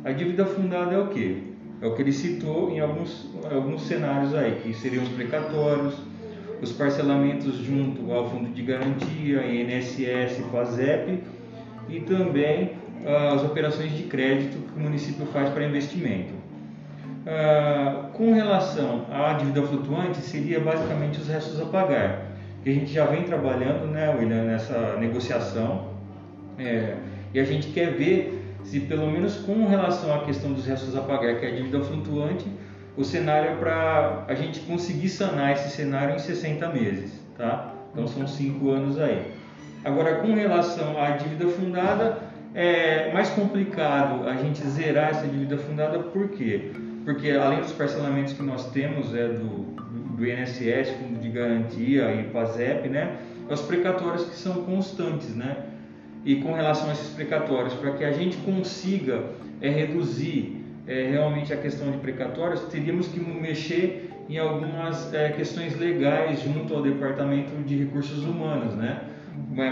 A 0.04 0.12
dívida 0.12 0.46
fundada 0.46 0.94
é 0.94 1.00
o 1.00 1.08
quê? 1.08 1.44
É 1.82 1.88
o 1.88 1.96
que 1.96 2.02
ele 2.02 2.12
citou 2.12 2.70
em 2.70 2.82
alguns, 2.82 3.30
alguns 3.50 3.84
cenários 3.84 4.34
aí, 4.36 4.60
que 4.62 4.74
seriam 4.74 5.04
os 5.04 5.10
precatórios, 5.10 5.96
os 6.62 6.72
parcelamentos 6.72 7.56
junto 7.58 8.12
ao 8.12 8.30
Fundo 8.30 8.50
de 8.50 8.62
Garantia, 8.62 9.46
INSS, 9.46 10.44
FASEP 10.52 11.24
e 11.90 12.00
também 12.02 12.72
as 13.34 13.44
operações 13.44 13.96
de 13.96 14.04
crédito 14.04 14.58
que 14.58 14.80
o 14.80 14.82
município 14.82 15.26
faz 15.28 15.50
para 15.50 15.66
investimento. 15.66 16.34
Uh, 17.28 18.08
com 18.14 18.34
relação 18.34 19.06
à 19.12 19.34
dívida 19.34 19.62
flutuante, 19.62 20.18
seria 20.20 20.60
basicamente 20.60 21.20
os 21.20 21.28
restos 21.28 21.60
a 21.60 21.66
pagar, 21.66 22.26
que 22.64 22.70
a 22.70 22.74
gente 22.74 22.92
já 22.92 23.06
vem 23.06 23.24
trabalhando, 23.24 23.86
né, 23.88 24.16
William, 24.18 24.44
nessa 24.44 24.96
negociação, 24.98 25.90
é, 26.58 26.96
e 27.34 27.40
a 27.40 27.44
gente 27.44 27.68
quer 27.68 27.92
ver 27.92 28.56
se, 28.64 28.80
pelo 28.80 29.12
menos 29.12 29.36
com 29.36 29.68
relação 29.68 30.14
à 30.14 30.20
questão 30.20 30.54
dos 30.54 30.66
restos 30.66 30.96
a 30.96 31.02
pagar, 31.02 31.40
que 31.40 31.46
é 31.46 31.50
a 31.50 31.56
dívida 31.56 31.82
flutuante, 31.82 32.46
o 32.98 33.04
cenário 33.04 33.52
é 33.52 33.56
para 33.56 34.26
a 34.28 34.34
gente 34.34 34.60
conseguir 34.62 35.10
sanar 35.10 35.52
esse 35.52 35.70
cenário 35.70 36.16
em 36.16 36.20
60 36.20 36.68
meses, 36.70 37.12
tá? 37.38 37.74
Então 37.92 38.08
são 38.08 38.28
5 38.28 38.70
anos 38.72 39.00
aí. 39.00 39.32
Agora, 39.86 40.16
com 40.16 40.34
relação 40.34 41.00
à 41.00 41.12
dívida 41.12 41.48
fundada, 41.48 42.18
é 42.56 43.14
mais 43.14 43.30
complicado 43.30 44.28
a 44.28 44.36
gente 44.36 44.66
zerar 44.68 45.12
essa 45.12 45.28
dívida 45.28 45.58
fundada, 45.58 46.00
por 46.00 46.30
quê? 46.30 46.72
Porque 47.06 47.30
além 47.30 47.60
dos 47.60 47.72
parcelamentos 47.72 48.34
que 48.34 48.42
nós 48.42 48.72
temos 48.72 49.14
é 49.14 49.28
do, 49.28 49.76
do 50.18 50.26
INSS, 50.26 50.90
Fundo 51.00 51.20
de 51.22 51.30
Garantia 51.30 52.12
e 52.16 52.24
PASEP, 52.24 52.90
né? 52.90 53.16
Os 53.48 53.62
precatórios 53.62 54.26
que 54.26 54.36
são 54.36 54.64
constantes, 54.64 55.36
né? 55.36 55.58
E 56.26 56.38
com 56.38 56.52
relação 56.52 56.90
a 56.90 56.94
esses 56.94 57.10
precatórios, 57.14 57.76
para 57.76 57.92
que 57.92 58.04
a 58.04 58.12
gente 58.12 58.38
consiga 58.38 59.24
é, 59.62 59.70
reduzir 59.70 60.57
é, 60.88 61.10
realmente 61.10 61.54
a 61.54 61.58
questão 61.58 61.92
de 61.92 61.98
precatórios, 61.98 62.62
teríamos 62.66 63.08
que 63.08 63.20
mexer 63.20 64.10
em 64.30 64.38
algumas 64.38 65.14
é, 65.14 65.30
questões 65.30 65.78
legais 65.78 66.42
junto 66.42 66.74
ao 66.74 66.82
Departamento 66.82 67.52
de 67.64 67.78
Recursos 67.78 68.24
Humanos, 68.24 68.76
né? 68.76 69.02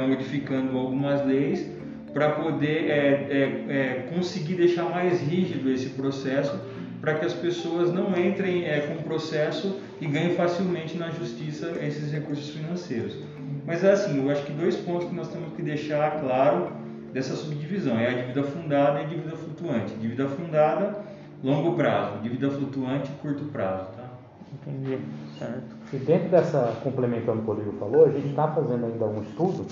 Modificando 0.08 0.78
algumas 0.78 1.26
leis 1.26 1.70
para 2.14 2.30
poder 2.30 2.90
é, 2.90 3.28
é, 3.30 3.66
é, 3.70 4.10
conseguir 4.14 4.56
deixar 4.56 4.86
mais 4.86 5.22
rígido 5.22 5.70
esse 5.70 5.90
processo 5.90 6.58
para 7.02 7.16
que 7.16 7.26
as 7.26 7.34
pessoas 7.34 7.92
não 7.92 8.18
entrem 8.18 8.64
é, 8.64 8.80
com 8.82 8.94
o 8.94 9.04
processo 9.04 9.82
e 10.00 10.08
ganhem 10.08 10.34
facilmente 10.36 10.98
na 10.98 11.10
justiça 11.12 11.74
esses 11.82 12.12
recursos 12.12 12.50
financeiros. 12.50 13.18
Mas 13.66 13.84
é 13.84 13.92
assim, 13.92 14.24
eu 14.24 14.30
acho 14.30 14.44
que 14.46 14.54
dois 14.54 14.76
pontos 14.78 15.10
que 15.10 15.16
nós 15.16 15.28
temos 15.28 15.54
que 15.56 15.62
deixar 15.62 16.22
claro 16.22 16.72
dessa 17.16 17.34
subdivisão 17.34 17.98
é 17.98 18.10
a 18.10 18.12
dívida 18.12 18.44
fundada 18.44 19.00
e 19.00 19.06
a 19.06 19.08
dívida 19.08 19.38
flutuante. 19.38 19.94
Dívida 19.96 20.28
fundada, 20.28 21.00
longo 21.42 21.74
prazo, 21.74 22.20
dívida 22.22 22.50
flutuante, 22.50 23.10
curto 23.22 23.46
prazo. 23.46 23.86
Tá? 23.96 24.10
Entendi, 24.54 25.00
certo. 25.40 25.76
E 25.94 25.98
dentro 25.98 26.28
dessa, 26.28 26.78
complementando 26.84 27.40
o 27.40 27.44
que 27.44 27.50
o 27.50 27.54
Rodrigo 27.54 27.78
falou, 27.80 28.06
a 28.06 28.10
gente 28.10 28.28
está 28.28 28.50
fazendo 28.50 28.86
ainda 28.86 29.06
um 29.06 29.22
estudo, 29.22 29.66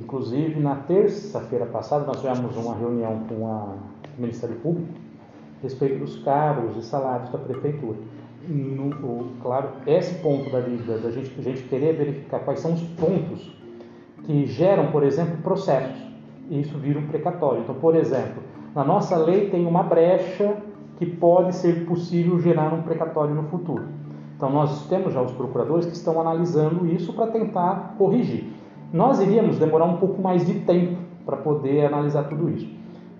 inclusive 0.00 0.58
na 0.58 0.76
terça-feira 0.76 1.66
passada 1.66 2.06
nós 2.06 2.22
tivemos 2.22 2.56
uma 2.56 2.74
reunião 2.74 3.20
com 3.28 3.46
a, 3.46 3.76
Ministério 4.16 4.56
Público 4.56 4.88
a 5.60 5.62
respeito 5.62 5.98
dos 5.98 6.22
cargos 6.22 6.74
e 6.78 6.82
salários 6.82 7.28
da 7.28 7.38
Prefeitura. 7.38 7.98
No, 8.48 9.32
claro, 9.42 9.72
esse 9.86 10.14
ponto 10.20 10.50
da 10.50 10.60
dívida, 10.60 10.96
da 10.96 11.10
gente, 11.10 11.34
a 11.38 11.42
gente 11.42 11.64
querer 11.64 11.96
verificar 11.96 12.38
quais 12.40 12.60
são 12.60 12.72
os 12.72 12.82
pontos 12.82 13.54
que 14.24 14.46
geram, 14.46 14.90
por 14.90 15.02
exemplo, 15.02 15.36
processos, 15.42 16.06
isso 16.50 16.78
vira 16.78 16.98
um 16.98 17.06
precatório. 17.06 17.62
Então, 17.62 17.74
por 17.74 17.94
exemplo, 17.94 18.42
na 18.74 18.84
nossa 18.84 19.16
lei 19.16 19.50
tem 19.50 19.66
uma 19.66 19.82
brecha 19.82 20.56
que 20.96 21.06
pode 21.06 21.54
ser 21.54 21.86
possível 21.86 22.38
gerar 22.40 22.72
um 22.72 22.82
precatório 22.82 23.34
no 23.34 23.44
futuro. 23.44 23.84
Então, 24.36 24.50
nós 24.50 24.86
temos 24.88 25.14
já 25.14 25.22
os 25.22 25.32
procuradores 25.32 25.86
que 25.86 25.92
estão 25.92 26.20
analisando 26.20 26.86
isso 26.86 27.12
para 27.12 27.28
tentar 27.28 27.94
corrigir. 27.96 28.52
Nós 28.92 29.20
iríamos 29.20 29.58
demorar 29.58 29.86
um 29.86 29.96
pouco 29.96 30.20
mais 30.22 30.46
de 30.46 30.60
tempo 30.60 30.98
para 31.24 31.36
poder 31.36 31.86
analisar 31.86 32.24
tudo 32.24 32.48
isso. 32.50 32.68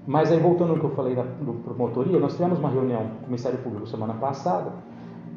Mas 0.06 0.30
aí, 0.30 0.38
voltando 0.38 0.72
ao 0.72 0.78
que 0.78 0.84
eu 0.84 0.90
falei 0.90 1.14
da 1.14 1.24
promotoria, 1.64 2.18
nós 2.18 2.34
tivemos 2.34 2.58
uma 2.58 2.68
reunião 2.68 3.00
com 3.00 3.24
o 3.24 3.26
Ministério 3.26 3.58
Público 3.58 3.86
semana 3.86 4.14
passada 4.14 4.70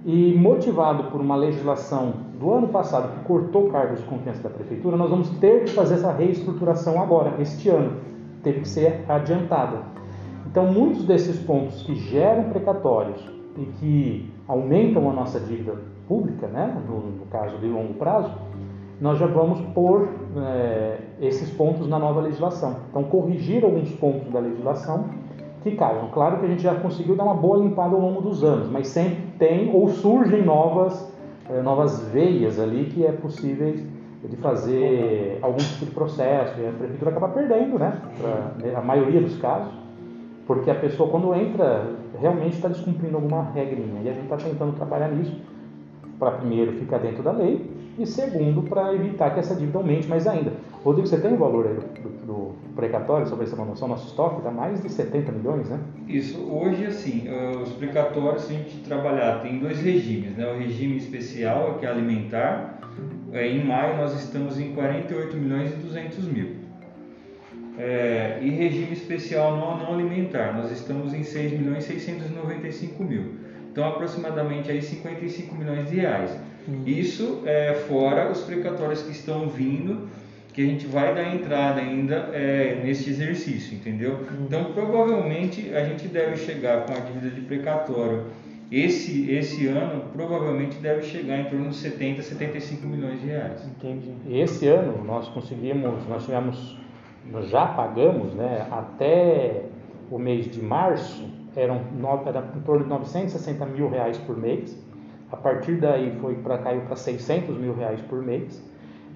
e, 0.05 0.33
motivado 0.35 1.05
por 1.05 1.19
uma 1.19 1.35
legislação 1.35 2.13
do 2.39 2.51
ano 2.51 2.69
passado 2.69 3.17
que 3.17 3.25
cortou 3.25 3.69
cargos 3.69 3.99
de 3.99 4.05
confiança 4.05 4.41
da 4.43 4.49
Prefeitura, 4.49 4.95
nós 4.95 5.09
vamos 5.09 5.29
ter 5.39 5.65
que 5.65 5.71
fazer 5.71 5.95
essa 5.95 6.11
reestruturação 6.11 7.01
agora, 7.01 7.35
este 7.39 7.69
ano. 7.69 7.97
Teve 8.41 8.61
que 8.61 8.69
ser 8.69 9.03
adiantada. 9.09 9.83
Então, 10.49 10.71
muitos 10.71 11.05
desses 11.05 11.37
pontos 11.39 11.83
que 11.83 11.93
geram 11.95 12.45
precatórios 12.49 13.21
e 13.57 13.65
que 13.65 14.33
aumentam 14.47 15.09
a 15.09 15.13
nossa 15.13 15.39
dívida 15.39 15.75
pública, 16.07 16.47
né, 16.47 16.81
no, 16.87 17.01
no 17.01 17.25
caso 17.25 17.57
de 17.57 17.67
longo 17.67 17.93
prazo, 17.95 18.31
nós 18.99 19.19
já 19.19 19.27
vamos 19.27 19.61
pôr 19.73 20.09
é, 20.37 20.97
esses 21.21 21.49
pontos 21.51 21.87
na 21.87 21.99
nova 21.99 22.21
legislação. 22.21 22.77
Então, 22.89 23.03
corrigir 23.03 23.63
alguns 23.63 23.91
pontos 23.91 24.31
da 24.31 24.39
legislação 24.39 25.09
que. 25.61 25.75
Claro 25.75 26.39
que 26.39 26.45
a 26.45 26.49
gente 26.49 26.63
já 26.63 26.75
conseguiu 26.75 27.15
dar 27.15 27.23
uma 27.23 27.35
boa 27.35 27.57
limpada 27.57 27.95
ao 27.95 28.01
longo 28.01 28.21
dos 28.21 28.43
anos, 28.43 28.69
mas 28.69 28.87
sempre 28.87 29.23
tem 29.37 29.73
ou 29.73 29.89
surgem 29.89 30.43
novas, 30.43 31.11
é, 31.49 31.61
novas 31.61 32.07
veias 32.11 32.59
ali 32.59 32.85
que 32.85 33.05
é 33.05 33.11
possível 33.11 33.73
de 34.23 34.35
fazer 34.37 35.39
algum 35.41 35.57
tipo 35.57 35.85
de 35.85 35.91
processo 35.91 36.59
e 36.59 36.67
a 36.67 36.71
prefeitura 36.71 37.11
acaba 37.11 37.29
perdendo, 37.29 37.79
né, 37.79 38.01
pra, 38.19 38.79
a 38.79 38.81
maioria 38.81 39.21
dos 39.21 39.37
casos 39.37 39.79
porque 40.49 40.71
a 40.71 40.73
pessoa, 40.73 41.11
quando 41.11 41.31
entra, 41.35 41.91
realmente 42.19 42.55
está 42.55 42.67
descumprindo 42.67 43.17
alguma 43.17 43.43
regrinha. 43.53 44.01
E 44.03 44.09
a 44.09 44.13
gente 44.13 44.23
está 44.23 44.35
tentando 44.35 44.73
trabalhar 44.73 45.09
nisso 45.09 45.39
para, 46.17 46.31
primeiro, 46.31 46.71
ficar 46.71 46.97
dentro 46.97 47.21
da 47.21 47.31
lei 47.31 47.69
e, 47.99 48.07
segundo, 48.07 48.63
para 48.63 48.91
evitar 48.95 49.31
que 49.31 49.39
essa 49.39 49.53
dívida 49.53 49.77
aumente 49.77 50.07
mais 50.07 50.25
ainda. 50.25 50.53
Rodrigo, 50.83 51.07
você 51.07 51.17
tem 51.17 51.33
o 51.33 51.37
valor 51.37 51.67
aí 51.67 51.73
do, 51.73 52.09
do, 52.09 52.25
do 52.25 52.55
precatório, 52.75 53.27
sobre 53.27 53.45
essa 53.45 53.55
noção? 53.55 53.87
Nosso 53.87 54.07
estoque 54.07 54.37
está 54.37 54.49
mais 54.49 54.81
de 54.81 54.89
70 54.89 55.31
milhões, 55.31 55.69
né? 55.69 55.79
Isso. 56.07 56.39
Hoje, 56.49 56.85
assim, 56.85 57.27
eh, 57.27 57.57
os 57.61 57.69
precatórios, 57.73 58.43
se 58.43 58.53
a 58.53 58.57
gente 58.57 58.77
trabalhar, 58.83 59.41
tem 59.41 59.59
dois 59.59 59.81
regimes, 59.81 60.37
né? 60.37 60.49
O 60.51 60.57
regime 60.57 60.97
especial, 60.97 61.75
que 61.79 61.85
é 61.85 61.89
alimentar. 61.89 62.79
Eh, 63.33 63.47
em 63.47 63.65
maio, 63.65 63.97
nós 63.97 64.13
estamos 64.13 64.59
em 64.59 64.73
48 64.73 65.35
milhões 65.35 65.71
e 65.71 65.75
200 65.75 66.25
mil 66.25 66.69
é, 67.79 68.39
e 68.41 68.49
regime 68.49 68.91
especial 68.91 69.55
não, 69.55 69.77
não 69.77 69.93
alimentar, 69.93 70.53
nós 70.53 70.69
estamos 70.69 71.13
em 71.13 71.23
6 71.23 71.53
milhões 71.53 71.85
695 71.85 73.01
mil. 73.03 73.35
Então, 73.71 73.87
aproximadamente 73.87 74.69
aí 74.69 74.81
55 74.81 75.55
milhões 75.55 75.89
de 75.89 75.95
reais. 75.95 76.31
Hum. 76.67 76.83
Isso 76.85 77.41
é 77.45 77.73
fora 77.87 78.29
os 78.29 78.41
precatórios 78.41 79.01
que 79.03 79.11
estão 79.11 79.47
vindo, 79.47 80.09
que 80.59 80.65
a 80.65 80.67
gente 80.67 80.87
vai 80.87 81.15
dar 81.15 81.33
entrada 81.33 81.79
ainda 81.79 82.15
é, 82.33 82.81
neste 82.83 83.09
exercício, 83.09 83.77
entendeu? 83.77 84.19
Hum. 84.29 84.43
Então, 84.45 84.65
provavelmente 84.73 85.73
a 85.73 85.85
gente 85.85 86.09
deve 86.09 86.35
chegar 86.35 86.85
com 86.85 86.91
a 86.91 86.99
dívida 86.99 87.29
de 87.29 87.39
precatório 87.39 88.25
esse, 88.69 89.31
esse 89.31 89.67
ano 89.67 90.03
provavelmente 90.11 90.77
deve 90.79 91.03
chegar 91.03 91.39
em 91.39 91.45
torno 91.45 91.69
de 91.69 91.77
70, 91.77 92.21
75 92.21 92.85
milhões 92.85 93.21
de 93.21 93.27
reais. 93.27 93.65
Entendi. 93.65 94.13
Esse 94.29 94.67
ano 94.67 95.01
nós 95.05 95.29
conseguimos, 95.29 96.05
nós 96.09 96.25
tivemos 96.25 96.77
nós 97.31 97.47
já 97.49 97.65
pagamos, 97.65 98.33
né, 98.33 98.67
até 98.69 99.63
o 100.11 100.19
mês 100.19 100.45
de 100.51 100.61
março, 100.61 101.25
eram 101.55 101.81
era 102.25 102.51
em 102.53 102.59
torno 102.61 102.83
de 102.83 102.89
960 102.89 103.65
mil 103.65 103.89
reais 103.89 104.17
por 104.17 104.37
mês. 104.37 104.77
A 105.31 105.37
partir 105.37 105.75
daí 105.75 106.11
foi 106.19 106.35
para 106.35 106.57
caiu 106.57 106.81
para 106.81 106.97
600 106.97 107.57
mil 107.57 107.73
reais 107.73 108.01
por 108.01 108.21
mês. 108.21 108.61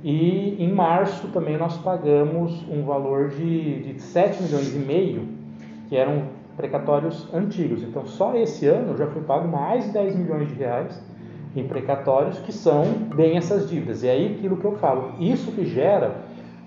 E 0.03 0.57
em 0.59 0.69
março 0.71 1.29
também 1.29 1.57
nós 1.57 1.77
pagamos 1.77 2.61
um 2.69 2.83
valor 2.83 3.29
de, 3.29 3.93
de 3.93 4.01
7 4.01 4.43
milhões 4.43 4.75
e 4.75 4.79
meio, 4.79 5.27
que 5.87 5.95
eram 5.95 6.23
precatórios 6.57 7.33
antigos. 7.33 7.81
Então 7.83 8.05
só 8.05 8.35
esse 8.35 8.67
ano 8.67 8.97
já 8.97 9.07
foi 9.07 9.21
pago 9.21 9.47
mais 9.47 9.85
de 9.85 9.91
10 9.91 10.15
milhões 10.17 10.49
de 10.49 10.55
reais 10.55 11.01
em 11.55 11.65
precatórios 11.65 12.37
que 12.39 12.51
são 12.51 12.83
bem 13.15 13.37
essas 13.37 13.69
dívidas. 13.69 14.03
E 14.03 14.09
aí 14.09 14.35
aquilo 14.35 14.57
que 14.57 14.65
eu 14.65 14.73
falo, 14.73 15.13
isso 15.19 15.51
que 15.53 15.65
gera 15.65 16.15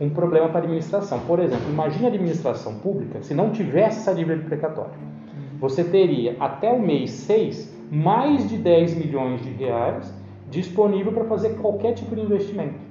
um 0.01 0.09
problema 0.09 0.49
para 0.49 0.61
a 0.61 0.63
administração. 0.63 1.21
Por 1.21 1.39
exemplo, 1.39 1.69
imagine 1.69 2.07
a 2.07 2.09
administração 2.09 2.77
pública 2.79 3.23
se 3.23 3.35
não 3.35 3.51
tivesse 3.51 3.99
essa 3.99 4.15
dívida 4.15 4.39
de 4.39 4.45
precatório. 4.45 4.95
Você 5.61 5.85
teria 5.85 6.37
até 6.41 6.73
o 6.73 6.81
mês 6.81 7.11
6 7.11 7.75
mais 7.91 8.49
de 8.49 8.57
10 8.57 8.97
milhões 8.97 9.43
de 9.43 9.51
reais 9.51 10.13
disponível 10.51 11.13
para 11.13 11.25
fazer 11.25 11.51
qualquer 11.57 11.93
tipo 11.93 12.15
de 12.15 12.23
investimento. 12.23 12.86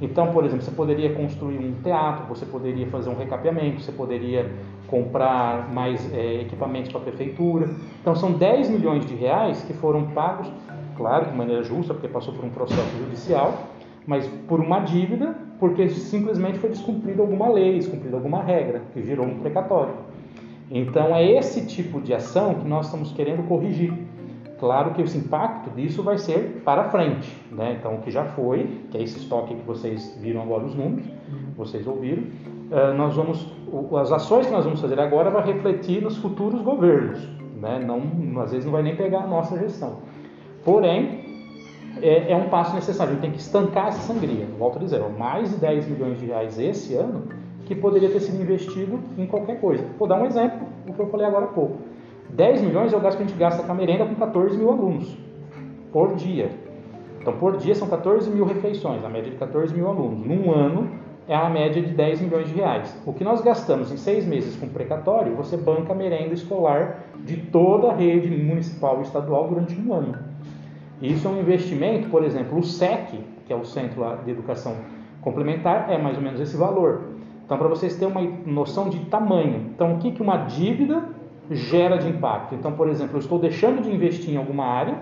Então, 0.00 0.32
por 0.32 0.44
exemplo, 0.44 0.64
você 0.64 0.70
poderia 0.70 1.14
construir 1.14 1.58
um 1.58 1.74
teatro, 1.82 2.26
você 2.26 2.44
poderia 2.44 2.86
fazer 2.88 3.10
um 3.10 3.16
recapeamento, 3.16 3.80
você 3.80 3.92
poderia 3.92 4.50
comprar 4.86 5.72
mais 5.72 6.12
é, 6.12 6.42
equipamentos 6.42 6.90
para 6.90 7.00
a 7.00 7.04
prefeitura. 7.04 7.70
Então, 8.00 8.14
são 8.14 8.32
10 8.32 8.70
milhões 8.70 9.06
de 9.06 9.14
reais 9.14 9.62
que 9.62 9.72
foram 9.72 10.08
pagos, 10.08 10.50
claro, 10.96 11.30
de 11.30 11.36
maneira 11.36 11.62
justa, 11.62 11.94
porque 11.94 12.08
passou 12.08 12.34
por 12.34 12.44
um 12.44 12.50
processo 12.50 12.96
judicial, 12.98 13.68
mas 14.06 14.26
por 14.48 14.60
uma 14.60 14.80
dívida, 14.80 15.34
porque 15.58 15.88
simplesmente 15.88 16.58
foi 16.58 16.70
descumprida 16.70 17.22
alguma 17.22 17.48
lei, 17.48 17.78
descumprida 17.78 18.16
alguma 18.16 18.42
regra, 18.42 18.82
que 18.92 19.02
gerou 19.02 19.26
um 19.26 19.38
precatório. 19.38 19.94
Então 20.70 21.14
é 21.14 21.24
esse 21.30 21.66
tipo 21.66 22.00
de 22.00 22.14
ação 22.14 22.54
que 22.54 22.66
nós 22.66 22.86
estamos 22.86 23.12
querendo 23.12 23.46
corrigir. 23.46 23.92
Claro 24.58 24.92
que 24.92 25.02
esse 25.02 25.18
impacto 25.18 25.70
disso 25.70 26.02
vai 26.02 26.16
ser 26.16 26.62
para 26.64 26.84
frente, 26.90 27.36
né? 27.50 27.76
Então 27.78 27.96
o 27.96 27.98
que 27.98 28.10
já 28.10 28.24
foi, 28.24 28.82
que 28.90 28.98
é 28.98 29.02
esse 29.02 29.18
estoque 29.18 29.54
que 29.54 29.62
vocês 29.62 30.16
viram 30.20 30.42
agora 30.42 30.64
os 30.64 30.74
números, 30.74 31.06
vocês 31.56 31.86
ouviram, 31.86 32.22
uh, 32.22 32.94
nós 32.96 33.16
vamos, 33.16 33.46
as 34.00 34.12
ações 34.12 34.46
que 34.46 34.52
nós 34.52 34.64
vamos 34.64 34.80
fazer 34.80 34.98
agora 35.00 35.30
vai 35.30 35.44
refletir 35.44 36.02
nos 36.02 36.16
futuros 36.16 36.62
governos, 36.62 37.28
né? 37.60 37.80
Não, 37.84 38.40
às 38.40 38.52
vezes 38.52 38.64
não 38.64 38.72
vai 38.72 38.82
nem 38.82 38.94
pegar 38.94 39.22
a 39.22 39.26
nossa 39.26 39.58
gestão. 39.58 39.98
Porém, 40.64 41.24
é, 42.00 42.32
é, 42.32 42.36
um 42.36 42.48
passo 42.48 42.74
necessário. 42.74 43.12
A 43.12 43.14
gente 43.14 43.22
tem 43.22 43.30
que 43.32 43.38
estancar 43.38 43.88
essa 43.88 44.00
sangria. 44.00 44.46
Volto 44.58 44.78
a 44.78 44.80
dizer, 44.80 45.00
mais 45.18 45.50
de 45.50 45.56
10 45.56 45.88
milhões 45.88 46.18
de 46.18 46.26
reais 46.26 46.58
esse 46.58 46.94
ano 46.94 47.24
que 47.66 47.74
poderia 47.74 48.10
ter 48.10 48.20
sido 48.20 48.42
investido 48.42 48.98
em 49.16 49.26
qualquer 49.26 49.60
coisa. 49.60 49.84
Vou 49.98 50.06
dar 50.06 50.20
um 50.20 50.26
exemplo, 50.26 50.66
o 50.86 50.92
que 50.92 51.00
eu 51.00 51.06
falei 51.06 51.26
agora 51.26 51.46
há 51.46 51.48
pouco. 51.48 51.78
10 52.34 52.62
milhões 52.62 52.92
é 52.92 52.96
o 52.96 53.00
gasto 53.00 53.18
que 53.18 53.22
a 53.22 53.26
gente 53.26 53.38
gasta 53.38 53.62
com 53.62 53.70
a 53.70 53.74
merenda 53.74 54.04
com 54.04 54.14
14 54.16 54.58
mil 54.58 54.70
alunos 54.70 55.16
por 55.92 56.16
dia. 56.16 56.50
Então, 57.20 57.32
por 57.34 57.56
dia 57.56 57.74
são 57.76 57.88
14 57.88 58.28
mil 58.28 58.44
refeições, 58.44 59.04
a 59.04 59.08
média 59.08 59.30
de 59.30 59.36
14 59.36 59.72
mil 59.72 59.88
alunos. 59.88 60.26
Num 60.26 60.52
ano, 60.52 60.90
é 61.28 61.34
a 61.34 61.48
média 61.48 61.80
de 61.80 61.92
10 61.92 62.22
milhões 62.22 62.48
de 62.48 62.54
reais. 62.54 63.00
O 63.06 63.12
que 63.12 63.22
nós 63.22 63.40
gastamos 63.40 63.92
em 63.92 63.96
seis 63.96 64.26
meses 64.26 64.56
com 64.56 64.68
precatório, 64.68 65.34
você 65.36 65.56
banca 65.56 65.92
a 65.92 65.96
merenda 65.96 66.34
escolar 66.34 67.04
de 67.24 67.36
toda 67.36 67.90
a 67.90 67.94
rede 67.94 68.28
municipal 68.28 68.98
e 68.98 69.02
estadual 69.02 69.48
durante 69.48 69.80
um 69.80 69.94
ano. 69.94 70.18
Isso 71.00 71.28
é 71.28 71.30
um 71.30 71.38
investimento, 71.38 72.08
por 72.08 72.24
exemplo, 72.24 72.58
o 72.58 72.64
SEC, 72.64 73.20
que 73.46 73.52
é 73.52 73.56
o 73.56 73.64
Centro 73.64 74.04
de 74.24 74.30
Educação 74.32 74.74
Complementar, 75.22 75.86
é 75.88 75.96
mais 75.96 76.16
ou 76.16 76.22
menos 76.22 76.40
esse 76.40 76.56
valor. 76.56 77.02
Então, 77.44 77.56
para 77.56 77.68
vocês 77.68 77.96
terem 77.96 78.12
uma 78.12 78.22
noção 78.44 78.88
de 78.88 78.98
tamanho. 79.06 79.70
Então, 79.74 79.94
o 79.94 79.98
que, 79.98 80.10
que 80.10 80.20
uma 80.20 80.36
dívida 80.38 81.04
gera 81.50 81.96
de 81.96 82.08
impacto? 82.08 82.54
Então, 82.54 82.72
por 82.72 82.88
exemplo, 82.88 83.16
eu 83.16 83.20
estou 83.20 83.38
deixando 83.38 83.82
de 83.82 83.90
investir 83.92 84.34
em 84.34 84.36
alguma 84.36 84.64
área, 84.64 84.98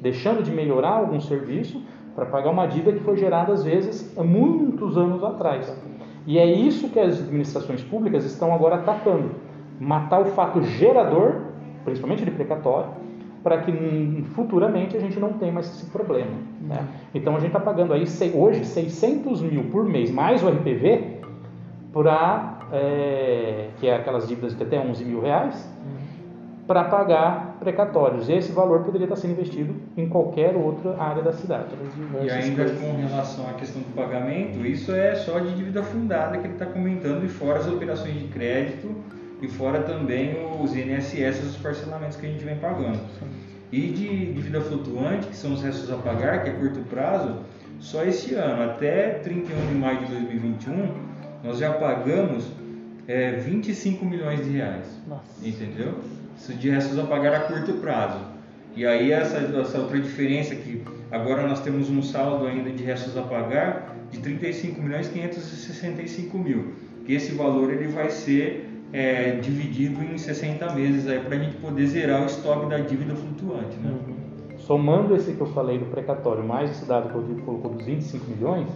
deixando 0.00 0.42
de 0.42 0.50
melhorar 0.50 0.96
algum 0.96 1.20
serviço 1.20 1.82
para 2.14 2.26
pagar 2.26 2.50
uma 2.50 2.66
dívida 2.66 2.92
que 2.92 3.04
foi 3.04 3.16
gerada, 3.16 3.52
às 3.52 3.64
vezes, 3.64 4.16
há 4.18 4.22
muitos 4.22 4.96
anos 4.98 5.22
atrás. 5.24 5.74
E 6.26 6.38
é 6.38 6.46
isso 6.46 6.88
que 6.88 7.00
as 7.00 7.20
administrações 7.20 7.82
públicas 7.82 8.24
estão 8.24 8.54
agora 8.54 8.76
atacando. 8.76 9.30
Matar 9.80 10.20
o 10.20 10.26
fato 10.26 10.62
gerador 10.62 11.52
principalmente 11.84 12.24
de 12.24 12.30
precatório, 12.30 12.90
para 13.42 13.58
que 13.58 13.70
hum, 13.70 14.24
futuramente 14.34 14.96
a 14.96 15.00
gente 15.00 15.18
não 15.18 15.32
tenha 15.34 15.52
mais 15.52 15.66
esse 15.66 15.90
problema. 15.90 16.30
Né? 16.60 16.86
Então 17.14 17.34
a 17.34 17.38
gente 17.38 17.48
está 17.48 17.60
pagando 17.60 17.92
aí 17.92 18.04
hoje 18.34 18.64
600 18.64 19.42
mil 19.42 19.64
por 19.64 19.84
mês, 19.84 20.10
mais 20.10 20.42
o 20.42 20.48
RPV, 20.48 21.20
para 21.92 22.58
é, 22.72 23.68
que 23.78 23.86
é 23.86 23.94
aquelas 23.94 24.26
dívidas 24.26 24.56
de 24.56 24.62
até 24.62 24.78
11 24.78 25.04
mil 25.04 25.20
reais, 25.20 25.68
para 26.66 26.84
pagar 26.84 27.56
precatórios. 27.60 28.28
Esse 28.28 28.52
valor 28.52 28.80
poderia 28.80 29.04
estar 29.04 29.16
sendo 29.16 29.32
investido 29.32 29.74
em 29.96 30.08
qualquer 30.08 30.56
outra 30.56 30.96
área 31.00 31.22
da 31.22 31.32
cidade. 31.32 31.74
E 32.24 32.30
ainda 32.30 32.64
com 32.70 33.06
relação 33.06 33.48
à 33.50 33.52
questão 33.54 33.82
do 33.82 33.94
pagamento, 33.94 34.64
isso 34.64 34.92
é 34.92 35.14
só 35.14 35.38
de 35.38 35.54
dívida 35.54 35.82
fundada 35.82 36.38
que 36.38 36.46
ele 36.46 36.54
está 36.54 36.66
comentando, 36.66 37.24
e 37.24 37.28
fora 37.28 37.58
as 37.58 37.66
operações 37.66 38.14
de 38.14 38.28
crédito, 38.28 38.88
e 39.42 39.48
fora 39.48 39.80
também 39.82 40.36
os 40.60 40.74
INSS, 40.74 41.42
os 41.42 41.56
parcelamentos 41.56 42.16
que 42.16 42.26
a 42.26 42.28
gente 42.28 42.44
vem 42.44 42.56
pagando. 42.56 43.00
E 43.72 43.88
de 43.88 44.32
dívida 44.32 44.60
flutuante, 44.60 45.26
que 45.26 45.36
são 45.36 45.54
os 45.54 45.62
restos 45.62 45.90
a 45.90 45.96
pagar, 45.96 46.44
que 46.44 46.50
é 46.50 46.52
curto 46.52 46.80
prazo, 46.88 47.36
só 47.80 48.04
esse 48.04 48.34
ano, 48.34 48.62
até 48.62 49.14
31 49.24 49.66
de 49.66 49.74
maio 49.74 49.98
de 49.98 50.06
2021, 50.06 50.94
nós 51.42 51.58
já 51.58 51.72
pagamos 51.72 52.46
é, 53.06 53.32
25 53.32 54.04
milhões 54.04 54.44
de 54.44 54.50
reais. 54.50 54.86
Nossa. 55.08 55.46
Entendeu? 55.46 55.94
Isso 56.36 56.54
de 56.54 56.70
restos 56.70 56.98
a 56.98 57.04
pagar 57.04 57.34
a 57.34 57.40
curto 57.40 57.74
prazo. 57.74 58.18
E 58.74 58.86
aí 58.86 59.12
essa, 59.12 59.38
essa 59.38 59.78
outra 59.78 60.00
diferença 60.00 60.54
que 60.54 60.82
agora 61.10 61.46
nós 61.46 61.60
temos 61.60 61.90
um 61.90 62.02
saldo 62.02 62.46
ainda 62.46 62.70
de 62.70 62.82
restos 62.82 63.16
a 63.16 63.22
pagar 63.22 63.96
de 64.10 64.18
35 64.18 64.80
milhões 64.80 65.08
565 65.08 66.38
mil. 66.38 66.72
Que 67.04 67.14
esse 67.14 67.32
valor 67.32 67.72
ele 67.72 67.88
vai 67.88 68.10
ser 68.10 68.68
é, 68.92 69.32
dividido 69.36 70.02
em 70.02 70.16
60 70.16 70.74
meses 70.74 71.08
aí 71.08 71.20
para 71.20 71.36
a 71.36 71.38
gente 71.38 71.56
poder 71.56 71.86
zerar 71.86 72.22
o 72.22 72.26
estoque 72.26 72.66
da 72.66 72.78
dívida 72.78 73.14
flutuante. 73.14 73.76
Né? 73.78 73.90
Uhum. 73.90 74.58
Somando 74.58 75.16
esse 75.16 75.32
que 75.32 75.40
eu 75.40 75.46
falei 75.48 75.78
do 75.78 75.86
precatório, 75.86 76.44
mais 76.44 76.70
esse 76.70 76.84
dado 76.86 77.10
que 77.10 77.14
eu 77.14 77.44
colocou 77.44 77.72
dos 77.72 77.84
25 77.84 78.30
milhões, 78.30 78.68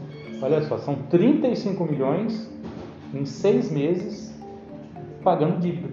olha 0.42 0.60
só, 0.62 0.78
são 0.78 0.96
35 1.10 1.84
milhões 1.84 2.50
em 3.14 3.24
seis 3.24 3.70
meses 3.70 4.34
pagando 5.22 5.58
dívida. 5.58 5.88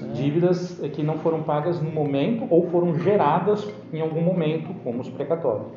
É. 0.00 0.12
Dívidas 0.12 0.80
que 0.92 1.02
não 1.02 1.18
foram 1.18 1.42
pagas 1.42 1.80
no 1.80 1.90
momento 1.90 2.46
ou 2.50 2.68
foram 2.70 2.98
geradas 2.98 3.66
em 3.92 4.00
algum 4.00 4.20
momento, 4.20 4.74
como 4.82 5.00
os 5.00 5.08
precatórios. 5.08 5.68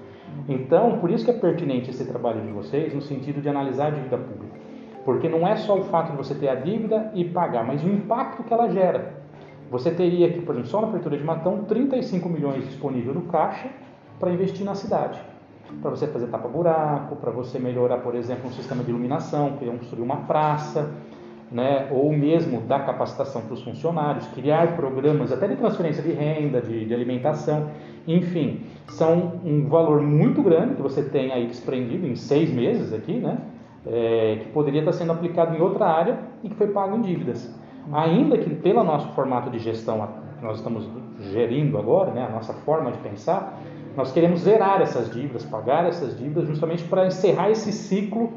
Então, 0.47 0.99
por 0.99 1.09
isso 1.09 1.25
que 1.25 1.31
é 1.31 1.33
pertinente 1.33 1.89
esse 1.89 2.05
trabalho 2.05 2.41
de 2.41 2.51
vocês, 2.51 2.93
no 2.93 3.01
sentido 3.01 3.41
de 3.41 3.49
analisar 3.49 3.87
a 3.87 3.89
dívida 3.91 4.17
pública. 4.17 4.57
Porque 5.05 5.29
não 5.29 5.47
é 5.47 5.55
só 5.55 5.77
o 5.77 5.83
fato 5.85 6.11
de 6.11 6.17
você 6.17 6.35
ter 6.35 6.49
a 6.49 6.55
dívida 6.55 7.11
e 7.13 7.23
pagar, 7.23 7.65
mas 7.65 7.83
o 7.83 7.87
impacto 7.87 8.43
que 8.43 8.53
ela 8.53 8.69
gera. 8.69 9.19
Você 9.71 9.91
teria 9.91 10.27
aqui, 10.27 10.41
por 10.41 10.53
exemplo, 10.55 10.69
só 10.69 10.81
na 10.81 10.87
abertura 10.87 11.17
de 11.17 11.23
Matão, 11.23 11.63
35 11.65 12.27
milhões 12.27 12.65
disponível 12.65 13.13
no 13.13 13.21
caixa 13.23 13.69
para 14.19 14.31
investir 14.31 14.65
na 14.65 14.75
cidade. 14.75 15.21
Para 15.81 15.91
você 15.91 16.07
fazer 16.07 16.27
tapa-buraco, 16.27 17.15
para 17.15 17.31
você 17.31 17.59
melhorar, 17.59 17.97
por 17.97 18.15
exemplo, 18.15 18.47
um 18.49 18.51
sistema 18.51 18.83
de 18.83 18.89
iluminação, 18.89 19.57
construir 19.57 20.01
uma 20.01 20.17
praça, 20.17 20.91
né? 21.51 21.87
ou 21.91 22.11
mesmo 22.11 22.61
dar 22.61 22.85
capacitação 22.85 23.41
para 23.41 23.53
os 23.53 23.63
funcionários, 23.63 24.27
criar 24.27 24.75
programas 24.75 25.31
até 25.31 25.47
de 25.47 25.55
transferência 25.55 26.03
de 26.03 26.11
renda, 26.11 26.61
de, 26.61 26.85
de 26.85 26.93
alimentação, 26.93 27.69
enfim, 28.07 28.61
são 28.89 29.39
um 29.43 29.67
valor 29.67 30.01
muito 30.01 30.41
grande 30.41 30.75
que 30.75 30.81
você 30.81 31.03
tem 31.03 31.31
aí 31.31 31.47
desprendido 31.47 32.07
em 32.07 32.15
seis 32.15 32.51
meses 32.51 32.91
aqui, 32.93 33.13
né? 33.13 33.37
é, 33.85 34.39
que 34.41 34.49
poderia 34.51 34.81
estar 34.81 34.93
sendo 34.93 35.11
aplicado 35.11 35.55
em 35.55 35.61
outra 35.61 35.85
área 35.85 36.19
e 36.43 36.49
que 36.49 36.55
foi 36.55 36.67
pago 36.67 36.95
em 36.95 37.01
dívidas. 37.01 37.53
Ainda 37.91 38.37
que 38.37 38.49
pelo 38.49 38.83
nosso 38.83 39.07
formato 39.09 39.49
de 39.49 39.59
gestão 39.59 40.07
que 40.37 40.45
nós 40.45 40.57
estamos 40.57 40.87
gerindo 41.31 41.77
agora, 41.77 42.11
né, 42.11 42.25
a 42.25 42.29
nossa 42.29 42.53
forma 42.53 42.91
de 42.91 42.97
pensar, 42.99 43.59
nós 43.95 44.11
queremos 44.11 44.41
zerar 44.41 44.81
essas 44.81 45.11
dívidas, 45.11 45.45
pagar 45.45 45.85
essas 45.85 46.17
dívidas, 46.17 46.47
justamente 46.47 46.83
para 46.83 47.07
encerrar 47.07 47.49
esse 47.49 47.71
ciclo 47.71 48.31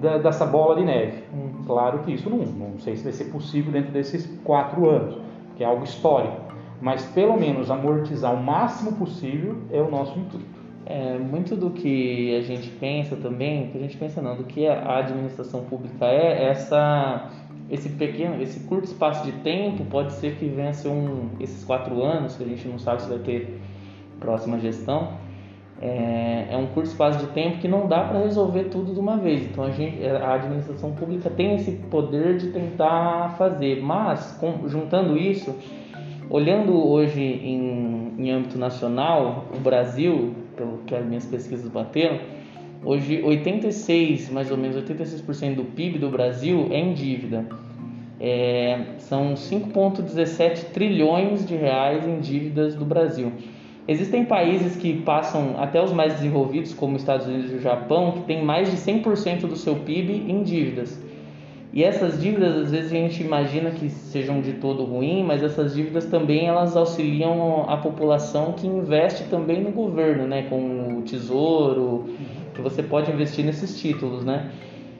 da, 0.00 0.18
dessa 0.18 0.46
bola 0.46 0.76
de 0.76 0.84
neve. 0.84 1.24
Hum. 1.32 1.64
Claro 1.66 2.00
que 2.00 2.12
isso 2.12 2.28
não, 2.30 2.38
não 2.38 2.78
sei 2.78 2.96
se 2.96 3.04
vai 3.04 3.12
ser 3.12 3.24
possível 3.26 3.72
dentro 3.72 3.90
desses 3.92 4.26
quatro 4.44 4.88
anos, 4.88 5.18
que 5.56 5.64
é 5.64 5.66
algo 5.66 5.84
histórico, 5.84 6.40
mas 6.80 7.04
pelo 7.06 7.38
menos 7.38 7.70
amortizar 7.70 8.32
o 8.32 8.42
máximo 8.42 8.92
possível 8.92 9.56
é 9.70 9.80
o 9.80 9.90
nosso 9.90 10.18
intuito. 10.18 10.58
É, 10.86 11.18
muito 11.18 11.54
do 11.54 11.70
que 11.70 12.34
a 12.34 12.40
gente 12.40 12.70
pensa 12.70 13.14
também, 13.16 13.68
que 13.68 13.76
a 13.76 13.80
gente 13.80 13.96
pensa 13.98 14.22
não, 14.22 14.36
do 14.36 14.44
que 14.44 14.66
a 14.66 14.98
administração 14.98 15.64
pública 15.64 16.06
é, 16.06 16.48
essa, 16.48 17.30
esse 17.68 17.90
pequeno, 17.90 18.40
esse 18.40 18.60
curto 18.60 18.84
espaço 18.84 19.22
de 19.22 19.32
tempo, 19.32 19.84
pode 19.84 20.14
ser 20.14 20.36
que 20.36 20.46
venha 20.46 20.70
a 20.70 20.72
ser 20.72 20.88
um, 20.88 21.28
esses 21.40 21.62
quatro 21.62 22.02
anos, 22.02 22.36
que 22.36 22.44
a 22.44 22.46
gente 22.46 22.66
não 22.66 22.78
sabe 22.78 23.02
se 23.02 23.08
vai 23.08 23.18
ter 23.18 23.57
próxima 24.20 24.58
gestão, 24.58 25.12
é, 25.80 26.48
é 26.50 26.56
um 26.56 26.66
curto 26.66 26.88
espaço 26.88 27.20
de 27.20 27.26
tempo 27.32 27.58
que 27.58 27.68
não 27.68 27.86
dá 27.86 28.02
para 28.02 28.18
resolver 28.20 28.64
tudo 28.64 28.92
de 28.92 28.98
uma 28.98 29.16
vez. 29.16 29.42
Então 29.42 29.64
a, 29.64 29.70
gente, 29.70 30.04
a 30.04 30.34
administração 30.34 30.92
pública 30.92 31.30
tem 31.30 31.54
esse 31.54 31.72
poder 31.90 32.36
de 32.36 32.48
tentar 32.48 33.36
fazer, 33.38 33.80
mas 33.80 34.36
com, 34.40 34.68
juntando 34.68 35.16
isso, 35.16 35.54
olhando 36.28 36.74
hoje 36.74 37.22
em, 37.22 38.14
em 38.18 38.30
âmbito 38.30 38.58
nacional, 38.58 39.46
o 39.56 39.60
Brasil 39.60 40.34
pelo 40.58 40.78
que 40.78 40.94
as 40.94 41.06
minhas 41.06 41.24
pesquisas 41.24 41.68
bateram, 41.70 42.18
hoje 42.84 43.22
86, 43.22 44.28
mais 44.30 44.50
ou 44.50 44.56
menos 44.56 44.76
86% 44.76 45.54
do 45.54 45.64
PIB 45.64 45.98
do 45.98 46.10
Brasil 46.10 46.66
é 46.70 46.80
em 46.80 46.92
dívida. 46.92 47.46
É, 48.20 48.96
são 48.98 49.34
5,17 49.34 50.72
trilhões 50.72 51.46
de 51.46 51.54
reais 51.54 52.06
em 52.06 52.18
dívidas 52.18 52.74
do 52.74 52.84
Brasil. 52.84 53.32
Existem 53.88 54.26
países 54.26 54.76
que 54.76 55.00
passam 55.00 55.54
até 55.56 55.82
os 55.82 55.92
mais 55.92 56.12
desenvolvidos, 56.12 56.74
como 56.74 56.96
os 56.96 57.00
Estados 57.00 57.26
Unidos 57.26 57.50
e 57.52 57.54
o 57.54 57.60
Japão, 57.60 58.12
que 58.12 58.20
têm 58.20 58.44
mais 58.44 58.70
de 58.70 58.76
100% 58.76 59.46
do 59.46 59.56
seu 59.56 59.76
PIB 59.76 60.26
em 60.28 60.42
dívidas. 60.42 61.02
E 61.72 61.82
essas 61.82 62.20
dívidas, 62.20 62.54
às 62.56 62.70
vezes 62.70 62.92
a 62.92 62.94
gente 62.94 63.22
imagina 63.22 63.70
que 63.70 63.88
sejam 63.88 64.42
de 64.42 64.54
todo 64.54 64.84
ruim, 64.84 65.24
mas 65.24 65.42
essas 65.42 65.74
dívidas 65.74 66.04
também 66.04 66.46
elas 66.46 66.76
auxiliam 66.76 67.64
a 67.66 67.78
população 67.78 68.52
que 68.52 68.66
investe 68.66 69.24
também 69.24 69.62
no 69.62 69.70
governo, 69.70 70.26
né, 70.26 70.42
com 70.50 70.98
o 70.98 71.02
tesouro, 71.02 72.10
que 72.54 72.60
você 72.60 72.82
pode 72.82 73.10
investir 73.10 73.42
nesses 73.42 73.80
títulos, 73.80 74.22
né? 74.22 74.50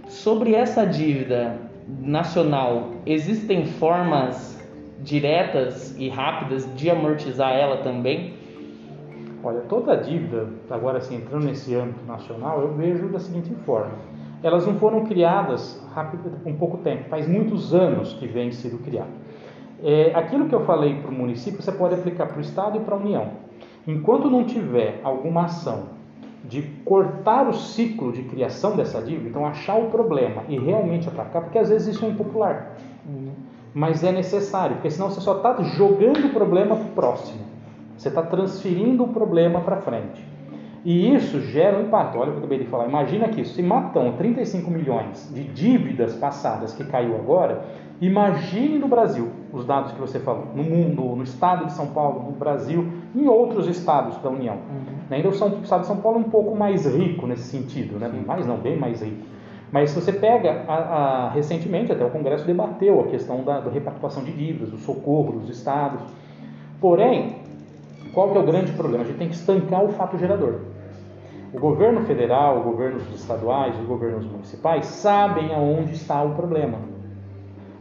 Sobre 0.09 0.55
essa 0.55 0.86
dívida 0.86 1.59
nacional, 2.01 2.93
existem 3.05 3.66
formas 3.66 4.59
diretas 5.03 5.95
e 5.99 6.09
rápidas 6.09 6.66
de 6.74 6.89
amortizar 6.89 7.53
ela 7.53 7.78
também? 7.78 8.38
Olha, 9.43 9.61
toda 9.62 9.97
dívida, 9.97 10.49
agora 10.70 10.99
assim, 10.99 11.16
entrando 11.16 11.45
nesse 11.45 11.74
âmbito 11.74 12.05
nacional, 12.07 12.61
eu 12.62 12.74
vejo 12.74 13.09
da 13.09 13.18
seguinte 13.18 13.55
forma 13.64 13.93
elas 14.43 14.66
não 14.66 14.74
foram 14.74 15.05
criadas 15.05 15.82
rápido, 15.95 16.30
com 16.43 16.55
pouco 16.55 16.78
tempo, 16.78 17.09
faz 17.09 17.26
muitos 17.26 17.74
anos 17.74 18.12
que 18.14 18.26
vem 18.26 18.53
sido 18.53 18.78
criado. 18.78 19.11
É, 19.82 20.12
aquilo 20.14 20.49
que 20.49 20.55
eu 20.55 20.64
falei 20.64 21.01
para 21.01 21.11
o 21.11 21.14
município, 21.14 21.62
você 21.62 21.72
pode 21.72 21.95
aplicar 21.95 22.26
para 22.26 22.39
o 22.39 22.41
Estado 22.41 22.78
e 22.78 22.80
para 22.80 22.95
a 22.95 22.99
União. 22.99 23.28
Enquanto 23.86 24.30
não 24.30 24.45
tiver 24.45 25.01
alguma 25.03 25.45
ação 25.45 25.99
de 26.45 26.62
cortar 26.84 27.49
o 27.49 27.53
ciclo 27.53 28.12
de 28.12 28.22
criação 28.22 28.76
dessa 28.76 29.03
dívida, 29.03 29.28
então 29.28 29.47
achar 29.47 29.76
o 29.76 29.91
problema 29.91 30.43
e 30.49 30.59
realmente 30.59 31.09
atacar, 31.09 31.43
porque 31.43 31.59
às 31.59 31.68
vezes 31.68 31.97
isso 31.97 32.05
é 32.05 32.09
impopular, 32.09 32.76
uhum. 33.07 33.32
mas 33.74 34.05
é 34.05 34.12
necessário, 34.12 34.76
porque 34.76 34.91
senão 34.91 35.11
você 35.11 35.20
só 35.20 35.36
está 35.36 35.61
jogando 35.62 36.26
o 36.26 36.30
problema 36.30 36.76
para 36.76 36.84
o 36.84 36.91
próximo, 36.91 37.41
você 37.99 38.09
está 38.09 38.22
transferindo 38.22 39.05
o 39.05 39.09
problema 39.09 39.61
para 39.61 39.78
frente. 39.78 40.24
E 40.84 41.12
isso 41.12 41.40
gera 41.40 41.76
um 41.76 41.82
impacto. 41.82 42.16
Olha 42.18 42.30
o 42.30 42.32
que 42.32 42.36
eu 42.36 42.38
acabei 42.38 42.59
de 42.61 42.66
falar. 42.66 42.86
Imagina 42.86 43.28
que 43.28 43.44
se 43.44 43.61
matam 43.62 44.12
35 44.12 44.70
milhões 44.70 45.30
de 45.34 45.42
dívidas 45.42 46.14
passadas 46.14 46.72
que 46.72 46.84
caiu 46.84 47.16
agora, 47.16 47.64
imagine 48.01 48.78
no 48.78 48.86
Brasil 48.86 49.28
os 49.53 49.64
dados 49.64 49.92
que 49.92 50.01
você 50.01 50.20
falou, 50.20 50.46
no 50.55 50.62
mundo, 50.62 51.03
no 51.16 51.22
estado 51.24 51.66
de 51.66 51.72
São 51.72 51.88
Paulo, 51.88 52.22
no 52.22 52.32
Brasil, 52.32 52.86
em 53.14 53.26
outros 53.26 53.66
estados 53.66 54.16
da 54.18 54.30
União. 54.30 54.55
Uhum. 54.55 54.99
Ainda 55.11 55.28
o 55.28 55.32
estado 55.32 55.61
de 55.80 55.86
São 55.86 55.96
Paulo 55.96 56.18
é 56.18 56.20
um 56.20 56.30
pouco 56.30 56.57
mais 56.57 56.86
rico 56.86 57.26
nesse 57.26 57.44
sentido, 57.44 57.99
né? 57.99 58.09
mais 58.24 58.46
não, 58.46 58.57
bem 58.57 58.78
mais 58.78 59.03
rico. 59.03 59.26
Mas 59.72 59.90
se 59.90 60.01
você 60.01 60.12
pega, 60.12 60.64
a, 60.68 60.74
a, 60.74 61.30
recentemente 61.30 61.92
até 61.92 62.05
o 62.05 62.11
Congresso 62.11 62.46
debateu 62.46 63.01
a 63.01 63.05
questão 63.09 63.42
da, 63.42 63.61
da 63.61 63.70
repactuação 63.70 64.22
de 64.22 64.32
dívidas, 64.32 64.70
do 64.70 64.78
socorro 64.78 65.40
dos 65.40 65.51
estados. 65.51 66.01
Porém, 66.80 67.47
qual 68.19 68.31
que 68.31 68.37
é 68.37 68.41
o 68.41 68.45
grande 68.45 68.73
problema? 68.73 69.05
A 69.05 69.07
gente 69.07 69.16
tem 69.16 69.29
que 69.29 69.37
estancar 69.37 69.85
o 69.85 69.91
fato 69.91 70.19
gerador. 70.19 70.62
O 71.55 71.61
governo 71.61 72.01
federal, 72.01 72.59
os 72.59 72.64
governos 72.64 73.05
estaduais, 73.14 73.79
os 73.79 73.87
governos 73.87 74.27
municipais 74.27 74.87
sabem 74.87 75.55
aonde 75.55 75.93
está 75.93 76.21
o 76.25 76.35
problema. 76.35 76.81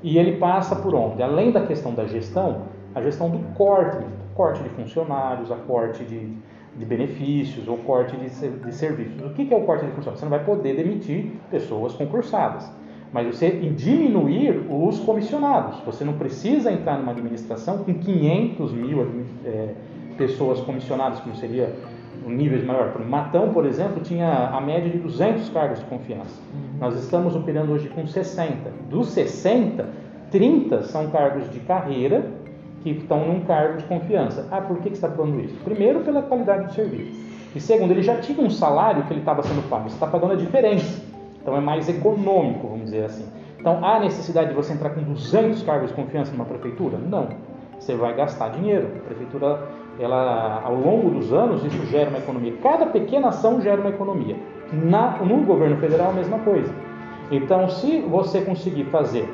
E 0.04 0.20
ele 0.20 0.38
passa 0.38 0.76
por 0.76 0.94
onde? 0.94 1.24
Além 1.24 1.52
da 1.52 1.66
questão 1.66 1.92
da 1.92 2.06
gestão, 2.06 2.66
a 2.94 3.02
gestão 3.02 3.32
do 3.32 3.40
corte, 3.56 4.06
corte 4.36 4.62
de 4.62 4.70
funcionários, 4.70 5.52
a 5.52 5.56
corte 5.56 6.04
de, 6.04 6.32
de 6.78 6.86
benefícios 6.86 7.68
ou 7.68 7.78
corte 7.80 8.16
de, 8.16 8.30
de 8.30 8.76
serviços. 8.76 9.20
O 9.26 9.34
que, 9.34 9.52
é 9.52 9.58
o 9.58 9.62
corte 9.62 9.88
de 9.88 9.92
funcionários? 9.92 10.20
Você 10.20 10.26
não 10.26 10.38
vai 10.38 10.46
poder 10.46 10.76
demitir 10.76 11.32
pessoas 11.50 11.94
concursadas. 11.94 12.72
mas 13.12 13.26
você 13.26 13.50
diminuir 13.50 14.68
os 14.70 15.00
comissionados. 15.00 15.80
Você 15.80 16.04
não 16.04 16.14
precisa 16.14 16.72
entrar 16.72 17.00
numa 17.00 17.14
administração 17.14 17.80
com 17.80 17.92
500 17.92 18.72
mil 18.74 19.26
é, 19.44 19.74
pessoas 20.18 20.59
comissionadas, 20.61 21.20
como 21.20 21.36
seria 21.36 21.74
um 22.26 22.32
nível 22.32 22.65
maior. 22.65 22.99
Matão, 23.05 23.53
por 23.53 23.65
exemplo, 23.65 24.01
tinha 24.01 24.49
a 24.49 24.59
média 24.59 24.89
de 24.89 24.97
200 24.97 25.49
cargos 25.49 25.80
de 25.80 25.86
confiança. 25.86 26.41
Uhum. 26.53 26.80
Nós 26.80 26.95
estamos 27.01 27.36
operando 27.36 27.72
hoje 27.72 27.88
com 27.89 28.05
60. 28.05 28.70
Dos 28.89 29.09
60, 29.09 29.86
30 30.32 30.84
são 30.84 31.07
cargos 31.09 31.49
de 31.51 31.59
carreira 31.61 32.26
que 32.84 32.89
estão 32.91 33.26
num 33.26 33.41
cargo 33.41 33.78
de 33.78 33.84
confiança. 33.86 34.47
Ah, 34.51 34.61
por 34.61 34.78
que, 34.78 34.89
que 34.89 34.97
você 34.97 35.05
está 35.05 35.09
falando 35.09 35.39
isso? 35.39 35.55
Primeiro, 35.63 36.01
pela 36.01 36.22
qualidade 36.22 36.65
do 36.65 36.74
serviço. 36.74 37.28
E 37.55 37.59
segundo, 37.59 37.91
ele 37.91 38.03
já 38.03 38.18
tinha 38.18 38.39
um 38.39 38.49
salário 38.49 39.03
que 39.03 39.13
ele 39.13 39.22
estava 39.22 39.41
sendo 39.43 39.68
pago. 39.70 39.89
Você 39.89 39.95
está 39.95 40.07
pagando 40.07 40.34
a 40.34 40.36
diferença. 40.36 41.01
Então 41.41 41.55
é 41.55 41.61
mais 41.61 41.88
econômico, 41.88 42.68
vamos 42.68 42.86
dizer 42.86 43.05
assim. 43.05 43.26
Então 43.59 43.84
há 43.84 43.99
necessidade 43.99 44.49
de 44.49 44.55
você 44.55 44.74
entrar 44.74 44.91
com 44.91 45.01
200 45.01 45.63
cargos 45.63 45.89
de 45.89 45.95
confiança 45.95 46.32
numa 46.32 46.45
prefeitura? 46.45 46.97
Não. 46.97 47.30
Você 47.80 47.95
vai 47.95 48.15
gastar 48.15 48.49
dinheiro. 48.49 48.88
A 48.97 49.05
prefeitura, 49.07 49.68
ela, 50.00 50.62
ao 50.64 50.76
longo 50.76 51.10
dos 51.10 51.34
anos, 51.34 51.64
isso 51.66 51.86
gera 51.88 52.10
uma 52.10 52.20
economia. 52.20 52.54
Cada 52.62 52.86
pequena 52.88 53.30
ação 53.30 53.62
gera 53.62 53.82
uma 53.82 53.89
economia. 53.89 54.36
Na, 54.72 55.18
no 55.18 55.43
governo 55.43 55.78
federal, 55.78 56.12
a 56.12 56.14
mesma 56.14 56.39
coisa. 56.39 56.74
Então, 57.32 57.68
se 57.70 58.00
você 58.02 58.41
conseguir 58.41 58.86
fazer 58.86 59.28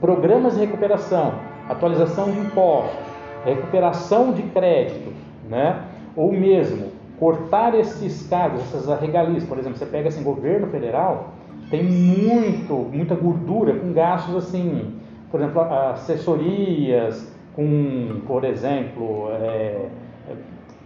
programas 0.00 0.54
de 0.54 0.60
recuperação, 0.60 1.34
atualização 1.68 2.30
de 2.30 2.40
impostos, 2.40 2.98
recuperação 3.44 4.32
de 4.32 4.42
crédito, 4.42 5.12
né? 5.48 5.82
ou 6.16 6.32
mesmo 6.32 6.88
cortar 7.18 7.74
esses 7.74 8.26
cargos, 8.28 8.62
essas 8.62 9.00
regalias, 9.00 9.44
por 9.44 9.58
exemplo, 9.58 9.78
você 9.78 9.86
pega 9.86 10.08
assim, 10.08 10.22
governo 10.22 10.68
federal, 10.68 11.34
tem 11.70 11.84
muito, 11.84 12.74
muita 12.74 13.14
gordura 13.14 13.74
com 13.74 13.92
gastos 13.92 14.34
assim, 14.36 14.94
por 15.30 15.40
exemplo, 15.40 15.60
assessorias, 15.60 17.30
com, 17.60 18.20
por 18.26 18.42
exemplo, 18.44 19.28
é, 19.32 19.84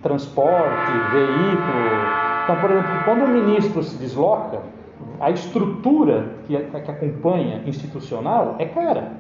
transporte, 0.03 0.91
veículo. 1.13 2.15
Então, 2.43 2.57
por 2.57 2.73
exemplo, 2.73 3.01
quando 3.05 3.25
o 3.25 3.29
ministro 3.29 3.81
se 3.85 3.97
desloca, 3.97 4.61
a 5.21 5.31
estrutura 5.31 6.31
que, 6.49 6.57
que 6.57 6.91
acompanha 6.91 7.63
institucional 7.65 8.57
é 8.59 8.65
cara, 8.65 9.13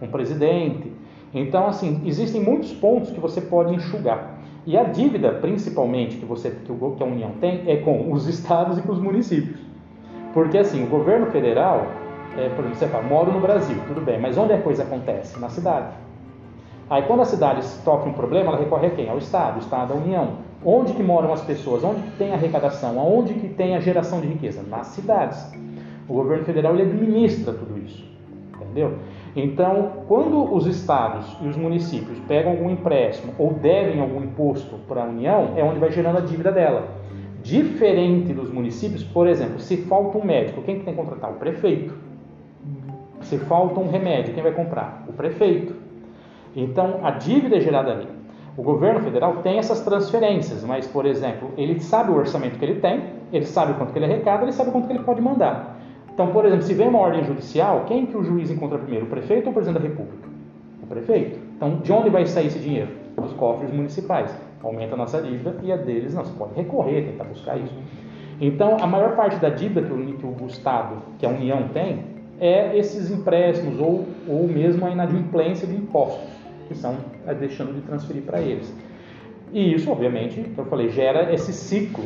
um 0.00 0.06
presidente. 0.06 0.90
Então, 1.34 1.66
assim, 1.66 2.00
existem 2.06 2.40
muitos 2.40 2.72
pontos 2.72 3.10
que 3.10 3.20
você 3.20 3.42
pode 3.42 3.74
enxugar. 3.74 4.38
E 4.66 4.78
a 4.78 4.84
dívida, 4.84 5.30
principalmente, 5.30 6.16
que, 6.16 6.24
você, 6.24 6.50
que 6.50 7.02
a 7.02 7.06
União 7.06 7.32
tem, 7.38 7.64
é 7.66 7.76
com 7.76 8.10
os 8.10 8.26
estados 8.28 8.78
e 8.78 8.82
com 8.82 8.92
os 8.92 8.98
municípios. 8.98 9.60
Porque, 10.32 10.56
assim, 10.56 10.82
o 10.82 10.86
governo 10.86 11.26
federal, 11.26 11.86
é, 12.34 12.48
por 12.48 12.60
exemplo, 12.60 12.76
você 12.76 12.88
fala, 12.88 13.04
moro 13.04 13.30
no 13.30 13.40
Brasil, 13.40 13.76
tudo 13.86 14.00
bem, 14.00 14.18
mas 14.18 14.38
onde 14.38 14.54
a 14.54 14.58
coisa 14.62 14.84
acontece? 14.84 15.38
Na 15.38 15.50
cidade. 15.50 16.03
Aí, 16.88 17.02
quando 17.02 17.22
a 17.22 17.24
cidade 17.24 17.64
sofre 17.64 18.10
um 18.10 18.12
problema, 18.12 18.50
ela 18.50 18.58
recorre 18.58 18.86
a 18.88 18.90
quem? 18.90 19.08
Ao 19.08 19.18
Estado, 19.18 19.56
o 19.56 19.60
Estado, 19.60 19.92
a 19.92 19.96
União. 19.96 20.32
Onde 20.64 20.92
que 20.92 21.02
moram 21.02 21.32
as 21.32 21.42
pessoas? 21.42 21.82
Onde 21.82 22.02
que 22.02 22.10
tem 22.16 22.32
arrecadação? 22.32 22.98
Aonde 22.98 23.34
que 23.34 23.48
tem 23.48 23.74
a 23.74 23.80
geração 23.80 24.20
de 24.20 24.26
riqueza? 24.26 24.62
Nas 24.62 24.88
cidades. 24.88 25.52
O 26.08 26.14
governo 26.14 26.44
federal 26.44 26.74
ele 26.74 26.82
administra 26.82 27.52
tudo 27.54 27.78
isso, 27.78 28.04
entendeu? 28.54 28.98
Então, 29.34 30.04
quando 30.06 30.54
os 30.54 30.66
estados 30.66 31.36
e 31.40 31.48
os 31.48 31.56
municípios 31.56 32.18
pegam 32.28 32.52
algum 32.52 32.70
empréstimo 32.70 33.32
ou 33.38 33.54
devem 33.54 34.00
algum 34.00 34.22
imposto 34.22 34.76
para 34.86 35.02
a 35.02 35.06
União, 35.06 35.54
é 35.56 35.64
onde 35.64 35.80
vai 35.80 35.90
gerando 35.90 36.18
a 36.18 36.20
dívida 36.20 36.52
dela. 36.52 36.88
Diferente 37.42 38.32
dos 38.32 38.50
municípios, 38.50 39.02
por 39.02 39.26
exemplo, 39.26 39.58
se 39.58 39.78
falta 39.78 40.18
um 40.18 40.24
médico, 40.24 40.62
quem 40.62 40.78
que 40.78 40.84
tem 40.84 40.94
que 40.94 41.00
contratar? 41.00 41.30
O 41.30 41.34
prefeito. 41.34 41.94
Se 43.22 43.38
falta 43.38 43.80
um 43.80 43.90
remédio, 43.90 44.34
quem 44.34 44.42
vai 44.42 44.52
comprar? 44.52 45.04
O 45.08 45.12
prefeito. 45.12 45.83
Então, 46.56 47.00
a 47.02 47.10
dívida 47.12 47.56
é 47.56 47.60
gerada 47.60 47.92
ali. 47.92 48.08
O 48.56 48.62
governo 48.62 49.00
federal 49.00 49.36
tem 49.42 49.58
essas 49.58 49.80
transferências, 49.80 50.62
mas, 50.62 50.86
por 50.86 51.06
exemplo, 51.06 51.50
ele 51.56 51.80
sabe 51.80 52.12
o 52.12 52.14
orçamento 52.14 52.56
que 52.56 52.64
ele 52.64 52.80
tem, 52.80 53.02
ele 53.32 53.44
sabe 53.44 53.74
quanto 53.74 53.92
que 53.92 53.98
ele 53.98 54.04
arrecada, 54.04 54.44
ele 54.44 54.52
sabe 54.52 54.70
quanto 54.70 54.86
que 54.86 54.92
ele 54.92 55.02
pode 55.02 55.20
mandar. 55.20 55.80
Então, 56.12 56.28
por 56.28 56.44
exemplo, 56.44 56.62
se 56.62 56.72
vem 56.72 56.88
uma 56.88 57.00
ordem 57.00 57.24
judicial, 57.24 57.84
quem 57.88 58.06
que 58.06 58.16
o 58.16 58.22
juiz 58.22 58.48
encontra 58.48 58.78
primeiro, 58.78 59.06
o 59.06 59.08
prefeito 59.08 59.46
ou 59.46 59.50
o 59.50 59.54
presidente 59.54 59.82
da 59.82 59.88
república? 59.88 60.28
O 60.80 60.86
prefeito. 60.86 61.40
Então, 61.56 61.78
de 61.78 61.92
onde 61.92 62.10
vai 62.10 62.24
sair 62.26 62.46
esse 62.46 62.60
dinheiro? 62.60 62.90
Dos 63.20 63.32
cofres 63.32 63.72
municipais. 63.72 64.32
Aumenta 64.62 64.94
a 64.94 64.96
nossa 64.96 65.20
dívida 65.20 65.56
e 65.62 65.72
a 65.72 65.76
deles 65.76 66.14
não. 66.14 66.24
Você 66.24 66.32
pode 66.38 66.54
recorrer, 66.54 67.02
tentar 67.02 67.24
buscar 67.24 67.56
isso. 67.56 67.74
Então, 68.40 68.76
a 68.80 68.86
maior 68.86 69.16
parte 69.16 69.36
da 69.36 69.48
dívida 69.48 69.82
que 69.82 69.92
o, 69.92 70.34
que 70.34 70.44
o 70.44 70.46
Estado, 70.46 70.96
que 71.18 71.26
a 71.26 71.28
União 71.28 71.68
tem, 71.72 72.04
é 72.40 72.76
esses 72.76 73.10
empréstimos 73.10 73.80
ou, 73.80 74.06
ou 74.28 74.46
mesmo 74.46 74.86
a 74.86 74.90
inadimplência 74.90 75.66
de 75.66 75.74
impostos, 75.74 76.33
que 76.66 76.74
são 76.74 76.96
é, 77.26 77.34
deixando 77.34 77.74
de 77.74 77.80
transferir 77.82 78.22
para 78.22 78.40
eles. 78.40 78.74
E 79.52 79.74
isso, 79.74 79.90
obviamente, 79.90 80.40
que 80.40 80.58
eu 80.58 80.64
falei, 80.66 80.88
gera 80.88 81.32
esse 81.32 81.52
ciclo 81.52 82.04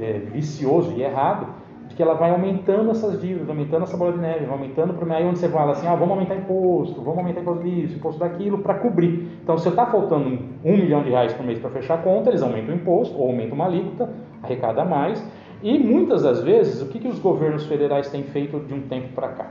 é, 0.00 0.18
vicioso 0.32 0.92
e 0.96 1.02
errado 1.02 1.60
que 2.00 2.02
ela 2.02 2.14
vai 2.14 2.30
aumentando 2.30 2.90
essas 2.92 3.20
dívidas, 3.20 3.46
aumentando 3.46 3.82
essa 3.82 3.94
bola 3.94 4.12
de 4.12 4.18
neve, 4.20 4.46
vai 4.46 4.54
aumentando 4.54 4.94
para 4.94 5.16
aí 5.16 5.26
onde 5.26 5.38
você 5.38 5.50
fala 5.50 5.72
assim, 5.72 5.86
ah, 5.86 5.94
vamos 5.94 6.12
aumentar 6.12 6.34
imposto, 6.34 6.98
vamos 7.02 7.18
aumentar 7.18 7.42
imposto 7.42 7.62
disso, 7.62 7.96
imposto 7.96 8.18
daquilo, 8.18 8.56
para 8.56 8.72
cobrir. 8.76 9.28
Então, 9.42 9.58
se 9.58 9.68
está 9.68 9.84
faltando 9.84 10.38
um 10.64 10.76
milhão 10.78 11.02
de 11.02 11.10
reais 11.10 11.34
por 11.34 11.44
mês 11.44 11.58
para 11.58 11.68
fechar 11.68 11.96
a 11.96 11.98
conta, 11.98 12.30
eles 12.30 12.40
aumentam 12.40 12.74
o 12.74 12.78
imposto, 12.78 13.18
ou 13.18 13.26
aumentam 13.26 13.54
uma 13.54 13.66
alíquota, 13.66 14.08
arrecada 14.42 14.82
mais, 14.82 15.22
e 15.62 15.78
muitas 15.78 16.22
das 16.22 16.42
vezes, 16.42 16.80
o 16.80 16.86
que, 16.86 17.00
que 17.00 17.08
os 17.08 17.18
governos 17.18 17.66
federais 17.66 18.08
têm 18.08 18.22
feito 18.22 18.58
de 18.60 18.72
um 18.72 18.80
tempo 18.80 19.08
para 19.14 19.28
cá? 19.28 19.50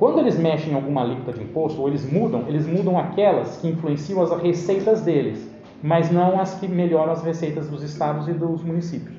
Quando 0.00 0.20
eles 0.20 0.38
mexem 0.38 0.72
em 0.72 0.74
alguma 0.74 1.02
alíquota 1.02 1.34
de 1.34 1.44
imposto, 1.44 1.78
ou 1.78 1.86
eles 1.86 2.10
mudam, 2.10 2.44
eles 2.48 2.66
mudam 2.66 2.98
aquelas 2.98 3.58
que 3.58 3.68
influenciam 3.68 4.22
as 4.22 4.30
receitas 4.40 5.02
deles, 5.02 5.46
mas 5.82 6.10
não 6.10 6.40
as 6.40 6.58
que 6.58 6.66
melhoram 6.66 7.12
as 7.12 7.22
receitas 7.22 7.68
dos 7.68 7.82
estados 7.82 8.26
e 8.26 8.32
dos 8.32 8.64
municípios. 8.64 9.14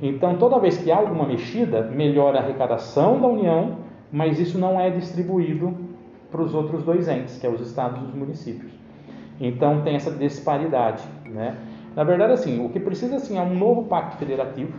Então, 0.00 0.38
toda 0.38 0.58
vez 0.58 0.78
que 0.78 0.90
há 0.90 0.96
alguma 0.96 1.26
mexida, 1.26 1.82
melhora 1.82 2.38
a 2.38 2.42
arrecadação 2.42 3.20
da 3.20 3.28
União, 3.28 3.76
mas 4.10 4.40
isso 4.40 4.58
não 4.58 4.80
é 4.80 4.88
distribuído 4.88 5.76
para 6.30 6.40
os 6.40 6.54
outros 6.54 6.82
dois 6.82 7.06
entes, 7.06 7.36
que 7.36 7.46
é 7.46 7.50
os 7.50 7.60
estados 7.60 8.00
e 8.00 8.06
os 8.06 8.14
municípios. 8.14 8.72
Então, 9.38 9.82
tem 9.82 9.94
essa 9.94 10.10
disparidade. 10.10 11.04
Né? 11.26 11.54
Na 11.94 12.02
verdade, 12.02 12.32
assim, 12.32 12.64
o 12.64 12.70
que 12.70 12.80
precisa 12.80 13.16
assim, 13.16 13.36
é 13.36 13.42
um 13.42 13.54
novo 13.54 13.84
pacto 13.84 14.16
federativo 14.16 14.72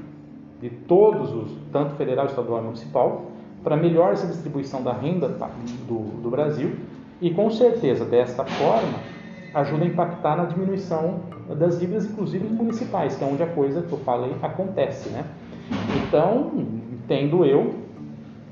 de 0.60 0.72
todos 0.72 1.32
os, 1.32 1.56
tanto 1.72 1.94
federal, 1.98 2.26
estadual 2.26 2.62
e 2.62 2.64
municipal, 2.64 3.30
para 3.64 3.76
melhor 3.76 4.14
essa 4.14 4.28
distribuição 4.28 4.82
da 4.82 4.94
renda 4.94 5.28
do, 5.88 6.22
do 6.22 6.30
Brasil 6.30 6.76
e, 7.22 7.32
com 7.32 7.50
certeza, 7.50 8.06
desta 8.06 8.46
forma, 8.46 9.00
ajuda 9.54 9.84
a 9.84 9.88
impactar 9.88 10.38
na 10.38 10.46
diminuição 10.46 11.20
das 11.58 11.80
dívidas, 11.80 12.06
inclusive 12.06 12.48
municipais, 12.48 13.16
que 13.16 13.24
é 13.24 13.28
onde 13.28 13.44
a 13.44 13.48
coisa 13.48 13.82
que 13.82 13.92
eu 13.92 13.98
falei 14.00 14.36
acontece. 14.42 15.10
Né? 15.10 15.26
Então, 15.98 16.52
entendo 16.92 17.44
eu 17.44 17.76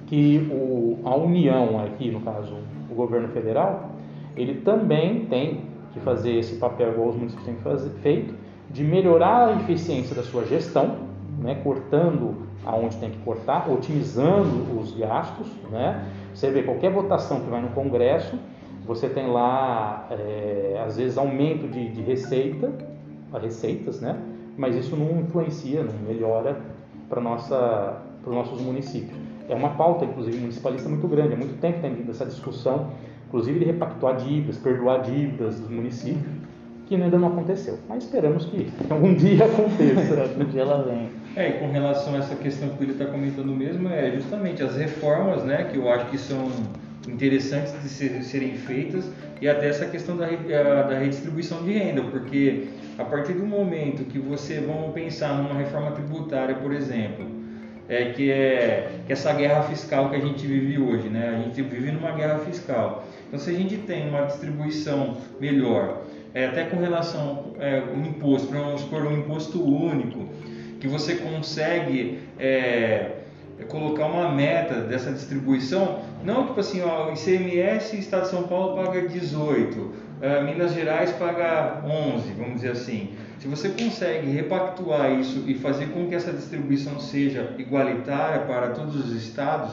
que 0.07 0.47
o, 0.51 0.99
a 1.05 1.15
União, 1.15 1.83
aqui 1.83 2.09
no 2.09 2.21
caso 2.21 2.55
o 2.89 2.95
governo 2.95 3.27
federal, 3.29 3.91
ele 4.35 4.61
também 4.61 5.25
tem 5.25 5.61
que 5.93 5.99
fazer 5.99 6.33
esse 6.33 6.55
papel, 6.55 6.93
igual 6.93 7.09
os 7.09 7.15
municípios 7.15 7.45
têm 7.45 7.91
feito, 8.01 8.33
de 8.69 8.83
melhorar 8.83 9.47
a 9.47 9.53
eficiência 9.61 10.15
da 10.15 10.23
sua 10.23 10.45
gestão, 10.45 11.07
né, 11.39 11.55
cortando 11.63 12.35
aonde 12.67 12.97
tem 12.97 13.09
que 13.09 13.17
cortar, 13.19 13.69
otimizando 13.71 14.79
os 14.79 14.95
gastos. 14.95 15.47
Né? 15.71 16.05
Você 16.33 16.49
vê 16.51 16.63
qualquer 16.63 16.91
votação 16.91 17.39
que 17.39 17.49
vai 17.49 17.61
no 17.61 17.69
Congresso, 17.69 18.37
você 18.85 19.09
tem 19.09 19.27
lá, 19.27 20.07
é, 20.11 20.81
às 20.85 20.97
vezes, 20.97 21.17
aumento 21.17 21.67
de, 21.67 21.89
de 21.89 22.01
receita, 22.01 22.71
receitas, 23.33 23.99
né? 23.99 24.17
mas 24.57 24.75
isso 24.75 24.95
não 24.95 25.21
influencia, 25.21 25.83
não 25.83 25.93
melhora 26.07 26.57
para 27.09 27.19
os 27.19 28.33
nossos 28.33 28.61
municípios. 28.61 29.17
É 29.49 29.55
uma 29.55 29.69
pauta, 29.69 30.03
inclusive, 30.03 30.37
municipalista 30.37 30.89
muito 30.89 31.07
grande, 31.07 31.33
há 31.33 31.37
muito 31.37 31.59
tempo 31.59 31.79
tem 31.79 31.93
vindo 31.93 32.11
essa 32.11 32.25
discussão, 32.25 32.91
inclusive 33.27 33.59
de 33.59 33.65
repactuar 33.65 34.17
dívidas, 34.17 34.57
perdoar 34.57 35.01
dívidas 35.01 35.59
dos 35.59 35.69
municípios, 35.69 36.25
que 36.85 36.95
ainda 36.95 37.17
não 37.17 37.29
aconteceu. 37.29 37.77
Mas 37.87 38.03
esperamos 38.03 38.45
que 38.45 38.69
algum 38.89 39.13
dia 39.13 39.45
aconteça. 39.45 40.21
algum 40.23 40.45
dia 40.45 40.61
ela 40.61 40.83
vem. 40.83 41.09
É, 41.35 41.49
e 41.49 41.53
com 41.53 41.71
relação 41.71 42.15
a 42.15 42.19
essa 42.19 42.35
questão 42.35 42.69
que 42.69 42.83
ele 42.83 42.93
está 42.93 43.05
comentando 43.05 43.53
mesmo, 43.55 43.89
é 43.89 44.11
justamente 44.11 44.63
as 44.63 44.75
reformas, 44.75 45.43
né, 45.43 45.65
que 45.71 45.77
eu 45.77 45.91
acho 45.91 46.07
que 46.07 46.17
são 46.17 46.49
interessantes 47.07 47.73
de 47.81 47.89
ser, 47.89 48.23
serem 48.23 48.55
feitas 48.55 49.09
e 49.39 49.47
até 49.47 49.69
essa 49.69 49.85
questão 49.85 50.17
da, 50.17 50.27
da 50.27 50.97
redistribuição 50.97 51.63
de 51.63 51.71
renda, 51.71 52.01
porque 52.03 52.67
a 52.97 53.05
partir 53.05 53.33
do 53.33 53.45
momento 53.45 54.03
que 54.05 54.17
você, 54.17 54.59
vamos 54.59 54.93
pensar 54.93 55.37
numa 55.37 55.53
reforma 55.53 55.91
tributária, 55.91 56.55
por 56.55 56.73
exemplo, 56.73 57.37
é, 57.87 58.05
que 58.11 58.31
é 58.31 58.89
que 59.05 59.13
essa 59.13 59.31
guerra 59.33 59.63
fiscal 59.63 60.09
que 60.09 60.15
a 60.15 60.19
gente 60.19 60.45
vive 60.45 60.77
hoje, 60.77 61.07
né? 61.07 61.37
A 61.37 61.43
gente 61.43 61.61
vive 61.61 61.91
numa 61.91 62.11
guerra 62.11 62.39
fiscal. 62.39 63.05
Então, 63.27 63.39
se 63.39 63.49
a 63.49 63.53
gente 63.53 63.77
tem 63.77 64.09
uma 64.09 64.23
distribuição 64.23 65.17
melhor, 65.39 66.03
é, 66.33 66.47
até 66.47 66.65
com 66.65 66.77
relação 66.77 67.53
ao 67.55 67.61
é, 67.61 67.81
imposto, 68.05 68.51
vamos 68.51 68.81
supor 68.81 69.07
um 69.07 69.17
imposto 69.17 69.63
único, 69.63 70.26
que 70.79 70.87
você 70.87 71.15
consegue 71.15 72.19
é, 72.39 73.11
é 73.59 73.63
colocar 73.67 74.05
uma 74.05 74.31
meta 74.31 74.81
dessa 74.81 75.11
distribuição, 75.11 76.01
não 76.23 76.47
tipo 76.47 76.59
assim, 76.59 76.81
ó, 76.81 77.11
ICMS 77.11 77.97
Estado 77.97 78.23
de 78.23 78.29
São 78.29 78.43
Paulo 78.43 78.83
paga 78.83 79.07
18, 79.07 79.79
uh, 79.79 79.93
Minas 80.45 80.73
Gerais 80.73 81.11
paga 81.13 81.81
11, 81.85 82.31
vamos 82.33 82.55
dizer 82.55 82.71
assim. 82.71 83.09
Se 83.39 83.47
você 83.47 83.69
consegue 83.69 84.31
repactuar 84.31 85.11
isso 85.11 85.43
e 85.47 85.53
fazer 85.55 85.87
com 85.87 86.07
que 86.07 86.15
essa 86.15 86.31
distribuição 86.31 86.99
seja 86.99 87.53
igualitária 87.57 88.41
para 88.45 88.69
todos 88.69 88.95
os 88.95 89.11
estados, 89.13 89.71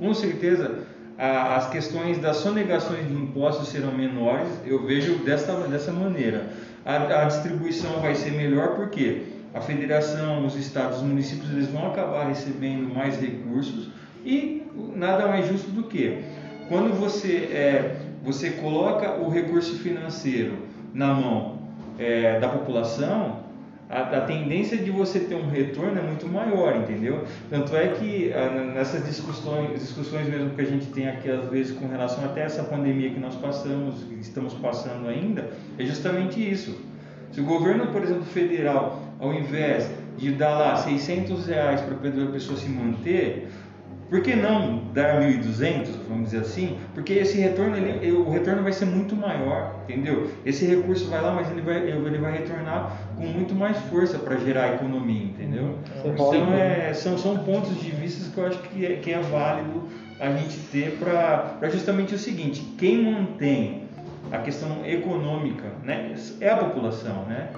com 0.00 0.12
certeza 0.12 0.84
a, 1.18 1.56
as 1.56 1.68
questões 1.70 2.18
das 2.18 2.36
sonegações 2.36 3.06
de 3.06 3.12
impostos 3.12 3.68
serão 3.68 3.92
menores. 3.92 4.48
Eu 4.64 4.84
vejo 4.84 5.16
dessa, 5.18 5.52
dessa 5.68 5.92
maneira. 5.92 6.46
A, 6.84 7.22
a 7.22 7.24
distribuição 7.24 8.00
vai 8.00 8.14
ser 8.14 8.30
melhor 8.30 8.76
porque 8.76 9.22
a 9.54 9.60
federação, 9.60 10.44
os 10.46 10.56
estados, 10.56 10.98
os 10.98 11.02
municípios, 11.02 11.50
eles 11.50 11.68
vão 11.68 11.88
acabar 11.88 12.26
recebendo 12.26 12.92
mais 12.94 13.20
recursos 13.20 13.88
e 14.24 14.62
nada 14.94 15.26
mais 15.26 15.46
justo 15.46 15.70
do 15.70 15.84
que 15.84 16.22
quando 16.68 16.92
você, 16.92 17.48
é, 17.50 17.96
você 18.22 18.50
coloca 18.50 19.14
o 19.14 19.28
recurso 19.30 19.78
financeiro 19.78 20.58
na 20.92 21.14
mão 21.14 21.58
é, 21.98 22.38
da 22.38 22.48
população, 22.48 23.40
a, 23.88 24.02
a, 24.02 24.20
tendência 24.20 24.76
de 24.76 24.90
você 24.90 25.20
ter 25.20 25.34
um 25.34 25.48
retorno 25.48 25.98
é 25.98 26.02
muito 26.02 26.28
maior, 26.28 26.76
entendeu? 26.76 27.24
Tanto 27.48 27.74
é 27.74 27.88
que 27.88 28.30
a, 28.34 28.50
nessas 28.50 29.06
discussões, 29.06 29.80
discussões 29.80 30.28
mesmo 30.28 30.50
que 30.50 30.60
a 30.60 30.66
gente 30.66 30.86
tem 30.86 31.08
aqui 31.08 31.30
às 31.30 31.48
vezes 31.48 31.76
com 31.76 31.88
relação 31.88 32.22
até 32.24 32.42
essa 32.42 32.62
pandemia 32.62 33.10
que 33.10 33.18
nós 33.18 33.34
passamos, 33.36 34.04
estamos 34.20 34.52
passando 34.54 35.08
ainda, 35.08 35.50
é 35.78 35.84
justamente 35.86 36.38
isso. 36.38 36.78
Se 37.32 37.40
o 37.40 37.44
governo, 37.44 37.86
por 37.88 38.02
exemplo, 38.02 38.24
federal, 38.24 39.02
ao 39.18 39.32
invés 39.32 39.90
de 40.16 40.32
dar 40.32 40.58
lá 40.58 40.76
600 40.76 41.46
reais 41.46 41.80
para 41.80 41.94
a 41.94 42.26
pessoa 42.32 42.58
se 42.58 42.68
manter, 42.68 43.48
por 44.08 44.22
que 44.22 44.34
não 44.34 44.84
dar 44.94 45.20
1.200, 45.20 45.88
vamos 46.08 46.30
dizer 46.30 46.40
assim? 46.40 46.78
Porque 46.94 47.12
esse 47.12 47.38
retorno, 47.38 47.76
ele, 47.76 48.10
o 48.12 48.30
retorno 48.30 48.62
vai 48.62 48.72
ser 48.72 48.86
muito 48.86 49.14
maior, 49.14 49.76
entendeu? 49.86 50.30
Esse 50.46 50.64
recurso 50.64 51.08
vai 51.10 51.20
lá, 51.20 51.32
mas 51.32 51.50
ele 51.50 51.60
vai, 51.60 51.76
ele 51.76 52.18
vai 52.18 52.32
retornar 52.32 52.90
com 53.16 53.26
muito 53.26 53.54
mais 53.54 53.76
força 53.90 54.18
para 54.18 54.36
gerar 54.38 54.74
economia, 54.74 55.24
entendeu? 55.24 55.74
Então, 56.04 56.54
é, 56.54 56.94
são, 56.94 57.18
são 57.18 57.38
pontos 57.38 57.78
de 57.80 57.90
vista 57.90 58.30
que 58.32 58.38
eu 58.38 58.46
acho 58.46 58.58
que 58.60 58.86
é, 58.86 58.96
que 58.96 59.12
é 59.12 59.20
válido 59.20 59.84
a 60.18 60.30
gente 60.32 60.58
ter 60.72 60.98
para 60.98 61.68
justamente 61.70 62.14
o 62.14 62.18
seguinte, 62.18 62.62
quem 62.78 63.04
mantém 63.04 63.87
a 64.32 64.38
questão 64.38 64.84
econômica, 64.84 65.64
né, 65.82 66.14
é 66.40 66.50
a 66.50 66.56
população, 66.56 67.24
né? 67.24 67.50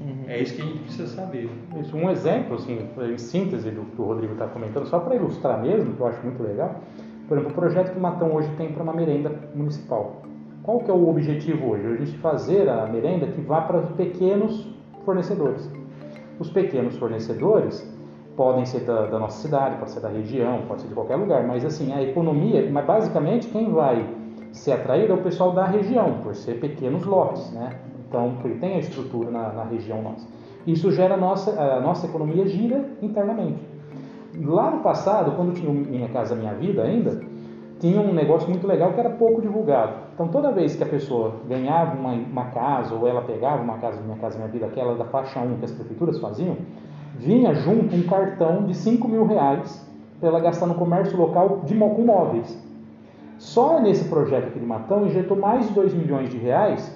Uhum. 0.00 0.24
É 0.28 0.40
isso 0.40 0.54
que 0.54 0.62
a 0.62 0.64
gente 0.64 0.78
precisa 0.80 1.06
saber. 1.06 1.50
Isso, 1.80 1.96
um 1.96 2.10
exemplo, 2.10 2.56
assim, 2.56 2.86
em 3.02 3.18
síntese 3.18 3.70
do 3.70 3.82
que 3.82 4.00
o 4.00 4.04
Rodrigo 4.04 4.34
está 4.34 4.46
comentando, 4.46 4.86
só 4.86 4.98
para 4.98 5.16
ilustrar 5.16 5.60
mesmo, 5.60 5.94
que 5.94 6.00
eu 6.00 6.06
acho 6.06 6.22
muito 6.22 6.42
legal. 6.42 6.80
Por 7.26 7.38
exemplo, 7.38 7.52
o 7.52 7.54
projeto 7.54 7.92
que 7.92 7.98
o 7.98 8.00
Matão 8.00 8.32
hoje 8.34 8.48
tem 8.56 8.72
para 8.72 8.82
uma 8.82 8.92
merenda 8.92 9.32
municipal. 9.54 10.22
Qual 10.62 10.80
que 10.80 10.90
é 10.90 10.94
o 10.94 11.08
objetivo 11.08 11.70
hoje? 11.70 11.86
A 11.86 12.04
gente 12.04 12.18
fazer 12.18 12.68
a 12.68 12.86
merenda 12.86 13.26
que 13.26 13.40
vá 13.40 13.62
para 13.62 13.78
os 13.78 13.90
pequenos 13.92 14.68
fornecedores. 15.04 15.70
Os 16.38 16.50
pequenos 16.50 16.96
fornecedores 16.98 17.88
podem 18.36 18.66
ser 18.66 18.80
da, 18.80 19.06
da, 19.06 19.18
nossa 19.18 19.40
cidade, 19.40 19.76
pode 19.76 19.92
ser 19.92 20.00
da 20.00 20.08
região, 20.08 20.62
pode 20.68 20.82
ser 20.82 20.88
de 20.88 20.94
qualquer 20.94 21.16
lugar, 21.16 21.46
mas 21.46 21.64
assim, 21.64 21.92
a 21.92 22.02
economia, 22.02 22.68
mas 22.70 22.84
basicamente 22.84 23.48
quem 23.48 23.72
vai 23.72 24.06
atraído 24.72 25.12
é 25.12 25.16
o 25.16 25.22
pessoal 25.22 25.52
da 25.52 25.66
região, 25.66 26.18
por 26.22 26.34
ser 26.34 26.60
pequenos 26.60 27.04
lotes, 27.04 27.52
né? 27.52 27.78
Então, 28.08 28.36
porque 28.40 28.58
tem 28.58 28.76
a 28.76 28.78
estrutura 28.78 29.30
na, 29.30 29.52
na 29.52 29.64
região 29.64 30.02
nossa. 30.02 30.26
Isso 30.66 30.90
gera 30.90 31.14
a 31.14 31.16
nossa, 31.16 31.50
a 31.60 31.80
nossa 31.80 32.06
economia 32.06 32.46
gira 32.46 32.84
internamente. 33.02 33.60
Lá 34.44 34.70
no 34.70 34.80
passado, 34.82 35.32
quando 35.36 35.54
tinha 35.54 35.72
Minha 35.72 36.08
Casa 36.08 36.34
Minha 36.34 36.54
Vida 36.54 36.82
ainda, 36.82 37.20
tinha 37.78 38.00
um 38.00 38.12
negócio 38.12 38.48
muito 38.48 38.66
legal 38.66 38.92
que 38.92 39.00
era 39.00 39.10
pouco 39.10 39.40
divulgado. 39.40 39.92
Então, 40.14 40.28
toda 40.28 40.50
vez 40.50 40.74
que 40.74 40.82
a 40.82 40.86
pessoa 40.86 41.34
ganhava 41.46 41.94
uma, 41.94 42.12
uma 42.12 42.44
casa 42.46 42.94
ou 42.94 43.06
ela 43.06 43.22
pegava 43.22 43.62
uma 43.62 43.78
casa 43.78 44.00
Minha 44.00 44.16
Casa 44.16 44.38
Minha 44.38 44.48
Vida, 44.48 44.66
aquela 44.66 44.94
da 44.94 45.04
faixa 45.04 45.40
1 45.40 45.58
que 45.58 45.64
as 45.64 45.72
prefeituras 45.72 46.18
faziam, 46.18 46.56
vinha 47.18 47.54
junto 47.54 47.94
um 47.94 48.02
cartão 48.02 48.64
de 48.64 48.74
5 48.74 49.06
mil 49.08 49.26
reais 49.26 49.86
para 50.18 50.28
ela 50.30 50.40
gastar 50.40 50.66
no 50.66 50.74
comércio 50.74 51.16
local 51.16 51.62
de, 51.64 51.74
com 51.74 52.02
móveis. 52.02 52.66
Só 53.46 53.80
nesse 53.80 54.08
projeto 54.08 54.48
aqui 54.48 54.58
de 54.58 54.66
Matão 54.66 55.06
injetou 55.06 55.36
mais 55.36 55.68
de 55.68 55.72
2 55.72 55.94
milhões 55.94 56.28
de 56.30 56.36
reais 56.36 56.92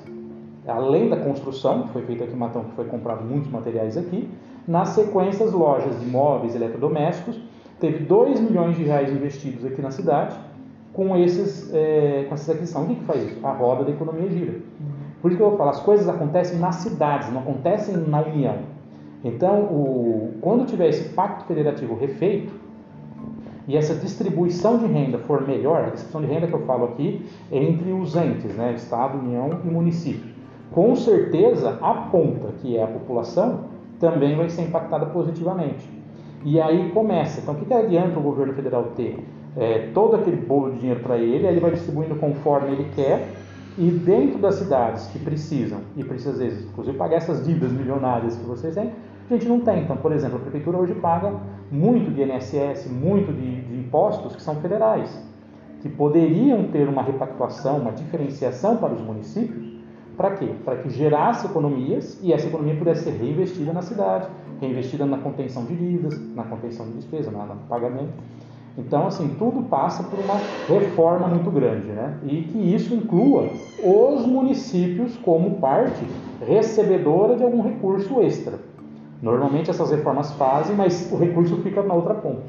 além 0.66 1.08
da 1.08 1.16
construção, 1.16 1.84
que 1.84 1.92
foi 1.92 2.02
feita 2.02 2.24
aqui 2.24 2.32
em 2.32 2.36
Matão, 2.36 2.64
que 2.64 2.72
foi 2.72 2.86
comprado 2.86 3.24
muitos 3.24 3.48
materiais 3.48 3.96
aqui, 3.96 4.28
nas 4.66 4.88
sequências 4.88 5.52
lojas 5.52 5.98
de 6.00 6.06
móveis 6.06 6.56
eletrodomésticos, 6.56 7.40
teve 7.78 8.04
2 8.04 8.40
milhões 8.40 8.76
de 8.76 8.82
reais 8.82 9.12
investidos 9.12 9.64
aqui 9.64 9.80
na 9.80 9.92
cidade 9.92 10.36
com, 10.92 11.16
esses, 11.16 11.72
é, 11.72 12.24
com 12.28 12.34
essas 12.34 12.50
aquisições. 12.50 12.84
O 12.84 12.88
que, 12.88 12.94
que 12.96 13.04
faz 13.04 13.22
isso? 13.22 13.46
A 13.46 13.52
roda 13.52 13.84
da 13.84 13.92
economia 13.92 14.28
gira. 14.28 14.58
Por 15.22 15.30
isso 15.30 15.38
que 15.38 15.46
eu 15.46 15.56
falar, 15.56 15.70
as 15.70 15.80
coisas 15.80 16.08
acontecem 16.08 16.58
nas 16.58 16.76
cidades, 16.76 17.32
não 17.32 17.42
acontecem 17.42 17.96
na 17.96 18.22
União. 18.22 18.56
Então, 19.22 19.62
o, 19.66 20.34
quando 20.40 20.66
tiver 20.66 20.88
esse 20.88 21.10
pacto 21.10 21.44
federativo 21.44 21.94
refeito, 21.94 22.52
e 23.70 23.76
essa 23.76 23.94
distribuição 23.94 24.78
de 24.78 24.86
renda 24.86 25.18
for 25.18 25.46
melhor, 25.46 25.84
a 25.84 25.90
distribuição 25.90 26.20
de 26.20 26.26
renda 26.26 26.46
que 26.46 26.54
eu 26.54 26.66
falo 26.66 26.84
aqui 26.86 27.26
entre 27.50 27.92
os 27.92 28.16
entes, 28.16 28.54
né, 28.54 28.74
Estado, 28.74 29.18
União 29.18 29.60
e 29.64 29.68
município 29.68 30.40
com 30.70 30.94
certeza 30.94 31.78
a 31.80 31.94
ponta, 31.94 32.52
que 32.60 32.76
é 32.76 32.82
a 32.82 32.86
população, 32.86 33.64
também 33.98 34.36
vai 34.36 34.48
ser 34.48 34.62
impactada 34.62 35.06
positivamente. 35.06 35.88
E 36.44 36.60
aí 36.60 36.90
começa. 36.92 37.40
Então, 37.40 37.54
o 37.54 37.58
que, 37.58 37.66
que 37.66 37.74
adianta 37.74 38.18
o 38.18 38.22
governo 38.22 38.54
federal 38.54 38.84
ter 38.96 39.18
é, 39.56 39.90
todo 39.92 40.16
aquele 40.16 40.36
bolo 40.36 40.72
de 40.72 40.78
dinheiro 40.78 41.00
para 41.00 41.18
ele, 41.18 41.46
ele 41.46 41.60
vai 41.60 41.72
distribuindo 41.72 42.14
conforme 42.14 42.72
ele 42.72 42.86
quer, 42.94 43.28
e 43.76 43.90
dentro 43.90 44.38
das 44.38 44.56
cidades 44.56 45.06
que 45.08 45.18
precisam, 45.18 45.80
e 45.96 46.04
precisa 46.04 46.30
às 46.30 46.38
vezes, 46.38 46.64
inclusive, 46.64 46.96
pagar 46.96 47.16
essas 47.16 47.44
dívidas 47.44 47.72
milionárias 47.72 48.36
que 48.36 48.44
vocês 48.44 48.74
têm, 48.74 48.90
a 49.28 49.32
gente 49.34 49.46
não 49.46 49.60
tem. 49.60 49.82
Então, 49.82 49.96
por 49.96 50.12
exemplo, 50.12 50.36
a 50.36 50.40
prefeitura 50.40 50.78
hoje 50.78 50.94
paga 50.94 51.32
muito 51.70 52.10
de 52.10 52.22
INSS, 52.22 52.90
muito 52.90 53.32
de 53.32 53.59
impostos 53.90 54.36
que 54.36 54.42
são 54.42 54.54
federais, 54.56 55.10
que 55.82 55.88
poderiam 55.88 56.68
ter 56.68 56.88
uma 56.88 57.02
repactuação, 57.02 57.78
uma 57.78 57.90
diferenciação 57.90 58.76
para 58.76 58.94
os 58.94 59.00
municípios, 59.00 59.68
para 60.16 60.30
quê? 60.32 60.48
Para 60.64 60.76
que 60.76 60.90
gerasse 60.90 61.46
economias 61.46 62.18
e 62.22 62.32
essa 62.32 62.46
economia 62.46 62.76
pudesse 62.76 63.04
ser 63.04 63.12
reinvestida 63.12 63.72
na 63.72 63.82
cidade, 63.82 64.28
reinvestida 64.60 65.04
na 65.06 65.18
contenção 65.18 65.64
de 65.64 65.74
dívidas, 65.74 66.20
na 66.36 66.44
contenção 66.44 66.86
de 66.86 66.92
despesa, 66.92 67.30
no 67.30 67.56
pagamento. 67.68 68.12
Então, 68.78 69.06
assim, 69.08 69.34
tudo 69.38 69.62
passa 69.64 70.04
por 70.04 70.18
uma 70.20 70.36
reforma 70.68 71.26
muito 71.26 71.50
grande, 71.50 71.88
né? 71.88 72.18
E 72.22 72.42
que 72.42 72.58
isso 72.58 72.94
inclua 72.94 73.48
os 73.82 74.24
municípios 74.24 75.16
como 75.16 75.56
parte 75.56 76.06
recebedora 76.46 77.36
de 77.36 77.42
algum 77.42 77.62
recurso 77.62 78.20
extra. 78.20 78.60
Normalmente 79.20 79.70
essas 79.70 79.90
reformas 79.90 80.32
fazem, 80.34 80.76
mas 80.76 81.10
o 81.10 81.16
recurso 81.16 81.56
fica 81.62 81.82
na 81.82 81.94
outra 81.94 82.14
ponta. 82.14 82.42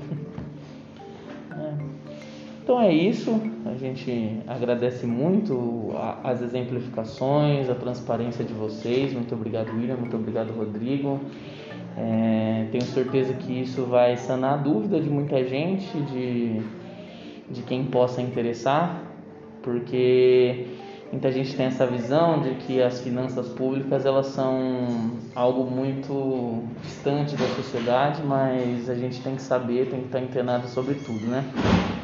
Então 2.63 2.79
é 2.79 2.93
isso, 2.93 3.41
a 3.65 3.73
gente 3.73 4.37
agradece 4.47 5.07
muito 5.07 5.93
as 6.23 6.43
exemplificações, 6.43 7.67
a 7.69 7.75
transparência 7.75 8.45
de 8.45 8.53
vocês. 8.53 9.13
Muito 9.13 9.33
obrigado, 9.33 9.71
William, 9.71 9.97
muito 9.97 10.15
obrigado, 10.15 10.51
Rodrigo. 10.51 11.19
É, 11.97 12.67
tenho 12.71 12.83
certeza 12.83 13.33
que 13.33 13.61
isso 13.61 13.83
vai 13.85 14.15
sanar 14.15 14.53
a 14.53 14.57
dúvida 14.57 15.01
de 15.01 15.09
muita 15.09 15.43
gente, 15.43 15.91
de, 16.01 16.61
de 17.49 17.63
quem 17.63 17.83
possa 17.85 18.21
interessar, 18.21 19.03
porque 19.63 20.67
muita 21.11 21.31
gente 21.31 21.55
tem 21.55 21.65
essa 21.65 21.85
visão 21.85 22.39
de 22.41 22.55
que 22.55 22.81
as 22.81 23.01
finanças 23.01 23.47
públicas 23.49 24.05
elas 24.05 24.27
são 24.27 25.11
algo 25.35 25.69
muito 25.69 26.63
distante 26.81 27.35
da 27.35 27.47
sociedade, 27.47 28.21
mas 28.23 28.89
a 28.89 28.95
gente 28.95 29.21
tem 29.21 29.35
que 29.35 29.41
saber, 29.41 29.89
tem 29.89 29.99
que 29.99 30.05
estar 30.05 30.19
antenado 30.19 30.67
sobre 30.67 30.95
tudo, 30.95 31.27
né? 31.27 31.43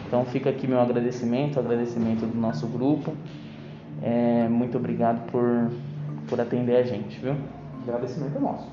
Então 0.06 0.26
fica 0.26 0.50
aqui 0.50 0.68
meu 0.68 0.80
agradecimento, 0.80 1.60
agradecimento 1.60 2.26
do 2.26 2.38
nosso 2.38 2.68
grupo. 2.68 3.14
É, 4.02 4.48
muito 4.48 4.78
obrigado 4.78 5.30
por, 5.32 5.72
por 6.28 6.40
atender 6.40 6.76
a 6.76 6.84
gente, 6.84 7.20
viu? 7.20 7.36
Agradecimento 7.84 8.38
é 8.38 8.40
nosso. 8.40 8.68